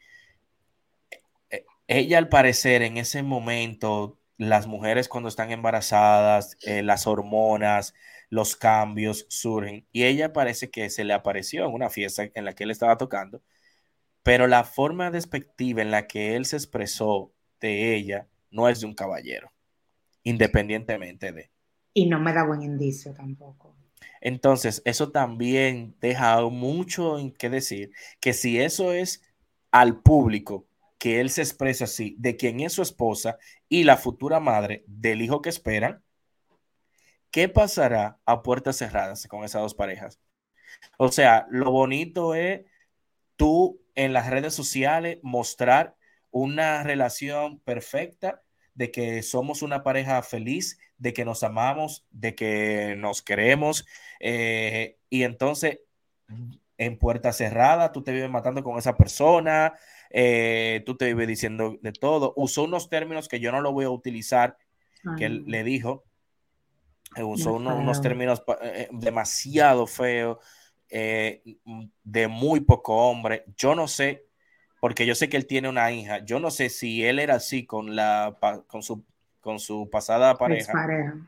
eh, 1.50 1.64
ella 1.88 2.18
al 2.18 2.28
parecer 2.28 2.82
en 2.82 2.96
ese 2.96 3.22
momento, 3.22 4.18
las 4.38 4.66
mujeres 4.66 5.08
cuando 5.08 5.28
están 5.28 5.50
embarazadas, 5.52 6.56
eh, 6.62 6.82
las 6.82 7.06
hormonas, 7.06 7.94
los 8.30 8.56
cambios 8.56 9.26
surgen. 9.28 9.86
Y 9.92 10.04
ella 10.04 10.32
parece 10.32 10.70
que 10.70 10.90
se 10.90 11.04
le 11.04 11.12
apareció 11.12 11.66
en 11.66 11.72
una 11.72 11.90
fiesta 11.90 12.28
en 12.34 12.44
la 12.44 12.54
que 12.54 12.64
él 12.64 12.70
estaba 12.70 12.96
tocando, 12.98 13.42
pero 14.22 14.46
la 14.46 14.64
forma 14.64 15.10
despectiva 15.10 15.82
en 15.82 15.90
la 15.90 16.06
que 16.06 16.36
él 16.36 16.44
se 16.46 16.56
expresó 16.56 17.32
de 17.60 17.94
ella 17.94 18.28
no 18.50 18.68
es 18.68 18.80
de 18.80 18.86
un 18.86 18.94
caballero, 18.94 19.52
independientemente 20.22 21.32
de. 21.32 21.50
Y 21.92 22.06
no 22.06 22.20
me 22.20 22.32
da 22.32 22.44
buen 22.44 22.62
indicio 22.62 23.12
tampoco. 23.12 23.76
Entonces, 24.20 24.82
eso 24.84 25.10
también 25.10 25.96
deja 26.00 26.40
mucho 26.42 27.18
en 27.18 27.32
qué 27.32 27.50
decir, 27.50 27.90
que 28.20 28.32
si 28.32 28.58
eso 28.60 28.92
es 28.92 29.22
al 29.70 30.00
público, 30.00 30.66
que 30.98 31.20
él 31.20 31.30
se 31.30 31.42
expresa 31.42 31.84
así, 31.84 32.16
de 32.18 32.36
quien 32.36 32.60
es 32.60 32.72
su 32.72 32.82
esposa 32.82 33.38
y 33.68 33.84
la 33.84 33.96
futura 33.96 34.40
madre 34.40 34.84
del 34.86 35.20
hijo 35.20 35.42
que 35.42 35.50
esperan, 35.50 36.03
¿qué 37.34 37.48
pasará 37.48 38.20
a 38.26 38.44
puertas 38.44 38.76
cerradas 38.76 39.26
con 39.26 39.42
esas 39.42 39.60
dos 39.60 39.74
parejas? 39.74 40.20
O 40.98 41.10
sea, 41.10 41.48
lo 41.50 41.72
bonito 41.72 42.36
es 42.36 42.60
tú 43.34 43.82
en 43.96 44.12
las 44.12 44.30
redes 44.30 44.54
sociales 44.54 45.18
mostrar 45.24 45.96
una 46.30 46.84
relación 46.84 47.58
perfecta 47.58 48.44
de 48.74 48.92
que 48.92 49.20
somos 49.24 49.62
una 49.62 49.82
pareja 49.82 50.22
feliz, 50.22 50.78
de 50.96 51.12
que 51.12 51.24
nos 51.24 51.42
amamos, 51.42 52.06
de 52.12 52.36
que 52.36 52.94
nos 52.98 53.20
queremos, 53.20 53.84
eh, 54.20 54.98
y 55.10 55.24
entonces 55.24 55.80
en 56.78 56.98
puerta 56.98 57.32
cerrada 57.32 57.90
tú 57.90 58.04
te 58.04 58.12
vives 58.12 58.30
matando 58.30 58.62
con 58.62 58.78
esa 58.78 58.96
persona, 58.96 59.74
eh, 60.10 60.84
tú 60.86 60.96
te 60.96 61.06
vives 61.06 61.26
diciendo 61.26 61.78
de 61.82 61.90
todo. 61.90 62.32
Usó 62.36 62.62
unos 62.62 62.88
términos 62.88 63.26
que 63.26 63.40
yo 63.40 63.50
no 63.50 63.60
lo 63.60 63.72
voy 63.72 63.86
a 63.86 63.90
utilizar, 63.90 64.56
que 65.18 65.24
él 65.24 65.44
le 65.48 65.64
dijo, 65.64 66.04
usó 67.22 67.54
unos, 67.54 68.00
términos 68.00 68.42
eh, 68.48 68.54
eh, 68.62 68.88
demasiado 68.92 69.86
feos, 69.86 70.38
eh, 70.88 71.42
de 72.02 72.28
muy 72.28 72.60
poco 72.60 73.08
hombre. 73.08 73.44
Yo 73.56 73.74
no 73.74 73.88
sé, 73.88 74.26
porque 74.80 75.06
yo 75.06 75.14
sé 75.14 75.28
que 75.28 75.36
él 75.36 75.46
tiene 75.46 75.68
una 75.68 75.90
hija. 75.92 76.24
Yo 76.24 76.40
no 76.40 76.50
sé 76.50 76.68
si 76.68 77.04
él 77.04 77.18
era 77.18 77.36
así 77.36 77.66
con, 77.66 77.94
la, 77.94 78.36
con, 78.66 78.82
su, 78.82 79.04
con 79.40 79.58
su 79.58 79.88
pasada 79.90 80.36
pareja, 80.36 80.72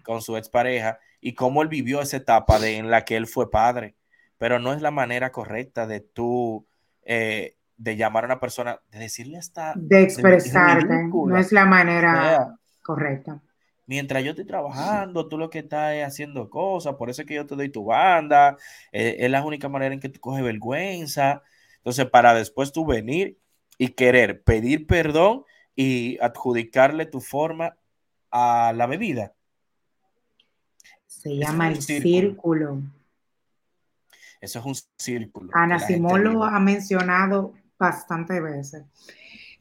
con 0.03 0.23
su 0.23 0.37
expareja, 0.37 0.99
y 1.21 1.35
cómo 1.35 1.63
él 1.63 1.69
vivió 1.69 2.01
esa 2.01 2.19
etapa 2.19 2.59
de, 2.59 2.77
en 2.77 2.91
la 2.91 3.05
que 3.05 3.17
él 3.17 3.27
fue 3.27 3.51
padre. 3.51 3.95
Pero 4.39 4.59
no 4.59 4.73
es 4.73 4.83
la 4.83 4.91
manera 4.91 5.33
correcta 5.33 5.87
de 5.87 6.01
tú, 6.01 6.67
de 7.05 7.97
llamar 7.97 8.25
a 8.25 8.27
una 8.27 8.41
persona, 8.41 8.81
de 8.91 8.99
decirle 8.99 9.39
hasta... 9.39 9.73
De 9.77 10.03
expresarte, 10.03 11.09
no 11.09 11.39
es 11.39 11.53
la 11.53 11.65
manera 11.65 12.59
correcta 12.83 13.41
mientras 13.87 14.23
yo 14.25 14.31
estoy 14.31 14.45
trabajando, 14.45 15.29
tú 15.29 15.39
lo 15.39 15.51
que 15.51 15.61
estás 15.61 15.95
es 15.95 16.05
haciendo 16.05 16.51
cosas, 16.51 16.95
por 16.97 17.11
eso 17.11 17.23
es 17.23 17.29
que 17.29 17.35
yo 17.35 17.47
te 17.47 17.57
doy 17.57 17.69
tu 17.69 17.85
banda, 17.85 18.57
eh, 18.93 19.17
es 19.21 19.31
la 19.31 19.45
única 19.45 19.69
manera 19.69 19.95
en 19.95 20.01
que 20.01 20.09
tú 20.09 20.21
coges 20.21 20.45
vergüenza. 20.45 21.43
Entonces, 21.79 22.07
para 22.11 22.35
después 22.35 22.73
tú 22.73 22.85
venir 22.85 23.39
y 23.79 23.89
querer 23.89 24.43
pedir 24.43 24.87
perdón 24.87 25.45
y 25.75 26.19
adjudicarle 26.21 27.07
tu 27.07 27.21
forma 27.21 27.77
a 28.31 28.73
la 28.75 28.87
bebida. 28.87 29.35
Se 31.07 31.37
llama 31.37 31.69
el 31.69 31.81
círculo. 31.81 32.83
Eso 34.41 34.59
es 34.59 34.65
un 34.65 34.75
círculo. 34.97 35.51
Ana 35.55 35.79
Simón 35.79 36.25
lo 36.25 36.45
ha 36.45 36.59
mencionado 36.61 37.55
bastantes 37.79 38.43
veces. 38.43 38.85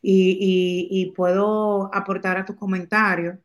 Y, 0.01 0.87
y, 0.91 1.11
puedo 1.13 1.89
aportar 1.91 2.37
a 2.37 2.45
tu 2.45 2.55
comentario 2.55 3.39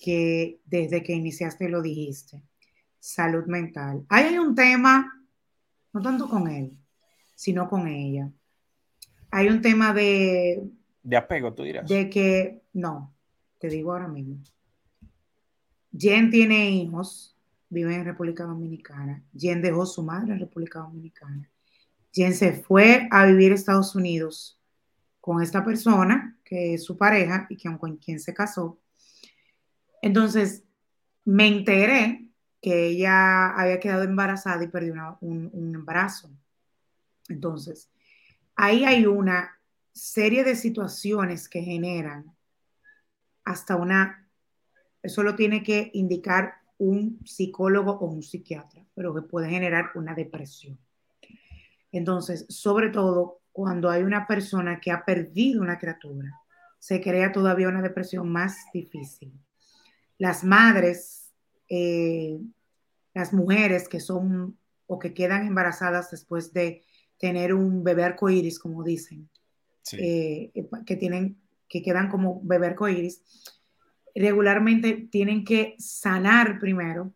que 0.00 0.60
desde 0.64 1.02
que 1.02 1.12
iniciaste 1.12 1.68
lo 1.68 1.82
dijiste, 1.82 2.42
salud 2.98 3.44
mental. 3.46 4.04
Ahí 4.08 4.24
hay 4.24 4.38
un 4.38 4.54
tema, 4.54 5.24
no 5.92 6.00
tanto 6.00 6.28
con 6.28 6.48
él, 6.48 6.72
sino 7.34 7.68
con 7.68 7.86
ella. 7.86 8.30
Hay 9.30 9.48
un 9.48 9.60
tema 9.60 9.92
de... 9.92 10.68
De 11.02 11.16
apego, 11.16 11.52
tú 11.54 11.62
dirás. 11.62 11.88
De 11.88 12.10
que, 12.10 12.62
no, 12.72 13.14
te 13.58 13.68
digo 13.68 13.92
ahora 13.92 14.08
mismo. 14.08 14.38
Jen 15.96 16.30
tiene 16.30 16.70
hijos, 16.70 17.36
vive 17.68 17.94
en 17.94 18.04
República 18.04 18.44
Dominicana. 18.44 19.22
Jen 19.36 19.62
dejó 19.62 19.86
su 19.86 20.02
madre 20.02 20.32
en 20.32 20.40
República 20.40 20.80
Dominicana. 20.80 21.48
Jen 22.12 22.34
se 22.34 22.52
fue 22.52 23.06
a 23.10 23.26
vivir 23.26 23.52
a 23.52 23.54
Estados 23.54 23.94
Unidos 23.94 24.58
con 25.20 25.42
esta 25.42 25.64
persona, 25.64 26.38
que 26.44 26.74
es 26.74 26.84
su 26.84 26.96
pareja 26.96 27.46
y 27.50 27.56
con 27.62 27.96
quien 27.98 28.18
se 28.18 28.34
casó. 28.34 28.78
Entonces, 30.02 30.64
me 31.24 31.46
enteré 31.46 32.28
que 32.60 32.86
ella 32.88 33.50
había 33.50 33.80
quedado 33.80 34.02
embarazada 34.02 34.62
y 34.64 34.68
perdió 34.68 35.18
un, 35.20 35.50
un 35.52 35.74
embarazo. 35.74 36.30
Entonces, 37.28 37.90
ahí 38.56 38.84
hay 38.84 39.06
una 39.06 39.58
serie 39.92 40.44
de 40.44 40.56
situaciones 40.56 41.48
que 41.48 41.62
generan 41.62 42.34
hasta 43.44 43.76
una, 43.76 44.28
eso 45.02 45.22
lo 45.22 45.34
tiene 45.34 45.62
que 45.62 45.90
indicar 45.94 46.54
un 46.78 47.20
psicólogo 47.24 47.92
o 47.92 48.06
un 48.06 48.22
psiquiatra, 48.22 48.84
pero 48.94 49.14
que 49.14 49.22
puede 49.22 49.48
generar 49.50 49.90
una 49.94 50.14
depresión. 50.14 50.78
Entonces, 51.92 52.46
sobre 52.48 52.90
todo 52.90 53.40
cuando 53.52 53.90
hay 53.90 54.02
una 54.02 54.26
persona 54.26 54.80
que 54.80 54.90
ha 54.90 55.04
perdido 55.04 55.60
una 55.60 55.78
criatura 55.78 56.30
se 56.78 57.00
crea 57.00 57.30
todavía 57.30 57.68
una 57.68 57.82
depresión 57.82 58.30
más 58.32 58.56
difícil. 58.72 59.32
Las 60.20 60.44
madres, 60.44 61.32
eh, 61.70 62.38
las 63.14 63.32
mujeres 63.32 63.88
que 63.88 64.00
son 64.00 64.58
o 64.86 64.98
que 64.98 65.14
quedan 65.14 65.46
embarazadas 65.46 66.10
después 66.10 66.52
de 66.52 66.84
tener 67.18 67.54
un 67.54 67.82
bebé 67.82 68.04
arcoíris, 68.04 68.58
como 68.58 68.84
dicen, 68.84 69.30
eh, 69.92 70.52
que 70.84 70.96
tienen, 70.96 71.40
que 71.70 71.80
quedan 71.80 72.10
como 72.10 72.42
bebé 72.44 72.66
arcoíris, 72.66 73.22
regularmente 74.14 75.08
tienen 75.10 75.42
que 75.42 75.74
sanar 75.78 76.58
primero 76.58 77.14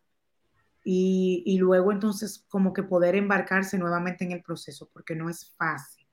y, 0.83 1.43
y, 1.45 1.59
luego 1.59 1.91
entonces 1.91 2.43
como 2.49 2.73
que 2.73 2.81
poder 2.81 3.15
embarcarse 3.15 3.77
nuevamente 3.77 4.25
en 4.25 4.31
el 4.31 4.41
proceso, 4.41 4.89
porque 4.91 5.15
no 5.15 5.29
es 5.29 5.53
fácil, 5.55 6.07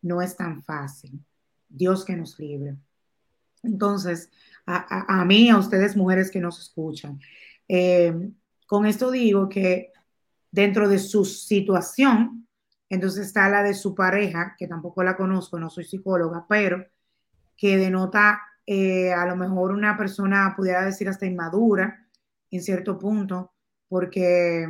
no 0.00 0.22
es 0.22 0.36
tan 0.38 0.62
fácil. 0.62 1.22
Dios 1.68 2.06
que 2.06 2.16
nos 2.16 2.38
libre. 2.38 2.78
Entonces, 3.68 4.30
a, 4.66 5.20
a, 5.20 5.24
mí, 5.24 5.48
a 5.50 5.58
ustedes 5.58 5.96
mujeres 5.96 6.30
que 6.30 6.40
nos 6.40 6.60
escuchan, 6.60 7.20
eh, 7.68 8.14
con 8.66 8.86
esto 8.86 9.10
digo 9.10 9.48
que 9.48 9.92
dentro 10.50 10.88
de 10.88 10.98
su 10.98 11.24
situación, 11.24 12.46
entonces 12.88 13.26
está 13.26 13.48
la 13.48 13.62
de 13.62 13.74
su 13.74 13.94
pareja, 13.94 14.54
que 14.58 14.66
tampoco 14.66 15.02
la 15.02 15.16
conozco, 15.16 15.58
no 15.58 15.70
soy 15.70 15.84
psicóloga, 15.84 16.46
pero 16.48 16.84
que 17.56 17.76
denota 17.76 18.40
eh, 18.66 19.12
a 19.12 19.26
lo 19.26 19.36
mejor 19.36 19.72
una 19.72 19.96
persona, 19.96 20.54
pudiera 20.56 20.84
decir 20.84 21.08
hasta 21.08 21.26
inmadura 21.26 22.06
en 22.50 22.62
cierto 22.62 22.98
punto, 22.98 23.52
porque 23.88 24.66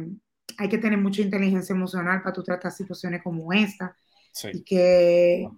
hay 0.57 0.69
que 0.69 0.79
tener 0.79 0.99
mucha 0.99 1.23
inteligencia 1.23 1.75
emocional 1.75 2.23
para 2.23 2.33
tú 2.33 2.43
tratar 2.43 2.73
situaciones 2.73 3.23
como 3.23 3.53
esta. 3.53 3.97
Y 4.53 4.63
que 4.63 5.49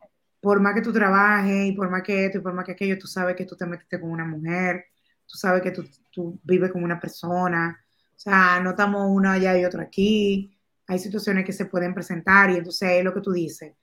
por 0.40 0.60
más 0.60 0.74
que 0.74 0.82
tú 0.82 0.92
trabajes 0.92 1.66
y 1.66 1.72
por 1.72 1.90
más 1.90 2.02
que 2.02 2.26
esto 2.26 2.38
y 2.38 2.40
por 2.40 2.54
más 2.54 2.64
que 2.64 2.72
aquello, 2.72 2.98
tú 2.98 3.06
sabes 3.06 3.36
que 3.36 3.44
tú 3.44 3.56
te 3.56 3.66
metiste 3.66 4.00
con 4.00 4.10
una 4.10 4.24
mujer, 4.24 4.86
tú 5.26 5.36
sabes 5.36 5.62
que 5.62 5.70
tú, 5.70 5.84
tú 6.10 6.40
vives 6.42 6.72
con 6.72 6.82
una 6.82 6.98
persona, 6.98 7.78
o 8.16 8.18
sea, 8.18 8.60
no 8.60 8.70
estamos 8.70 9.06
uno 9.10 9.30
allá 9.30 9.56
y 9.58 9.64
otro 9.64 9.82
aquí, 9.82 10.58
hay 10.86 10.98
situaciones 10.98 11.44
que 11.44 11.52
se 11.52 11.66
pueden 11.66 11.94
presentar 11.94 12.50
y 12.50 12.56
entonces 12.56 12.90
es 12.90 13.04
lo 13.04 13.14
que 13.14 13.20
tú 13.20 13.32
dices. 13.32 13.74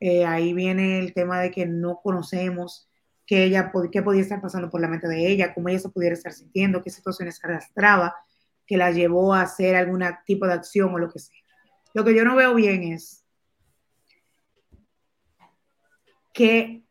Eh, 0.00 0.24
ahí 0.24 0.52
viene 0.54 0.98
el 0.98 1.12
tema 1.12 1.40
de 1.40 1.50
que 1.50 1.66
no 1.66 2.00
conocemos 2.02 2.88
qué 3.26 3.44
ella 3.44 3.72
qué 3.92 4.02
podía 4.02 4.22
estar 4.22 4.40
pasando 4.40 4.70
por 4.70 4.80
la 4.80 4.88
mente 4.88 5.08
de 5.08 5.28
ella, 5.28 5.52
cómo 5.52 5.68
ella 5.68 5.80
se 5.80 5.88
pudiera 5.88 6.14
estar 6.14 6.32
sintiendo, 6.32 6.82
qué 6.82 6.90
situaciones 6.90 7.42
arrastraba 7.44 8.14
que 8.66 8.76
la 8.76 8.90
llevó 8.90 9.34
a 9.34 9.42
hacer 9.42 9.76
algún 9.76 10.02
tipo 10.24 10.46
de 10.46 10.54
acción 10.54 10.94
o 10.94 10.98
lo 10.98 11.10
que 11.10 11.18
sea. 11.18 11.38
Lo 11.94 12.04
que 12.04 12.14
yo 12.14 12.24
no 12.24 12.36
veo 12.36 12.54
bien 12.54 12.84
es 12.84 13.25
que 16.36 16.82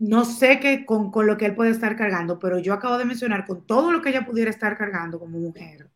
no 0.00 0.24
sé 0.24 0.58
qué 0.58 0.84
con, 0.84 1.12
con, 1.12 1.28
lo 1.28 1.36
que 1.36 1.46
él 1.46 1.54
puede 1.54 1.70
estar 1.70 1.96
cargando, 1.96 2.40
pero 2.40 2.58
yo 2.58 2.74
acabo 2.74 2.98
de 2.98 3.04
mencionar 3.04 3.46
con 3.46 3.64
todo 3.64 3.92
lo 3.92 4.02
que 4.02 4.08
ella 4.08 4.26
pudiera 4.26 4.50
estar 4.50 4.76
cargando 4.76 5.20
como 5.20 5.38
mujer, 5.38 5.88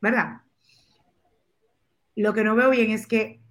¿verdad? 0.00 0.40
Lo 2.16 2.32
que 2.32 2.42
no 2.42 2.56
veo 2.56 2.70
bien 2.70 2.90
es 2.90 3.06
que 3.06 3.42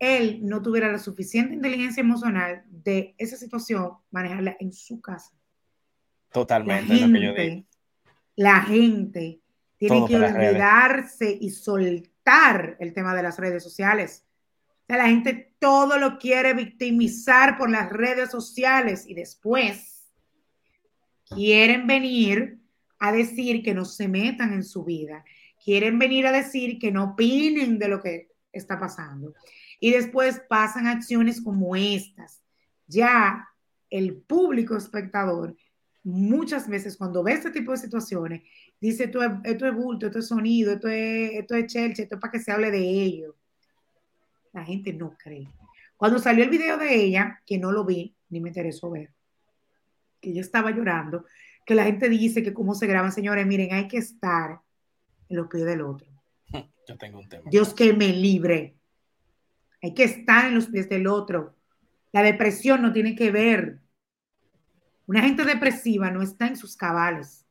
él 0.00 0.40
no 0.42 0.60
tuviera 0.60 0.90
la 0.90 0.98
suficiente 0.98 1.54
inteligencia 1.54 2.00
emocional 2.00 2.64
de 2.68 3.14
esa 3.16 3.36
situación, 3.36 3.92
manejarla 4.10 4.56
en 4.58 4.72
su 4.72 5.00
casa. 5.00 5.30
Totalmente. 6.32 6.94
La 6.94 7.06
gente, 7.06 7.66
la 8.34 8.60
gente 8.62 9.40
tiene 9.76 10.04
que 10.08 10.16
olvidarse 10.16 11.38
y 11.40 11.50
soltar 11.50 12.76
el 12.80 12.92
tema 12.92 13.14
de 13.14 13.22
las 13.22 13.38
redes 13.38 13.62
sociales 13.62 14.24
la 14.96 15.08
gente 15.08 15.54
todo 15.58 15.98
lo 15.98 16.18
quiere 16.18 16.54
victimizar 16.54 17.58
por 17.58 17.70
las 17.70 17.90
redes 17.90 18.30
sociales 18.30 19.04
y 19.06 19.14
después 19.14 20.08
quieren 21.28 21.86
venir 21.86 22.58
a 22.98 23.12
decir 23.12 23.62
que 23.62 23.74
no 23.74 23.84
se 23.84 24.08
metan 24.08 24.52
en 24.52 24.64
su 24.64 24.84
vida. 24.84 25.24
Quieren 25.62 25.98
venir 25.98 26.26
a 26.26 26.32
decir 26.32 26.78
que 26.78 26.90
no 26.90 27.12
opinen 27.12 27.78
de 27.78 27.88
lo 27.88 28.00
que 28.00 28.28
está 28.52 28.80
pasando. 28.80 29.34
Y 29.78 29.90
después 29.90 30.40
pasan 30.48 30.86
acciones 30.86 31.40
como 31.40 31.76
estas. 31.76 32.42
Ya 32.86 33.46
el 33.90 34.16
público 34.16 34.76
espectador, 34.76 35.54
muchas 36.02 36.68
veces 36.68 36.96
cuando 36.96 37.22
ve 37.22 37.32
este 37.32 37.50
tipo 37.50 37.72
de 37.72 37.78
situaciones, 37.78 38.42
dice 38.80 39.04
esto 39.04 39.22
es, 39.22 39.30
esto 39.44 39.66
es 39.66 39.74
bulto, 39.74 40.06
esto 40.06 40.20
es 40.20 40.28
sonido, 40.28 40.72
esto 40.72 40.88
es, 40.88 41.32
esto 41.34 41.54
es 41.54 41.66
chelche, 41.66 42.02
esto 42.04 42.14
es 42.14 42.20
para 42.20 42.32
que 42.32 42.40
se 42.40 42.52
hable 42.52 42.70
de 42.70 42.78
ello 42.78 43.37
la 44.58 44.64
gente 44.64 44.92
no 44.92 45.16
cree. 45.16 45.48
Cuando 45.96 46.18
salió 46.18 46.44
el 46.44 46.50
video 46.50 46.76
de 46.78 46.94
ella, 46.94 47.42
que 47.46 47.58
no 47.58 47.72
lo 47.72 47.84
vi, 47.84 48.14
ni 48.28 48.40
me 48.40 48.50
interesó 48.50 48.90
ver, 48.90 49.10
que 50.20 50.30
ella 50.30 50.40
estaba 50.40 50.70
llorando, 50.70 51.24
que 51.64 51.74
la 51.74 51.84
gente 51.84 52.08
dice 52.08 52.42
que 52.42 52.54
cómo 52.54 52.74
se 52.74 52.86
graban, 52.86 53.12
señores, 53.12 53.46
miren, 53.46 53.72
hay 53.72 53.88
que 53.88 53.98
estar 53.98 54.60
en 55.28 55.36
los 55.36 55.48
pies 55.48 55.64
del 55.64 55.82
otro. 55.82 56.08
Yo 56.88 56.96
tengo 56.98 57.18
un 57.18 57.28
tema. 57.28 57.50
Dios 57.50 57.74
que 57.74 57.92
me 57.92 58.08
libre. 58.08 58.74
Hay 59.82 59.94
que 59.94 60.04
estar 60.04 60.46
en 60.46 60.54
los 60.54 60.66
pies 60.66 60.88
del 60.88 61.06
otro. 61.06 61.54
La 62.10 62.22
depresión 62.22 62.82
no 62.82 62.92
tiene 62.92 63.14
que 63.14 63.30
ver. 63.30 63.78
Una 65.06 65.22
gente 65.22 65.44
depresiva 65.44 66.10
no 66.10 66.22
está 66.22 66.46
en 66.46 66.56
sus 66.56 66.76
cabales. 66.76 67.46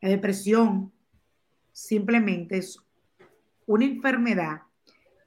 La 0.00 0.08
depresión 0.08 0.92
simplemente 1.72 2.58
es 2.58 2.78
una 3.66 3.84
enfermedad 3.84 4.62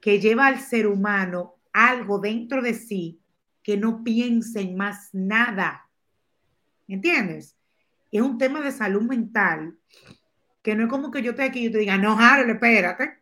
que 0.04 0.20
lleva 0.20 0.48
al 0.48 0.60
ser 0.60 0.86
humano 0.86 1.54
algo 1.72 2.18
dentro 2.18 2.60
de 2.60 2.74
sí 2.74 3.22
que 3.62 3.78
no 3.78 4.04
piense 4.04 4.60
en 4.60 4.76
más 4.76 5.08
nada. 5.14 5.88
¿Me 6.86 6.96
entiendes? 6.96 7.56
Es 8.12 8.20
un 8.20 8.36
tema 8.36 8.60
de 8.60 8.70
salud 8.70 9.00
mental 9.00 9.78
que 10.60 10.76
no 10.76 10.84
es 10.84 10.90
como 10.90 11.10
que 11.10 11.22
yo 11.22 11.30
esté 11.30 11.44
aquí 11.44 11.60
y 11.60 11.64
yo 11.64 11.72
te 11.72 11.78
diga, 11.78 11.96
no, 11.96 12.18
Harold, 12.18 12.50
espérate. 12.50 13.14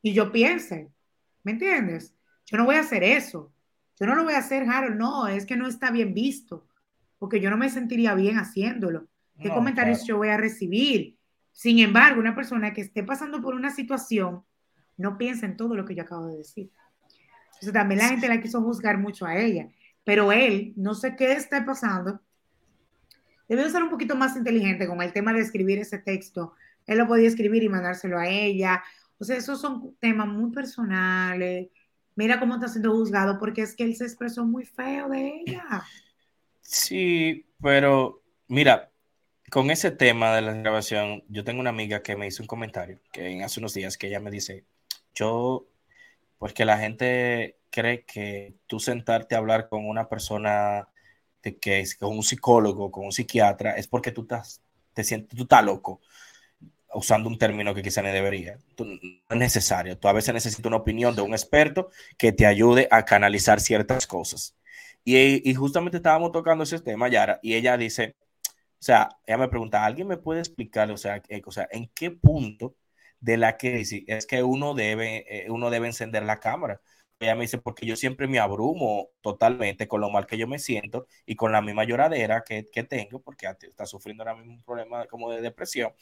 Y 0.00 0.14
yo 0.14 0.32
piense. 0.32 0.90
¿Me 1.42 1.52
entiendes? 1.52 2.14
Yo 2.46 2.56
no 2.56 2.64
voy 2.64 2.76
a 2.76 2.80
hacer 2.80 3.04
eso. 3.04 3.52
Yo 3.98 4.06
no 4.06 4.14
lo 4.14 4.24
voy 4.24 4.32
a 4.32 4.38
hacer, 4.38 4.66
Harold. 4.66 4.96
No, 4.96 5.28
es 5.28 5.44
que 5.44 5.58
no 5.58 5.68
está 5.68 5.90
bien 5.90 6.14
visto. 6.14 6.66
Porque 7.18 7.40
yo 7.40 7.50
no 7.50 7.58
me 7.58 7.68
sentiría 7.68 8.14
bien 8.14 8.38
haciéndolo. 8.38 9.06
¿Qué 9.38 9.50
comentarios 9.50 10.06
yo 10.06 10.16
voy 10.16 10.28
a 10.28 10.38
recibir? 10.38 11.18
Sin 11.52 11.78
embargo, 11.78 12.20
una 12.20 12.34
persona 12.34 12.72
que 12.72 12.80
esté 12.80 13.02
pasando 13.02 13.42
por 13.42 13.54
una 13.54 13.70
situación 13.70 14.44
no 15.00 15.18
piensa 15.18 15.46
en 15.46 15.56
todo 15.56 15.74
lo 15.74 15.84
que 15.84 15.94
yo 15.94 16.02
acabo 16.02 16.26
de 16.26 16.38
decir. 16.38 16.70
Entonces 17.46 17.72
también 17.72 17.98
la 17.98 18.08
gente 18.08 18.28
la 18.28 18.40
quiso 18.40 18.62
juzgar 18.62 18.98
mucho 18.98 19.26
a 19.26 19.36
ella, 19.36 19.68
pero 20.04 20.32
él, 20.32 20.72
no 20.76 20.94
sé 20.94 21.16
qué 21.16 21.32
está 21.32 21.64
pasando, 21.64 22.20
debió 23.48 23.68
ser 23.68 23.82
un 23.82 23.90
poquito 23.90 24.14
más 24.14 24.36
inteligente 24.36 24.86
con 24.86 25.02
el 25.02 25.12
tema 25.12 25.32
de 25.32 25.40
escribir 25.40 25.78
ese 25.78 25.98
texto. 25.98 26.54
Él 26.86 26.98
lo 26.98 27.06
podía 27.06 27.28
escribir 27.28 27.62
y 27.62 27.68
mandárselo 27.68 28.18
a 28.18 28.28
ella. 28.28 28.82
O 29.18 29.24
sea, 29.24 29.36
esos 29.36 29.60
son 29.60 29.94
temas 30.00 30.28
muy 30.28 30.50
personales. 30.52 31.68
Mira 32.14 32.38
cómo 32.38 32.54
está 32.54 32.68
siendo 32.68 32.92
juzgado 32.92 33.38
porque 33.38 33.62
es 33.62 33.74
que 33.74 33.84
él 33.84 33.94
se 33.96 34.04
expresó 34.04 34.44
muy 34.44 34.64
feo 34.64 35.08
de 35.08 35.42
ella. 35.46 35.82
Sí, 36.60 37.46
pero 37.60 38.22
mira, 38.48 38.90
con 39.50 39.70
ese 39.70 39.90
tema 39.90 40.34
de 40.34 40.42
la 40.42 40.54
grabación, 40.54 41.24
yo 41.28 41.44
tengo 41.44 41.60
una 41.60 41.70
amiga 41.70 42.02
que 42.02 42.16
me 42.16 42.26
hizo 42.26 42.42
un 42.42 42.46
comentario 42.46 43.00
que 43.12 43.42
hace 43.42 43.60
unos 43.60 43.74
días 43.74 43.98
que 43.98 44.06
ella 44.06 44.20
me 44.20 44.30
dice, 44.30 44.64
yo, 45.14 45.66
porque 46.38 46.64
la 46.64 46.78
gente 46.78 47.58
cree 47.70 48.04
que 48.04 48.54
tú 48.66 48.80
sentarte 48.80 49.34
a 49.34 49.38
hablar 49.38 49.68
con 49.68 49.88
una 49.88 50.08
persona 50.08 50.88
de 51.42 51.58
que 51.58 51.80
es 51.80 51.96
con 51.96 52.16
un 52.16 52.22
psicólogo, 52.22 52.90
con 52.90 53.06
un 53.06 53.12
psiquiatra, 53.12 53.76
es 53.76 53.86
porque 53.88 54.12
tú 54.12 54.22
estás, 54.22 54.60
te 54.94 55.04
sientes, 55.04 55.36
tú 55.36 55.44
estás 55.44 55.64
loco, 55.64 56.00
usando 56.94 57.28
un 57.28 57.38
término 57.38 57.74
que 57.74 57.82
quizá 57.82 58.02
no 58.02 58.08
debería. 58.08 58.58
no 58.78 58.86
es 59.30 59.36
necesario. 59.36 59.98
Tú 59.98 60.08
a 60.08 60.12
veces 60.12 60.34
necesitas 60.34 60.66
una 60.66 60.76
opinión 60.76 61.14
de 61.14 61.22
un 61.22 61.32
experto 61.32 61.90
que 62.18 62.32
te 62.32 62.46
ayude 62.46 62.88
a 62.90 63.04
canalizar 63.04 63.60
ciertas 63.60 64.06
cosas. 64.06 64.56
Y, 65.04 65.54
justamente 65.54 65.96
estábamos 65.98 66.32
tocando 66.32 66.64
ese 66.64 66.78
tema, 66.80 67.08
Yara, 67.08 67.40
y 67.42 67.54
ella 67.54 67.76
dice, 67.76 68.16
o 68.44 68.82
sea, 68.82 69.08
ella 69.26 69.38
me 69.38 69.48
pregunta, 69.48 69.84
¿alguien 69.84 70.08
me 70.08 70.18
puede 70.18 70.40
explicar, 70.40 70.90
o 70.90 70.96
sea, 70.96 71.22
o 71.46 71.52
sea 71.52 71.68
en 71.70 71.88
qué 71.94 72.10
punto 72.10 72.76
de 73.20 73.36
la 73.36 73.56
crisis 73.56 74.04
es 74.06 74.26
que 74.26 74.42
uno 74.42 74.74
debe, 74.74 75.24
eh, 75.28 75.50
uno 75.50 75.70
debe 75.70 75.86
encender 75.86 76.22
la 76.24 76.40
cámara. 76.40 76.80
Ella 77.18 77.34
me 77.34 77.42
dice, 77.42 77.58
porque 77.58 77.84
yo 77.84 77.96
siempre 77.96 78.26
me 78.26 78.38
abrumo 78.38 79.10
totalmente 79.20 79.86
con 79.86 80.00
lo 80.00 80.08
mal 80.08 80.26
que 80.26 80.38
yo 80.38 80.48
me 80.48 80.58
siento 80.58 81.06
y 81.26 81.36
con 81.36 81.52
la 81.52 81.60
misma 81.60 81.84
lloradera 81.84 82.42
que, 82.42 82.66
que 82.72 82.82
tengo, 82.82 83.20
porque 83.20 83.46
está 83.46 83.84
sufriendo 83.84 84.22
ahora 84.22 84.36
mismo 84.36 84.54
un 84.54 84.62
problema 84.62 85.04
como 85.06 85.30
de 85.30 85.42
depresión. 85.42 85.92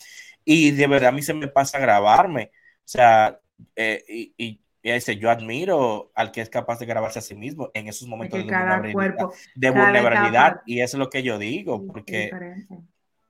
Y 0.45 0.71
de 0.71 0.87
verdad 0.87 1.09
a 1.09 1.13
mí 1.13 1.23
se 1.23 1.35
me 1.35 1.49
pasa 1.49 1.79
a 1.79 1.81
grabarme. 1.81 2.53
O 2.79 2.89
sea, 2.89 3.41
eh, 3.75 4.05
y, 4.09 4.33
y 4.39 4.61
ella 4.83 4.95
dice, 4.95 5.17
yo 5.17 5.31
admiro 5.31 6.13
al 6.15 6.31
que 6.31 6.41
es 6.41 6.49
capaz 6.49 6.79
de 6.79 6.87
grabarse 6.87 7.19
a 7.19 7.23
sí 7.23 7.35
mismo 7.35 7.71
en 7.75 7.89
esos 7.89 8.07
momentos 8.07 8.39
de 8.39 8.45
vulnerabilidad, 8.45 9.29
de 9.55 9.71
vulnerabilidad 9.71 10.61
y 10.67 10.81
eso 10.81 10.97
es 10.97 10.99
lo 10.99 11.11
que 11.11 11.23
yo 11.23 11.39
digo, 11.39 11.85
porque 11.87 12.31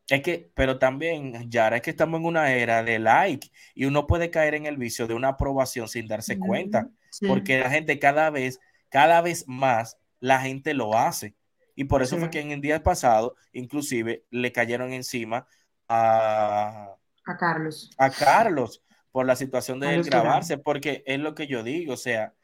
es 0.09 0.23
que, 0.23 0.51
pero 0.55 0.79
también, 0.79 1.51
Yara, 1.51 1.77
es 1.77 1.83
que 1.83 1.91
estamos 1.91 2.21
en 2.21 2.27
una 2.27 2.53
era 2.53 2.83
de 2.83 2.99
like 2.99 3.51
y 3.75 3.85
uno 3.85 4.07
puede 4.07 4.31
caer 4.31 4.55
en 4.55 4.67
el 4.67 4.79
vicio 4.79 5.07
de 5.07 5.15
una 5.15 5.29
aprobación 5.29 5.89
sin 5.89 6.07
darse 6.07 6.39
cuenta, 6.39 6.89
porque 7.27 7.61
la 7.61 7.71
gente 7.71 7.99
cada 7.99 8.31
vez, 8.31 8.59
cada 8.89 9.21
vez 9.21 9.47
más, 9.47 9.99
la 10.21 10.41
gente 10.41 10.73
lo 10.75 10.97
hace. 10.97 11.35
Y 11.75 11.85
por 11.85 12.03
eso 12.03 12.17
fue 12.19 12.31
que 12.31 12.41
en 12.41 12.51
el 12.51 12.61
día 12.61 12.83
pasado, 12.83 13.37
inclusive, 13.53 14.25
le 14.31 14.51
cayeron 14.51 14.93
encima 14.93 15.47
a, 15.89 16.97
a 17.25 17.37
Carlos. 17.37 17.91
A 17.99 18.11
Carlos, 18.11 18.83
por 19.13 19.27
la 19.27 19.37
situación 19.37 19.79
de 19.79 19.95
él 19.95 20.05
grabarse, 20.05 20.59
porque 20.59 21.03
es 21.07 21.21
lo 21.21 21.35
que 21.35 21.47
yo 21.47 21.63
digo, 21.63 21.93
o 21.93 21.99
sea, 21.99 22.35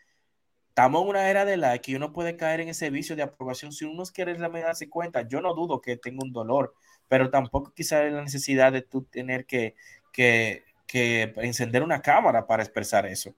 estamos 0.68 1.02
en 1.02 1.08
una 1.08 1.30
era 1.30 1.44
de 1.44 1.56
like 1.56 1.90
y 1.90 1.94
uno 1.94 2.12
puede 2.12 2.36
caer 2.36 2.60
en 2.60 2.68
ese 2.68 2.90
vicio 2.90 3.16
de 3.16 3.22
aprobación 3.22 3.72
si 3.72 3.84
uno 3.84 4.02
quiere 4.12 4.34
realmente 4.34 4.66
darse 4.66 4.88
cuenta. 4.90 5.22
Yo 5.22 5.40
no 5.40 5.54
dudo 5.54 5.80
que 5.80 5.96
tenga 5.96 6.22
un 6.22 6.32
dolor, 6.32 6.74
pero 7.08 7.30
tampoco 7.30 7.72
quizá 7.72 8.02
la 8.04 8.22
necesidad 8.22 8.72
de 8.72 8.82
tú 8.82 9.04
tener 9.04 9.46
que, 9.46 9.74
que, 10.12 10.64
que 10.86 11.32
encender 11.36 11.82
una 11.82 12.00
cámara 12.00 12.46
para 12.46 12.62
expresar 12.62 13.06
eso. 13.06 13.34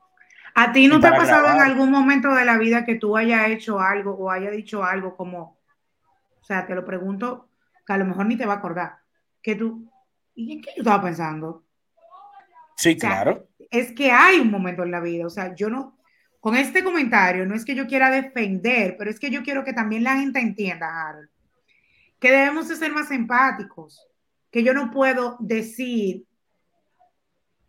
¿A 0.59 0.73
ti 0.73 0.89
no 0.89 0.99
te 1.01 1.09
ha 1.09 1.15
pasado 1.15 1.49
en 1.55 1.61
algún 1.61 1.91
momento 1.91 2.35
de 2.35 2.47
la 2.47 2.57
vida 2.57 2.87
que 2.87 2.95
tú 2.95 3.15
hayas 3.15 3.49
hecho 3.49 3.79
algo 3.79 4.13
o 4.13 4.31
haya 4.31 4.51
dicho 4.51 4.83
algo 4.83 5.15
como, 5.15 5.59
o 6.41 6.45
sea, 6.45 6.67
te 6.67 6.75
lo 6.75 6.83
pregunto, 6.83 7.51
que 7.87 7.93
a 7.93 7.99
lo 7.99 8.07
mejor 8.07 8.25
ni 8.25 8.37
te 8.37 8.47
va 8.47 8.55
a 8.55 8.57
acordar, 8.57 8.97
que 9.43 9.55
tú, 9.55 9.93
¿y 10.35 10.55
en 10.55 10.63
qué 10.63 10.71
yo 10.75 10.83
estaba 10.83 11.03
pensando? 11.03 11.63
Sí, 12.75 12.97
claro. 12.97 13.47
Es 13.71 13.93
que 13.93 14.11
hay 14.11 14.41
un 14.41 14.51
momento 14.51 14.83
en 14.83 14.93
la 14.93 15.01
vida, 15.01 15.27
o 15.27 15.31
sea, 15.31 15.55
yo 15.55 15.69
no, 15.69 15.99
con 16.41 16.57
este 16.57 16.83
comentario, 16.83 17.45
no 17.45 17.55
es 17.55 17.67
que 17.67 17.75
yo 17.75 17.87
quiera 17.87 18.11
defender, 18.11 18.97
pero 18.97 19.11
es 19.11 19.21
que 19.21 19.31
yo 19.31 19.43
quiero 19.43 19.63
que 19.63 19.75
también 19.75 20.05
la 20.05 20.17
gente 20.17 20.41
entienda, 20.41 21.07
Harold, 21.07 21.29
que 22.27 22.33
debemos 22.33 22.67
de 22.67 22.75
ser 22.75 22.91
más 22.91 23.13
empáticos, 23.13 24.05
que 24.51 24.65
yo 24.65 24.75
no 24.75 24.91
puedo 24.91 25.37
decir 25.39 26.27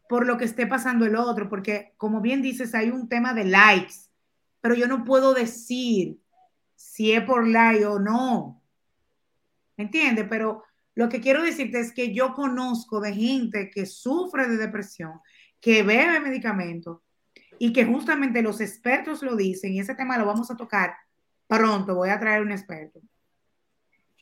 por 0.10 0.26
lo 0.26 0.36
que 0.40 0.46
esté 0.46 0.66
pasando 0.66 1.06
el 1.06 1.16
otro, 1.16 1.48
porque 1.48 1.94
como 1.96 2.22
bien 2.22 2.42
dices, 2.42 2.74
hay 2.74 2.90
un 2.90 3.08
tema 3.08 3.36
de 3.36 3.44
likes, 3.44 3.94
pero 4.60 4.74
yo 4.74 4.88
no 4.88 5.04
puedo 5.04 5.36
decir 5.36 6.20
si 6.74 7.12
es 7.12 7.24
por 7.24 7.48
like 7.48 7.86
o 7.86 8.00
no. 8.00 8.64
¿Me 9.76 9.84
entiendes? 9.84 10.26
Pero 10.28 10.64
lo 10.96 11.08
que 11.08 11.22
quiero 11.22 11.44
decirte 11.44 11.80
es 11.80 11.92
que 11.92 12.12
yo 12.12 12.34
conozco 12.34 13.00
de 13.00 13.14
gente 13.14 13.70
que 13.70 13.86
sufre 13.86 14.48
de 14.48 14.58
depresión, 14.58 15.20
que 15.62 15.84
bebe 15.84 16.20
medicamentos 16.20 17.02
y 17.60 17.74
que 17.74 17.86
justamente 17.86 18.42
los 18.42 18.60
expertos 18.60 19.22
lo 19.22 19.36
dicen, 19.36 19.74
y 19.74 19.82
ese 19.82 19.94
tema 19.94 20.18
lo 20.18 20.26
vamos 20.26 20.50
a 20.50 20.58
tocar 20.58 20.96
pronto, 21.46 21.94
voy 21.94 22.10
a 22.10 22.20
traer 22.20 22.42
un 22.42 22.52
experto. 22.52 23.02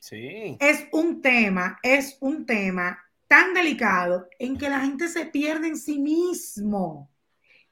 Sí. 0.00 0.56
Es 0.60 0.86
un 0.92 1.20
tema, 1.20 1.78
es 1.82 2.16
un 2.20 2.46
tema 2.46 2.98
tan 3.26 3.54
delicado 3.54 4.28
en 4.38 4.56
que 4.56 4.68
la 4.68 4.80
gente 4.80 5.08
se 5.08 5.26
pierde 5.26 5.68
en 5.68 5.76
sí 5.76 5.98
mismo. 5.98 7.10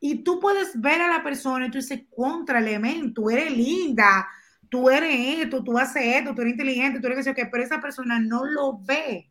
Y 0.01 0.22
tú 0.22 0.41
puedes 0.41 0.79
ver 0.81 1.01
a 1.01 1.09
la 1.09 1.22
persona 1.22 1.66
y 1.66 1.70
tú 1.70 1.79
dices, 1.79 2.03
contra 2.14 2.59
elemento, 2.59 3.22
tú 3.22 3.31
eres 3.31 3.51
linda, 3.57 4.29
tú 4.68 4.91
eres 4.91 5.45
esto, 5.45 5.62
tú 5.62 5.79
haces 5.79 6.03
esto, 6.16 6.35
tú 6.35 6.43
eres 6.43 6.53
inteligente, 6.53 7.01
tú 7.01 7.07
eres 7.07 7.25
que 7.35 7.47
pero 7.47 7.62
esa 7.62 7.81
persona 7.81 8.18
no 8.18 8.45
lo 8.45 8.79
ve. 8.79 9.31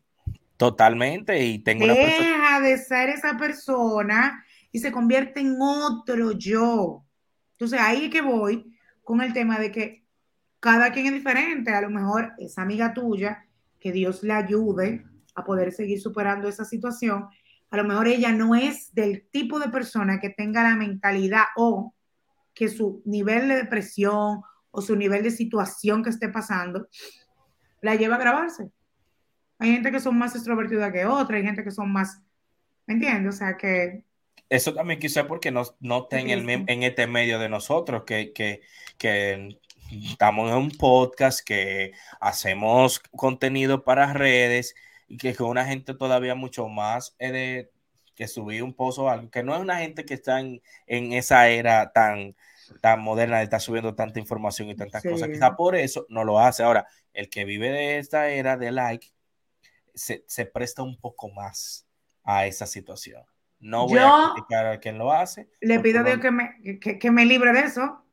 Totalmente, 0.56 1.44
y 1.44 1.58
tengo 1.58 1.86
Deja 1.86 2.60
de 2.60 2.78
ser 2.78 3.10
esa 3.10 3.36
persona 3.36 4.44
y 4.72 4.78
se 4.78 4.90
convierte 4.90 5.40
en 5.40 5.56
otro 5.60 6.32
yo. 6.32 7.04
Entonces 7.52 7.78
ahí 7.80 8.06
es 8.06 8.10
que 8.10 8.22
voy 8.22 8.72
con 9.02 9.20
el 9.20 9.32
tema 9.32 9.58
de 9.58 9.70
que 9.70 10.03
cada 10.64 10.92
quien 10.92 11.04
es 11.04 11.12
diferente. 11.12 11.74
A 11.74 11.82
lo 11.82 11.90
mejor 11.90 12.32
esa 12.38 12.62
amiga 12.62 12.94
tuya, 12.94 13.44
que 13.78 13.92
Dios 13.92 14.22
le 14.22 14.32
ayude, 14.32 15.04
a 15.34 15.44
poder 15.44 15.72
seguir 15.72 16.00
superando 16.00 16.48
esa 16.48 16.64
situación. 16.64 17.26
A 17.68 17.76
lo 17.76 17.84
mejor 17.84 18.08
ella 18.08 18.32
no 18.32 18.54
es 18.54 18.94
del 18.94 19.26
tipo 19.30 19.58
de 19.58 19.68
persona 19.68 20.20
que 20.20 20.30
tenga 20.30 20.62
la 20.62 20.74
mentalidad 20.74 21.44
o 21.56 21.92
que 22.54 22.68
su 22.68 23.02
nivel 23.04 23.48
de 23.48 23.56
depresión 23.56 24.40
o 24.70 24.80
su 24.80 24.96
nivel 24.96 25.22
de 25.22 25.32
situación 25.32 26.02
que 26.02 26.08
esté 26.08 26.30
pasando 26.30 26.88
la 27.82 27.96
lleva 27.96 28.14
a 28.14 28.20
grabarse. 28.20 28.70
Hay 29.58 29.72
gente 29.72 29.90
que 29.90 30.00
son 30.00 30.16
más 30.16 30.34
extrovertida 30.34 30.90
que 30.90 31.04
otra, 31.04 31.36
hay 31.36 31.42
gente 31.42 31.62
que 31.62 31.72
son 31.72 31.92
más, 31.92 32.22
¿me 32.86 32.94
entiendes? 32.94 33.34
O 33.34 33.36
sea 33.36 33.58
que... 33.58 34.02
Eso 34.48 34.72
también 34.72 34.98
quizá 34.98 35.26
porque 35.26 35.50
no, 35.50 35.64
no 35.80 36.04
está 36.04 36.20
en, 36.20 36.30
el, 36.30 36.48
en 36.48 36.82
este 36.84 37.06
medio 37.06 37.38
de 37.38 37.50
nosotros, 37.50 38.04
que, 38.06 38.32
que, 38.32 38.62
que 38.96 39.58
estamos 39.90 40.50
en 40.50 40.56
un 40.56 40.70
podcast, 40.70 41.40
que 41.40 41.92
hacemos 42.20 43.00
contenido 43.16 43.84
para 43.84 44.12
redes 44.12 44.74
y 45.08 45.16
que 45.16 45.30
es 45.30 45.40
una 45.40 45.64
gente 45.64 45.94
todavía 45.94 46.34
mucho 46.34 46.68
más 46.68 47.14
eh, 47.18 47.32
de 47.32 47.70
que 48.14 48.28
subir 48.28 48.62
un 48.62 48.74
pozo 48.74 49.04
o 49.04 49.08
algo, 49.08 49.30
que 49.30 49.42
no 49.42 49.54
es 49.54 49.60
una 49.60 49.78
gente 49.78 50.04
que 50.04 50.14
está 50.14 50.40
en, 50.40 50.60
esa 50.86 51.48
era 51.48 51.92
tan, 51.92 52.36
tan 52.80 53.00
moderna 53.00 53.38
de 53.38 53.44
estar 53.44 53.60
subiendo 53.60 53.94
tanta 53.94 54.20
información 54.20 54.68
y 54.68 54.76
tantas 54.76 55.02
cosas. 55.02 55.28
Quizá 55.28 55.56
por 55.56 55.74
eso 55.74 56.06
no 56.08 56.24
lo 56.24 56.38
hace. 56.38 56.62
Ahora, 56.62 56.86
el 57.12 57.28
que 57.28 57.44
vive 57.44 57.70
de 57.70 57.98
esta 57.98 58.28
era 58.28 58.56
de 58.56 58.70
like 58.70 59.08
se, 59.94 60.46
presta 60.46 60.82
un 60.82 60.98
poco 61.00 61.28
más 61.30 61.86
a 62.22 62.46
esa 62.46 62.66
situación. 62.66 63.24
No 63.58 63.88
voy 63.88 63.98
a 63.98 64.32
criticar 64.34 64.66
a 64.66 64.78
quien 64.78 64.98
lo 64.98 65.12
hace. 65.12 65.48
Le 65.60 65.80
pido 65.80 66.00
a 66.00 66.02
Dios 66.04 66.18
que 66.20 66.30
me, 66.30 66.78
que 66.78 67.10
me 67.10 67.24
libre 67.24 67.52
de 67.52 67.60
eso. 67.60 68.03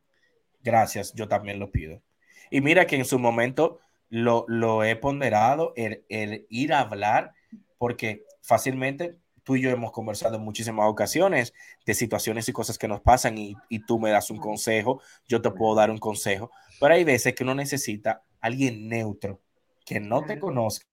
Gracias, 0.63 1.13
yo 1.13 1.27
también 1.27 1.59
lo 1.59 1.71
pido. 1.71 2.01
Y 2.49 2.61
mira 2.61 2.85
que 2.85 2.95
en 2.95 3.05
su 3.05 3.17
momento 3.17 3.79
lo, 4.09 4.83
he 4.83 4.95
ponderado, 4.95 5.73
el, 5.75 6.45
ir 6.49 6.73
a 6.73 6.81
hablar, 6.81 7.33
porque 7.77 8.25
fácilmente 8.41 9.17
tú 9.43 9.55
y 9.55 9.61
yo 9.61 9.69
hemos 9.69 9.91
conversado 9.91 10.35
en 10.35 10.43
muchísimas 10.43 10.87
ocasiones 10.87 11.53
de 11.85 11.93
situaciones 11.93 12.47
y 12.47 12.53
cosas 12.53 12.77
que 12.77 12.87
nos 12.87 13.01
pasan 13.01 13.37
y, 13.37 13.55
tú 13.87 13.99
me 13.99 14.11
das 14.11 14.29
un 14.29 14.37
consejo, 14.37 15.01
yo 15.27 15.41
te 15.41 15.49
puedo 15.51 15.75
dar 15.75 15.89
un 15.89 15.97
consejo, 15.97 16.51
pero 16.79 16.93
hay 16.93 17.03
veces 17.03 17.33
que 17.33 17.43
uno 17.43 17.55
necesita 17.55 18.23
alguien 18.39 18.87
neutro, 18.87 19.41
que 19.85 19.99
no 19.99 20.23
te 20.25 20.39
conozca, 20.39 20.85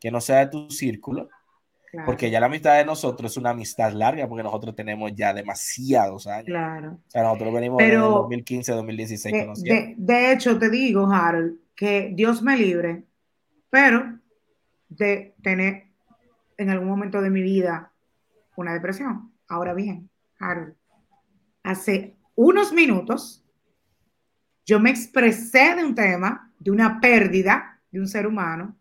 que 0.00 0.10
no 0.10 0.20
sea 0.20 0.38
de 0.38 0.46
tu 0.46 0.70
círculo, 0.70 1.28
porque 2.04 2.30
ya 2.30 2.40
la 2.40 2.46
amistad 2.46 2.76
de 2.76 2.84
nosotros 2.84 3.32
es 3.32 3.36
una 3.36 3.50
amistad 3.50 3.92
larga, 3.92 4.28
porque 4.28 4.42
nosotros 4.42 4.74
tenemos 4.74 5.12
ya 5.14 5.32
demasiados 5.32 6.26
años. 6.26 6.46
Claro. 6.46 6.92
O 7.06 7.10
sea, 7.10 7.22
nosotros 7.22 7.54
venimos 7.54 7.78
de 7.78 7.96
2015, 7.96 8.72
2016 8.72 9.62
de, 9.62 9.94
de 9.96 10.32
hecho, 10.32 10.58
te 10.58 10.68
digo, 10.68 11.10
Harold, 11.10 11.58
que 11.74 12.12
Dios 12.14 12.42
me 12.42 12.56
libre, 12.56 13.04
pero 13.70 14.18
de 14.88 15.34
tener 15.42 15.84
en 16.56 16.70
algún 16.70 16.88
momento 16.88 17.20
de 17.20 17.30
mi 17.30 17.42
vida 17.42 17.92
una 18.56 18.72
depresión. 18.72 19.32
Ahora 19.48 19.74
bien, 19.74 20.08
Harold, 20.38 20.74
hace 21.62 22.16
unos 22.34 22.72
minutos 22.72 23.44
yo 24.64 24.80
me 24.80 24.90
expresé 24.90 25.76
de 25.76 25.84
un 25.84 25.94
tema, 25.94 26.50
de 26.58 26.72
una 26.72 27.00
pérdida 27.00 27.80
de 27.90 28.00
un 28.00 28.08
ser 28.08 28.26
humano, 28.26 28.76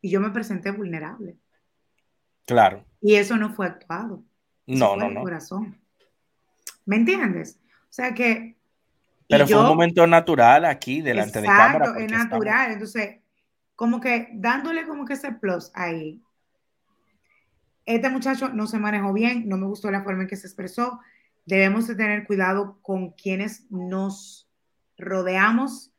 y 0.00 0.10
yo 0.10 0.20
me 0.20 0.30
presenté 0.30 0.72
vulnerable. 0.72 1.36
Claro. 2.48 2.84
Y 3.00 3.14
eso 3.14 3.36
no 3.36 3.54
fue 3.54 3.66
actuado. 3.66 4.24
no, 4.66 4.96
no, 4.96 5.08
no. 5.08 5.22
Corazón. 5.22 5.78
¿Me 6.84 6.96
entiendes? 6.96 7.60
O 7.82 7.92
sea 7.92 8.12
que 8.14 8.58
pero 9.28 9.46
fue 9.46 9.60
un 9.60 9.66
momento 9.66 10.06
natural 10.06 10.64
aquí, 10.64 11.02
delante 11.02 11.40
de 11.40 11.46
cámara. 11.46 11.84
Exacto, 11.84 12.00
es 12.00 12.10
natural. 12.10 12.72
Entonces, 12.72 13.18
como 13.76 14.00
que 14.00 14.30
dándole 14.32 14.86
como 14.86 15.04
que 15.04 15.12
ese 15.14 15.32
plus 15.32 15.70
ahí. 15.74 16.22
Este 17.84 18.08
muchacho 18.08 18.48
no 18.48 18.66
se 18.66 18.78
manejó 18.78 19.12
bien, 19.12 19.48
no 19.48 19.56
me 19.56 19.66
gustó 19.66 19.90
la 19.90 20.02
forma 20.02 20.22
en 20.22 20.28
que 20.28 20.36
se 20.36 20.46
expresó. 20.46 21.00
Debemos 21.44 21.86
de 21.86 21.94
tener 21.94 22.26
cuidado 22.26 22.78
con 22.82 23.12
quienes 23.12 23.70
nos 23.70 24.48
rodeamos, 24.96 25.92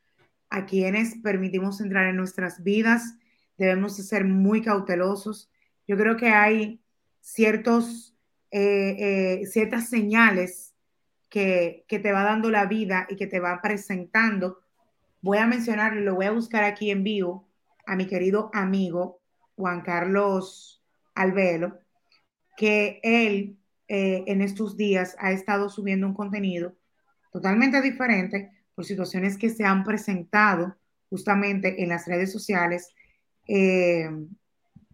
a 0.49 0.65
quienes 0.65 1.15
permitimos 1.21 1.81
entrar 1.81 2.07
en 2.07 2.15
nuestras 2.15 2.63
vidas. 2.63 3.15
Debemos 3.57 3.95
de 3.97 4.03
ser 4.03 4.25
muy 4.25 4.61
cautelosos. 4.61 5.51
Yo 5.89 5.97
creo 5.97 6.17
que 6.17 6.29
hay 6.29 6.79
ciertos, 7.19 8.15
eh, 8.51 9.39
eh, 9.41 9.45
ciertas 9.47 9.89
señales 9.89 10.75
que, 11.29 11.83
te 11.87 12.11
va 12.11 12.21
dando 12.21 12.51
la 12.51 12.67
vida 12.67 13.07
y 13.09 13.15
que 13.15 13.25
te 13.25 13.39
va 13.39 13.59
presentando. 13.59 14.59
Voy 15.21 15.39
a 15.39 15.47
mencionar, 15.47 15.95
lo 15.95 16.13
voy 16.13 16.27
a 16.27 16.31
buscar 16.31 16.63
aquí 16.63 16.91
en 16.91 17.03
vivo, 17.03 17.49
a 17.87 17.95
mi 17.95 18.05
querido 18.05 18.51
amigo 18.53 19.19
Juan 19.55 19.81
Carlos 19.81 20.83
Albelo, 21.15 21.79
que 22.55 22.99
él 23.01 23.57
eh, 23.87 24.25
en 24.27 24.41
estos 24.43 24.77
días 24.77 25.15
ha 25.17 25.31
estado 25.31 25.69
subiendo 25.69 26.05
un 26.05 26.13
contenido 26.13 26.75
totalmente 27.31 27.81
diferente 27.81 28.51
por 28.75 28.85
situaciones 28.85 29.39
que 29.39 29.49
se 29.49 29.65
han 29.65 29.83
presentado 29.83 30.77
justamente 31.09 31.81
en 31.81 31.89
las 31.89 32.05
redes 32.05 32.31
sociales, 32.31 32.93
eh, 33.47 34.07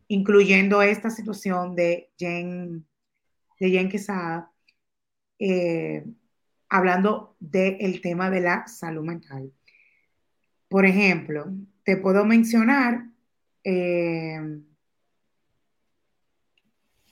incluyendo 0.08 0.82
esta 0.82 1.10
situación 1.10 1.76
de 1.76 2.12
Jen, 2.18 2.86
de 3.60 3.70
Jen 3.70 3.89
Quesada. 3.89 4.51
Eh, 5.39 6.06
hablando 6.70 7.36
del 7.39 8.01
tema 8.01 8.30
de 8.30 8.41
la 8.41 8.68
salud 8.68 9.03
mental. 9.03 9.51
Por 10.68 10.86
ejemplo, 10.86 11.45
te 11.84 11.97
puedo 11.97 12.26
mencionar, 12.26 13.06
eh, 13.64 14.39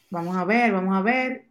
vamos 0.10 0.36
a 0.36 0.46
ver, 0.46 0.72
vamos 0.72 0.96
a 0.96 1.02
ver, 1.02 1.50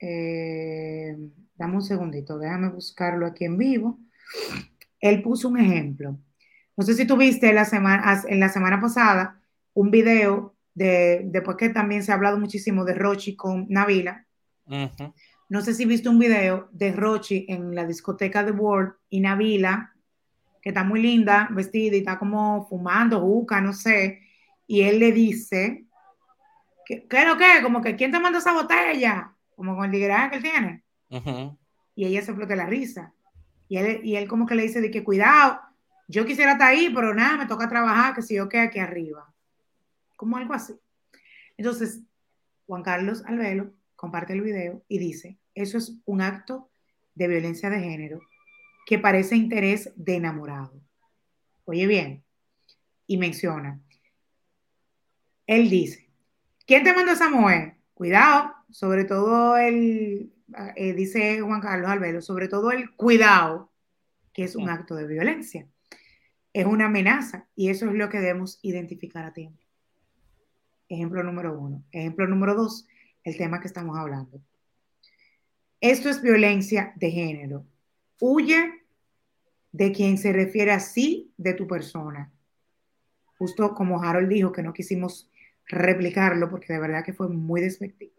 eh, 0.00 1.16
dame 1.54 1.74
un 1.74 1.82
segundito, 1.82 2.38
déjame 2.38 2.68
buscarlo 2.68 3.26
aquí 3.26 3.44
en 3.44 3.58
vivo. 3.58 3.98
él 5.00 5.22
puso 5.22 5.48
un 5.48 5.58
ejemplo. 5.58 6.18
No 6.76 6.84
sé 6.84 6.94
si 6.94 7.06
tuviste 7.06 7.52
la 7.52 7.64
semana, 7.64 8.22
en 8.28 8.40
la 8.40 8.48
semana 8.48 8.80
pasada 8.80 9.40
un 9.72 9.90
video 9.90 10.54
de, 10.74 11.22
después 11.24 11.56
que 11.56 11.70
también 11.70 12.02
se 12.02 12.12
ha 12.12 12.16
hablado 12.16 12.38
muchísimo 12.38 12.84
de 12.84 12.94
Rochi 12.94 13.34
con 13.34 13.66
Navila. 13.68 14.26
No 15.48 15.60
sé 15.60 15.74
si 15.74 15.84
viste 15.84 16.08
un 16.08 16.18
video 16.18 16.68
de 16.72 16.92
Rochi 16.92 17.46
en 17.48 17.74
la 17.74 17.86
discoteca 17.86 18.42
de 18.42 18.52
World 18.52 18.94
y 19.08 19.20
Navila, 19.20 19.94
que 20.60 20.70
está 20.70 20.82
muy 20.82 21.00
linda, 21.00 21.48
vestida 21.52 21.96
y 21.96 22.00
está 22.00 22.18
como 22.18 22.66
fumando, 22.68 23.20
juca, 23.20 23.60
no 23.60 23.72
sé. 23.72 24.20
Y 24.66 24.82
él 24.82 24.98
le 24.98 25.12
dice, 25.12 25.86
¿qué, 26.84 27.06
qué 27.08 27.24
lo 27.24 27.38
que? 27.38 27.62
Como 27.62 27.80
que, 27.80 27.94
¿quién 27.96 28.10
te 28.10 28.18
mandó 28.18 28.38
esa 28.38 28.52
botella? 28.52 29.32
Como 29.54 29.76
con 29.76 29.86
el 29.86 29.92
liderazgo 29.92 30.30
que 30.30 30.36
él 30.36 30.42
tiene. 30.42 30.84
Y 31.94 32.06
ella 32.06 32.22
se 32.22 32.32
explota 32.32 32.56
la 32.56 32.66
risa. 32.66 33.14
Y 33.68 33.76
él, 33.76 34.00
y 34.04 34.16
él 34.16 34.28
como 34.28 34.46
que 34.46 34.56
le 34.56 34.64
dice 34.64 34.80
de 34.80 34.90
que 34.90 35.04
cuidado, 35.04 35.60
yo 36.08 36.24
quisiera 36.24 36.52
estar 36.52 36.68
ahí, 36.68 36.90
pero 36.94 37.14
nada, 37.14 37.36
me 37.36 37.46
toca 37.46 37.68
trabajar, 37.68 38.14
que 38.14 38.22
si 38.22 38.34
yo 38.34 38.48
quedo 38.48 38.62
aquí 38.62 38.78
arriba 38.78 39.32
como 40.16 40.36
algo 40.36 40.54
así. 40.54 40.74
Entonces, 41.56 42.00
Juan 42.66 42.82
Carlos 42.82 43.22
Albelo 43.26 43.72
comparte 43.94 44.32
el 44.32 44.40
video 44.40 44.82
y 44.88 44.98
dice, 44.98 45.38
eso 45.54 45.78
es 45.78 45.94
un 46.04 46.20
acto 46.20 46.70
de 47.14 47.28
violencia 47.28 47.70
de 47.70 47.80
género 47.80 48.20
que 48.86 48.98
parece 48.98 49.36
interés 49.36 49.92
de 49.96 50.16
enamorado. 50.16 50.80
Oye 51.64 51.86
bien, 51.86 52.24
y 53.06 53.16
menciona, 53.16 53.80
él 55.46 55.70
dice, 55.70 56.08
¿quién 56.66 56.84
te 56.84 56.92
mandó 56.92 57.12
esa 57.12 57.30
mujer? 57.30 57.76
Cuidado, 57.94 58.52
sobre 58.70 59.04
todo 59.04 59.56
el, 59.56 60.32
eh, 60.76 60.92
dice 60.92 61.40
Juan 61.40 61.60
Carlos 61.60 61.90
Albelo, 61.90 62.20
sobre 62.20 62.48
todo 62.48 62.70
el 62.70 62.94
cuidado, 62.94 63.72
que 64.32 64.44
es 64.44 64.54
un 64.54 64.68
acto 64.68 64.94
de 64.94 65.06
violencia. 65.06 65.66
Es 66.56 66.64
una 66.64 66.86
amenaza 66.86 67.46
y 67.54 67.68
eso 67.68 67.84
es 67.84 67.92
lo 67.92 68.08
que 68.08 68.18
debemos 68.18 68.58
identificar 68.62 69.26
a 69.26 69.34
tiempo. 69.34 69.62
Ejemplo 70.88 71.22
número 71.22 71.52
uno. 71.52 71.84
Ejemplo 71.92 72.26
número 72.26 72.54
dos, 72.54 72.86
el 73.24 73.36
tema 73.36 73.60
que 73.60 73.66
estamos 73.66 73.98
hablando. 73.98 74.40
Esto 75.82 76.08
es 76.08 76.22
violencia 76.22 76.94
de 76.96 77.10
género. 77.10 77.66
Huye 78.20 78.72
de 79.70 79.92
quien 79.92 80.16
se 80.16 80.32
refiere 80.32 80.72
así 80.72 81.30
de 81.36 81.52
tu 81.52 81.66
persona. 81.66 82.32
Justo 83.36 83.74
como 83.74 84.02
Harold 84.02 84.30
dijo 84.30 84.50
que 84.50 84.62
no 84.62 84.72
quisimos 84.72 85.30
replicarlo 85.66 86.48
porque 86.48 86.72
de 86.72 86.80
verdad 86.80 87.04
que 87.04 87.12
fue 87.12 87.28
muy 87.28 87.60
despectivo. 87.60 88.14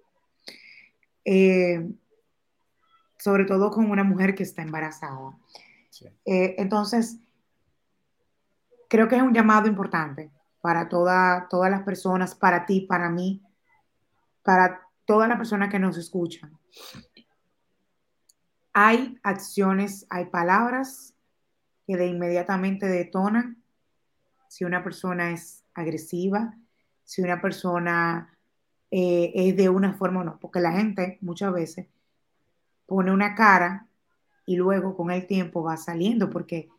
Eh, 1.26 1.90
sobre 3.18 3.46
todo 3.46 3.72
con 3.72 3.90
una 3.90 4.04
mujer 4.04 4.36
que 4.36 4.44
está 4.44 4.62
embarazada. 4.62 5.36
Eh, 6.24 6.54
entonces, 6.60 7.18
creo 8.88 9.08
que 9.08 9.16
es 9.16 9.22
un 9.22 9.34
llamado 9.34 9.68
importante 9.68 10.32
para 10.62 10.90
toda, 10.90 11.48
todas 11.50 11.72
las 11.72 11.84
personas, 11.84 12.36
para 12.36 12.66
ti, 12.66 12.82
para 12.82 13.10
mí, 13.10 13.42
para 14.44 14.82
todas 15.06 15.30
las 15.30 15.38
personas 15.38 15.70
que 15.70 15.80
nos 15.80 15.98
escuchan. 15.98 16.58
Hay 18.74 19.18
acciones, 19.24 20.06
hay 20.10 20.26
palabras 20.26 21.14
que 21.86 21.98
de 21.98 22.08
inmediatamente 22.08 22.88
detonan 22.88 23.64
si 24.50 24.66
una 24.66 24.84
persona 24.84 25.32
es 25.32 25.64
agresiva, 25.74 26.54
si 27.04 27.22
una 27.22 27.42
persona 27.42 28.38
eh, 28.92 29.32
es 29.34 29.56
de 29.56 29.70
una 29.70 29.94
forma 29.94 30.22
o 30.22 30.24
no, 30.24 30.40
porque 30.40 30.60
la 30.60 30.74
gente 30.74 31.18
muchas 31.22 31.54
veces 31.54 31.88
pone 32.86 33.12
una 33.12 33.36
cara 33.36 33.88
y 34.46 34.56
luego 34.56 34.96
con 34.96 35.12
el 35.12 35.28
tiempo 35.28 35.64
va 35.64 35.78
saliendo, 35.78 36.30
porque 36.30 36.70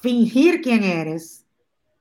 fingir 0.00 0.60
quién 0.60 0.82
eres 0.82 1.46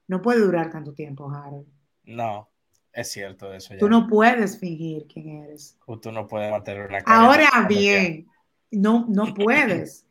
no 0.08 0.22
puede 0.22 0.40
durar 0.40 0.72
tanto 0.72 0.94
tiempo, 0.94 1.30
Harold. 1.30 1.68
No, 2.06 2.50
es 2.94 3.12
cierto 3.12 3.54
eso. 3.54 3.74
Tú 3.78 3.90
no 3.90 4.08
puedes 4.08 4.60
fingir 4.60 5.06
quién 5.12 5.44
eres. 5.44 5.78
tú 6.02 6.12
no 6.12 6.28
puedes 6.28 6.50
mantener 6.50 6.88
una 6.88 7.02
cara. 7.02 7.20
Ahora 7.20 7.68
bien, 7.68 8.28
no, 8.72 9.06
no 9.10 9.34
puedes. 9.34 10.06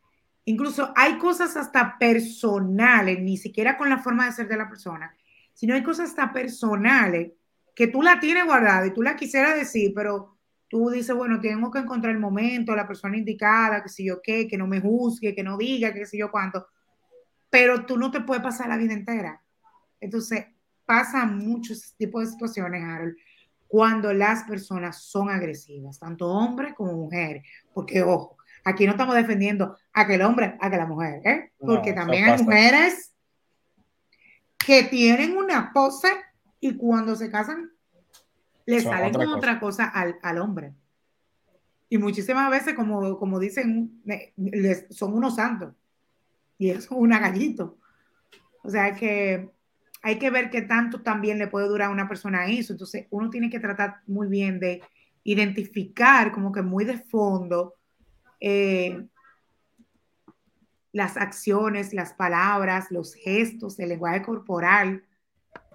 Incluso 0.45 0.93
hay 0.95 1.19
cosas 1.19 1.57
hasta 1.57 1.99
personales, 1.99 3.21
ni 3.21 3.37
siquiera 3.37 3.77
con 3.77 3.89
la 3.89 3.99
forma 3.99 4.27
de 4.27 4.33
ser 4.33 4.49
de 4.49 4.57
la 4.57 4.69
persona, 4.69 5.17
sino 5.55 5.75
hay 5.75 5.83
cosas 5.83 6.11
hasta 6.11 6.33
personales 6.33 7.33
que 7.75 7.89
tú 7.89 8.03
la 8.03 8.21
tienes 8.21 8.45
guardada 8.45 8.87
y 8.87 8.93
tú 8.93 9.03
la 9.03 9.17
quisieras 9.17 9.57
decir, 9.57 9.93
pero 9.95 10.37
tú 10.69 10.91
dices, 10.91 11.17
bueno, 11.17 11.41
tengo 11.41 11.71
que 11.71 11.81
encontrar 11.81 12.15
el 12.15 12.21
momento, 12.21 12.77
la 12.77 12.87
persona 12.87 13.17
indicada, 13.17 13.83
que 13.83 13.89
si 13.89 14.07
yo 14.07 14.21
qué, 14.23 14.47
que 14.47 14.57
no 14.57 14.67
me 14.67 14.81
juzgue, 14.81 15.35
que 15.35 15.43
no 15.43 15.57
diga, 15.57 15.93
que 15.93 16.07
si 16.07 16.19
yo 16.19 16.31
cuánto, 16.31 16.67
pero 17.57 17.87
tú 17.87 17.97
no 17.97 18.11
te 18.11 18.21
puedes 18.21 18.43
pasar 18.43 18.69
la 18.69 18.77
vida 18.77 18.93
entera 18.93 19.43
entonces, 20.01 20.47
pasa 20.85 21.25
muchos 21.25 21.95
tipos 21.97 22.25
de 22.25 22.31
situaciones, 22.31 22.85
Harold, 22.85 23.17
cuando 23.67 24.13
las 24.13 24.45
personas 24.45 25.03
son 25.03 25.29
agresivas, 25.29 25.99
tanto 25.99 26.29
hombres 26.29 26.75
como 26.75 26.93
mujeres, 26.93 27.45
porque 27.75 28.03
ojo, 28.03 28.37
aquí 28.65 28.85
no 28.85 28.93
estamos 28.93 29.17
defendiendo 29.17 29.77
a 29.93 30.07
que 30.07 30.15
el 30.15 30.23
hombre, 30.23 30.57
a 30.61 30.71
que 30.71 30.77
la 30.77 30.87
mujer, 30.87 31.21
¿eh? 31.25 31.53
porque 31.59 31.93
también 31.93 32.25
hay 32.25 32.43
mujeres 32.43 33.13
que 34.59 34.85
tienen 34.85 35.37
una 35.37 35.73
pose 35.73 36.09
y 36.61 36.77
cuando 36.77 37.17
se 37.17 37.31
casan 37.31 37.73
le 38.65 38.81
salen 38.81 39.13
con 39.13 39.29
otra 39.29 39.61
cosa 39.61 39.87
al, 39.87 40.17
al, 40.23 40.39
hombre. 40.39 40.73
Y 41.89 41.99
muchísimas 41.99 42.51
veces, 42.51 42.75
como, 42.75 43.17
como 43.17 43.39
dicen, 43.39 44.03
son 44.91 45.15
unos 45.15 45.37
santos. 45.37 45.73
Y 46.59 46.71
es 46.71 46.91
un 46.91 47.11
gallito. 47.11 47.79
O 48.63 48.71
sea 48.71 48.95
que 48.95 49.51
hay 50.03 50.19
que 50.19 50.31
ver 50.31 50.51
qué 50.51 50.63
tanto 50.63 51.03
también 51.03 51.39
le 51.39 51.49
puede 51.49 51.69
durar 51.69 51.89
a 51.89 51.93
una 51.93 52.09
persona 52.09 52.47
eso. 52.47 52.73
Entonces, 52.73 53.07
uno 53.11 53.31
tiene 53.31 53.51
que 53.51 53.61
tratar 53.61 54.03
muy 54.07 54.29
bien 54.29 54.61
de 54.61 54.83
identificar 55.25 56.31
como 56.33 56.53
que 56.53 56.63
muy 56.63 56.85
de 56.85 56.99
fondo 56.99 57.75
eh, 58.41 59.05
las 60.93 61.17
acciones, 61.17 61.93
las 61.93 62.15
palabras, 62.15 62.91
los 62.91 63.15
gestos, 63.15 63.79
el 63.79 63.91
lenguaje 63.91 64.23
corporal, 64.23 65.05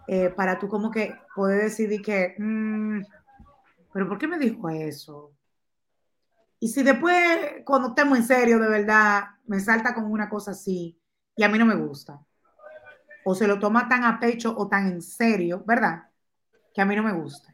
eh, 0.07 0.29
para 0.29 0.57
tú 0.57 0.67
como 0.67 0.89
que 0.89 1.13
poder 1.36 1.63
decidir 1.63 2.01
que, 2.01 2.36
mm, 2.38 3.01
pero 3.93 4.07
¿por 4.07 4.17
qué 4.17 4.27
me 4.27 4.39
dijo 4.39 4.69
eso? 4.69 5.32
Y 6.59 6.69
si 6.69 6.84
después, 6.84 7.17
cuando 7.65 7.89
estemos 7.89 8.17
en 8.17 8.23
serio, 8.25 8.59
de 8.59 8.69
verdad, 8.69 9.25
me 9.51 9.59
salta 9.59 9.93
con 9.93 10.05
una 10.05 10.29
cosa 10.29 10.51
así 10.51 10.97
y 11.35 11.43
a 11.43 11.49
mí 11.49 11.59
no 11.59 11.65
me 11.65 11.75
gusta 11.75 12.25
o 13.25 13.35
se 13.35 13.47
lo 13.47 13.59
toma 13.59 13.89
tan 13.89 14.05
a 14.05 14.17
pecho 14.17 14.55
o 14.57 14.69
tan 14.69 14.87
en 14.87 15.01
serio, 15.01 15.61
¿verdad? 15.67 16.09
Que 16.73 16.79
a 16.79 16.85
mí 16.85 16.95
no 16.95 17.03
me 17.03 17.11
gusta. 17.11 17.53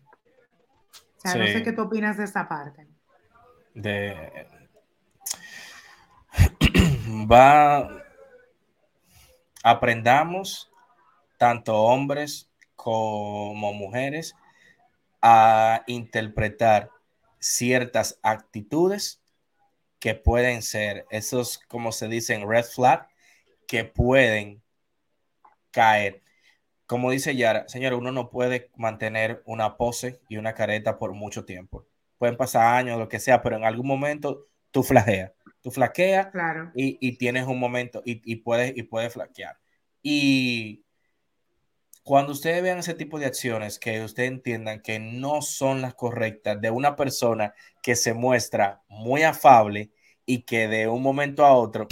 O 1.18 1.20
sea, 1.20 1.34
no 1.34 1.48
sé 1.48 1.64
qué 1.64 1.72
tú 1.74 1.82
opinas 1.82 2.18
de 2.18 2.26
esa 2.26 2.48
parte. 2.48 2.88
De... 3.74 4.48
Va, 7.32 7.90
aprendamos, 9.64 10.72
tanto 11.40 11.76
hombres 11.76 12.48
como 12.76 13.74
mujeres, 13.74 14.36
a 15.20 15.82
interpretar 15.88 16.92
ciertas 17.40 18.20
actitudes 18.22 19.20
que 20.08 20.16
pueden 20.16 20.62
ser 20.62 21.06
esos, 21.10 21.60
como 21.68 21.92
se 21.92 22.08
dicen, 22.08 22.48
red 22.48 22.64
flag, 22.64 23.10
que 23.68 23.84
pueden 23.84 24.64
caer. 25.70 26.24
Como 26.86 27.12
dice 27.12 27.36
Yara, 27.36 27.68
señor, 27.68 27.94
uno 27.94 28.14
no 28.14 28.30
puede 28.30 28.72
mantener 28.78 29.44
una 29.46 29.76
pose 29.76 30.22
y 30.30 30.38
una 30.38 30.54
careta 30.54 30.98
por 30.98 31.12
mucho 31.12 31.44
tiempo. 31.44 31.86
Pueden 32.18 32.38
pasar 32.38 32.78
años, 32.78 32.98
lo 32.98 33.10
que 33.10 33.20
sea, 33.20 33.42
pero 33.42 33.58
en 33.58 33.66
algún 33.66 33.86
momento 33.86 34.48
tú 34.72 34.82
flaqueas. 34.82 35.34
Tú 35.62 35.72
flaqueas 35.72 36.30
y, 36.74 37.18
tienes 37.18 37.46
un 37.46 37.60
momento 37.60 38.02
y, 38.06 38.38
puedes, 38.38 38.78
y 38.78 38.84
puedes 38.84 39.12
flaquear. 39.12 39.58
Y 40.02 40.86
cuando 42.02 42.32
ustedes 42.32 42.64
vean 42.64 42.80
ese 42.80 42.94
tipo 42.94 43.20
de 43.20 43.26
acciones 43.26 43.78
que 43.78 44.02
ustedes 44.06 44.32
entiendan 44.32 44.82
que 44.82 45.00
no 45.00 45.42
son 45.42 45.82
las 45.82 45.96
correctas 45.96 46.62
de 46.62 46.72
una 46.72 46.96
persona 46.96 47.54
que 47.84 47.98
se 47.98 48.14
muestra 48.14 48.82
muy 48.88 49.24
afable 49.24 49.92
y 50.28 50.44
que 50.44 50.68
de 50.68 50.88
un 50.88 51.02
momento 51.02 51.44
a 51.44 51.54
otro 51.54 51.88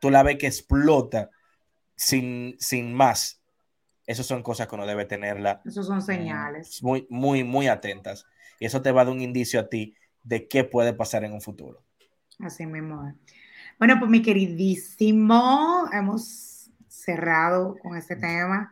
tú 0.00 0.10
la 0.10 0.22
ves 0.22 0.36
que 0.36 0.46
explota 0.46 1.30
sin, 1.96 2.54
sin 2.60 2.94
más. 2.94 3.42
Esas 4.06 4.26
son 4.26 4.44
cosas 4.44 4.68
que 4.68 4.76
uno 4.76 4.86
debe 4.86 5.06
tenerla. 5.06 5.62
Esos 5.64 5.86
son 5.86 6.00
señales. 6.00 6.80
Muy, 6.82 7.08
muy, 7.10 7.42
muy 7.42 7.66
atentas. 7.66 8.24
Y 8.60 8.66
eso 8.66 8.82
te 8.82 8.92
va 8.92 9.00
a 9.02 9.04
dar 9.06 9.14
un 9.14 9.20
indicio 9.20 9.58
a 9.58 9.68
ti 9.68 9.96
de 10.22 10.46
qué 10.46 10.62
puede 10.62 10.92
pasar 10.92 11.24
en 11.24 11.32
un 11.32 11.40
futuro. 11.40 11.82
Así 12.38 12.66
mismo. 12.66 13.12
Bueno, 13.78 13.96
pues 13.98 14.10
mi 14.10 14.22
queridísimo, 14.22 15.88
hemos 15.92 16.70
cerrado 16.86 17.76
con 17.78 17.96
este 17.96 18.16
tema. 18.16 18.70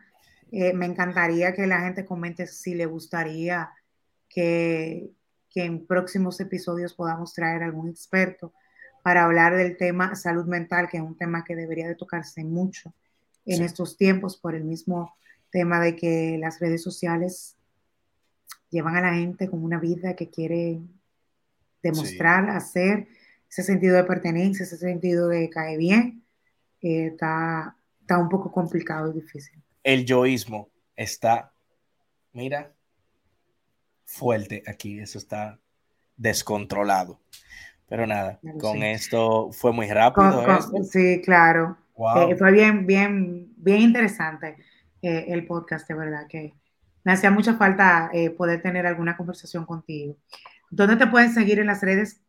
Eh, 0.51 0.73
me 0.73 0.85
encantaría 0.85 1.53
que 1.53 1.67
la 1.67 1.81
gente 1.81 2.05
comente 2.05 2.47
si 2.47 2.75
le 2.75 2.85
gustaría 2.85 3.71
que, 4.29 5.09
que 5.55 5.63
en 5.63 5.87
próximos 5.87 6.37
episodios 6.41 6.93
podamos 6.93 7.33
traer 7.33 7.63
algún 7.63 7.87
experto 7.87 8.53
para 9.01 9.23
hablar 9.23 9.55
del 9.55 9.77
tema 9.77 10.13
salud 10.15 10.45
mental, 10.45 10.89
que 10.89 10.97
es 10.97 11.03
un 11.03 11.15
tema 11.15 11.45
que 11.45 11.55
debería 11.55 11.87
de 11.87 11.95
tocarse 11.95 12.43
mucho 12.43 12.93
en 13.45 13.63
estos 13.63 13.95
tiempos 13.95 14.35
por 14.35 14.53
el 14.53 14.65
mismo 14.65 15.15
tema 15.51 15.79
de 15.79 15.95
que 15.95 16.37
las 16.37 16.59
redes 16.59 16.83
sociales 16.83 17.55
llevan 18.69 18.97
a 18.97 19.01
la 19.01 19.13
gente 19.13 19.49
con 19.49 19.63
una 19.63 19.79
vida 19.79 20.13
que 20.17 20.29
quiere 20.29 20.81
demostrar, 21.81 22.49
hacer, 22.49 23.07
ese 23.49 23.63
sentido 23.63 23.95
de 23.95 24.03
pertenencia, 24.03 24.63
ese 24.63 24.77
sentido 24.77 25.29
de 25.29 25.49
caer 25.49 25.77
bien, 25.77 26.25
eh, 26.81 27.07
está, 27.13 27.77
está 28.01 28.17
un 28.17 28.27
poco 28.27 28.51
complicado 28.51 29.09
y 29.11 29.21
difícil. 29.21 29.61
El 29.83 30.03
yoísmo 30.03 30.69
está, 30.97 31.53
mira, 32.33 32.73
fuerte 34.05 34.63
aquí, 34.67 34.99
eso 34.99 35.17
está 35.17 35.59
descontrolado. 36.15 37.19
Pero 37.87 38.07
nada, 38.07 38.39
con 38.59 38.81
esto 38.81 39.51
fue 39.51 39.71
muy 39.71 39.87
rápido. 39.87 40.43
sí, 40.83 41.21
claro. 41.23 41.77
Eh, 42.17 42.35
fue 42.35 42.51
bien, 42.51 42.85
bien, 42.85 43.53
bien 43.55 43.81
interesante 43.81 44.57
eh, 45.01 45.25
el 45.29 45.45
podcast, 45.45 45.87
de 45.87 45.93
verdad, 45.93 46.27
que 46.27 46.53
me 47.03 47.13
hacía 47.13 47.29
mucha 47.29 47.55
falta 47.55 48.09
eh, 48.11 48.31
poder 48.31 48.61
tener 48.61 48.87
alguna 48.87 49.15
conversación 49.15 49.65
contigo. 49.65 50.17
¿Dónde 50.71 50.95
te 50.97 51.07
pueden 51.07 51.31
seguir 51.33 51.59
en 51.59 51.67
las 51.67 51.81
redes? 51.81 52.21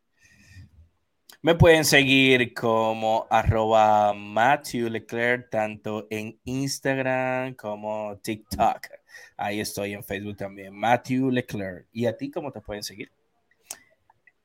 Me 1.42 1.54
pueden 1.54 1.84
seguir 1.84 2.52
como 2.54 3.26
arroba 3.30 4.12
Matthew 4.12 4.90
Leclerc, 4.90 5.48
tanto 5.48 6.06
en 6.10 6.38
Instagram 6.44 7.54
como 7.54 8.18
TikTok. 8.22 8.88
Ahí 9.36 9.60
estoy 9.60 9.94
en 9.94 10.02
Facebook 10.02 10.36
también, 10.36 10.74
Matthew 10.74 11.30
Leclerc. 11.30 11.86
¿Y 11.92 12.06
a 12.06 12.16
ti 12.16 12.30
cómo 12.30 12.52
te 12.52 12.60
pueden 12.60 12.82
seguir? 12.82 13.10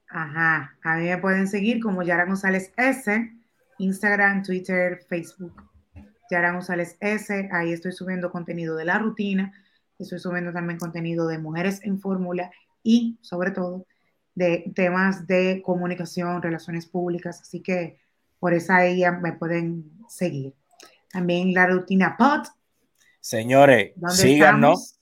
Ajá, 0.07 0.75
a 0.83 0.97
mí 0.97 1.05
me 1.05 1.17
pueden 1.17 1.47
seguir 1.47 1.81
como 1.81 2.03
Yara 2.03 2.25
González 2.25 2.73
S, 2.75 3.31
Instagram, 3.77 4.43
Twitter, 4.43 4.99
Facebook. 5.07 5.63
Yara 6.29 6.51
González 6.51 6.97
S, 6.99 7.49
ahí 7.51 7.71
estoy 7.71 7.91
subiendo 7.91 8.31
contenido 8.31 8.75
de 8.75 8.85
la 8.85 8.97
rutina, 8.97 9.53
estoy 9.99 10.19
subiendo 10.19 10.53
también 10.53 10.79
contenido 10.79 11.27
de 11.27 11.37
mujeres 11.37 11.81
en 11.83 11.99
fórmula 11.99 12.51
y 12.83 13.17
sobre 13.21 13.51
todo 13.51 13.85
de 14.35 14.71
temas 14.75 15.27
de 15.27 15.61
comunicación, 15.63 16.41
relaciones 16.41 16.85
públicas, 16.85 17.41
así 17.41 17.61
que 17.61 17.99
por 18.39 18.53
esa 18.53 18.85
ella 18.85 19.11
me 19.11 19.33
pueden 19.33 19.91
seguir. 20.07 20.53
También 21.11 21.53
la 21.53 21.67
rutina 21.67 22.15
POT. 22.17 22.47
Señores, 23.21 23.93
síganos. 24.09 24.97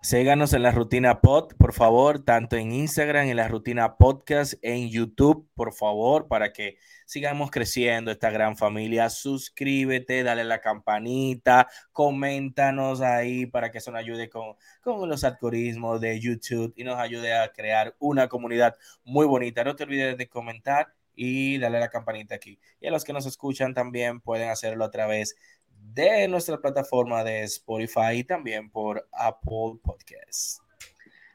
Síganos 0.00 0.52
en 0.52 0.62
la 0.62 0.70
rutina 0.70 1.20
pod, 1.20 1.54
por 1.58 1.72
favor, 1.72 2.24
tanto 2.24 2.56
en 2.56 2.70
Instagram, 2.70 3.26
en 3.26 3.36
la 3.36 3.48
rutina 3.48 3.96
podcast, 3.96 4.54
en 4.62 4.88
YouTube, 4.90 5.48
por 5.54 5.74
favor, 5.74 6.28
para 6.28 6.52
que 6.52 6.78
sigamos 7.04 7.50
creciendo 7.50 8.12
esta 8.12 8.30
gran 8.30 8.56
familia. 8.56 9.10
Suscríbete, 9.10 10.22
dale 10.22 10.44
la 10.44 10.60
campanita, 10.60 11.66
coméntanos 11.92 13.00
ahí 13.00 13.46
para 13.46 13.72
que 13.72 13.78
eso 13.78 13.90
nos 13.90 13.98
ayude 13.98 14.30
con, 14.30 14.54
con 14.82 15.08
los 15.08 15.24
algoritmos 15.24 16.00
de 16.00 16.20
YouTube 16.20 16.72
y 16.76 16.84
nos 16.84 16.96
ayude 17.00 17.34
a 17.34 17.52
crear 17.52 17.96
una 17.98 18.28
comunidad 18.28 18.76
muy 19.02 19.26
bonita. 19.26 19.64
No 19.64 19.74
te 19.74 19.82
olvides 19.82 20.16
de 20.16 20.28
comentar 20.28 20.94
y 21.20 21.58
darle 21.58 21.80
la 21.80 21.88
campanita 21.88 22.36
aquí. 22.36 22.60
Y 22.80 22.86
a 22.86 22.92
los 22.92 23.04
que 23.04 23.12
nos 23.12 23.26
escuchan 23.26 23.74
también 23.74 24.20
pueden 24.20 24.50
hacerlo 24.50 24.84
a 24.84 24.90
través 24.92 25.34
de 25.80 26.28
nuestra 26.28 26.60
plataforma 26.60 27.24
de 27.24 27.44
Spotify 27.44 28.18
y 28.18 28.24
también 28.24 28.70
por 28.70 29.08
Apple 29.12 29.80
Podcasts. 29.82 30.60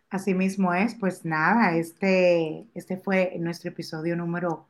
Así 0.10 0.34
mismo 0.34 0.74
es, 0.74 0.96
pues 0.96 1.26
nada, 1.26 1.76
este, 1.76 2.68
este 2.76 2.98
fue 2.98 3.34
nuestro 3.40 3.72
episodio 3.72 4.16
número 4.16 4.68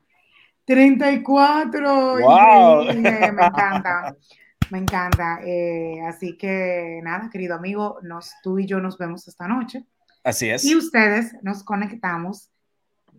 34. 0.65 2.19
Wow. 2.21 2.86
me 2.95 3.09
encanta, 3.09 4.15
me 4.69 4.78
encanta. 4.78 5.39
Eh, 5.43 6.01
así 6.07 6.38
que 6.38 7.01
nada, 7.03 7.30
querido 7.30 7.55
amigo, 7.55 7.99
nos, 8.03 8.32
tú 8.41 8.59
y 8.59 8.65
yo 8.65 8.80
nos 8.80 8.97
vemos 8.97 9.28
esta 9.28 9.47
noche. 9.47 9.84
Así 10.24 10.49
es. 10.49 10.63
Y 10.63 10.76
ustedes 10.76 11.36
nos 11.41 11.63
conectamos, 11.63 12.49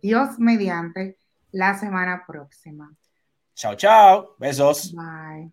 Dios 0.00 0.38
mediante, 0.38 1.18
la 1.52 1.78
semana 1.78 2.24
próxima. 2.26 2.94
Chao, 3.54 3.76
chao. 3.76 4.34
Besos. 4.38 4.92
Bye. 4.92 5.50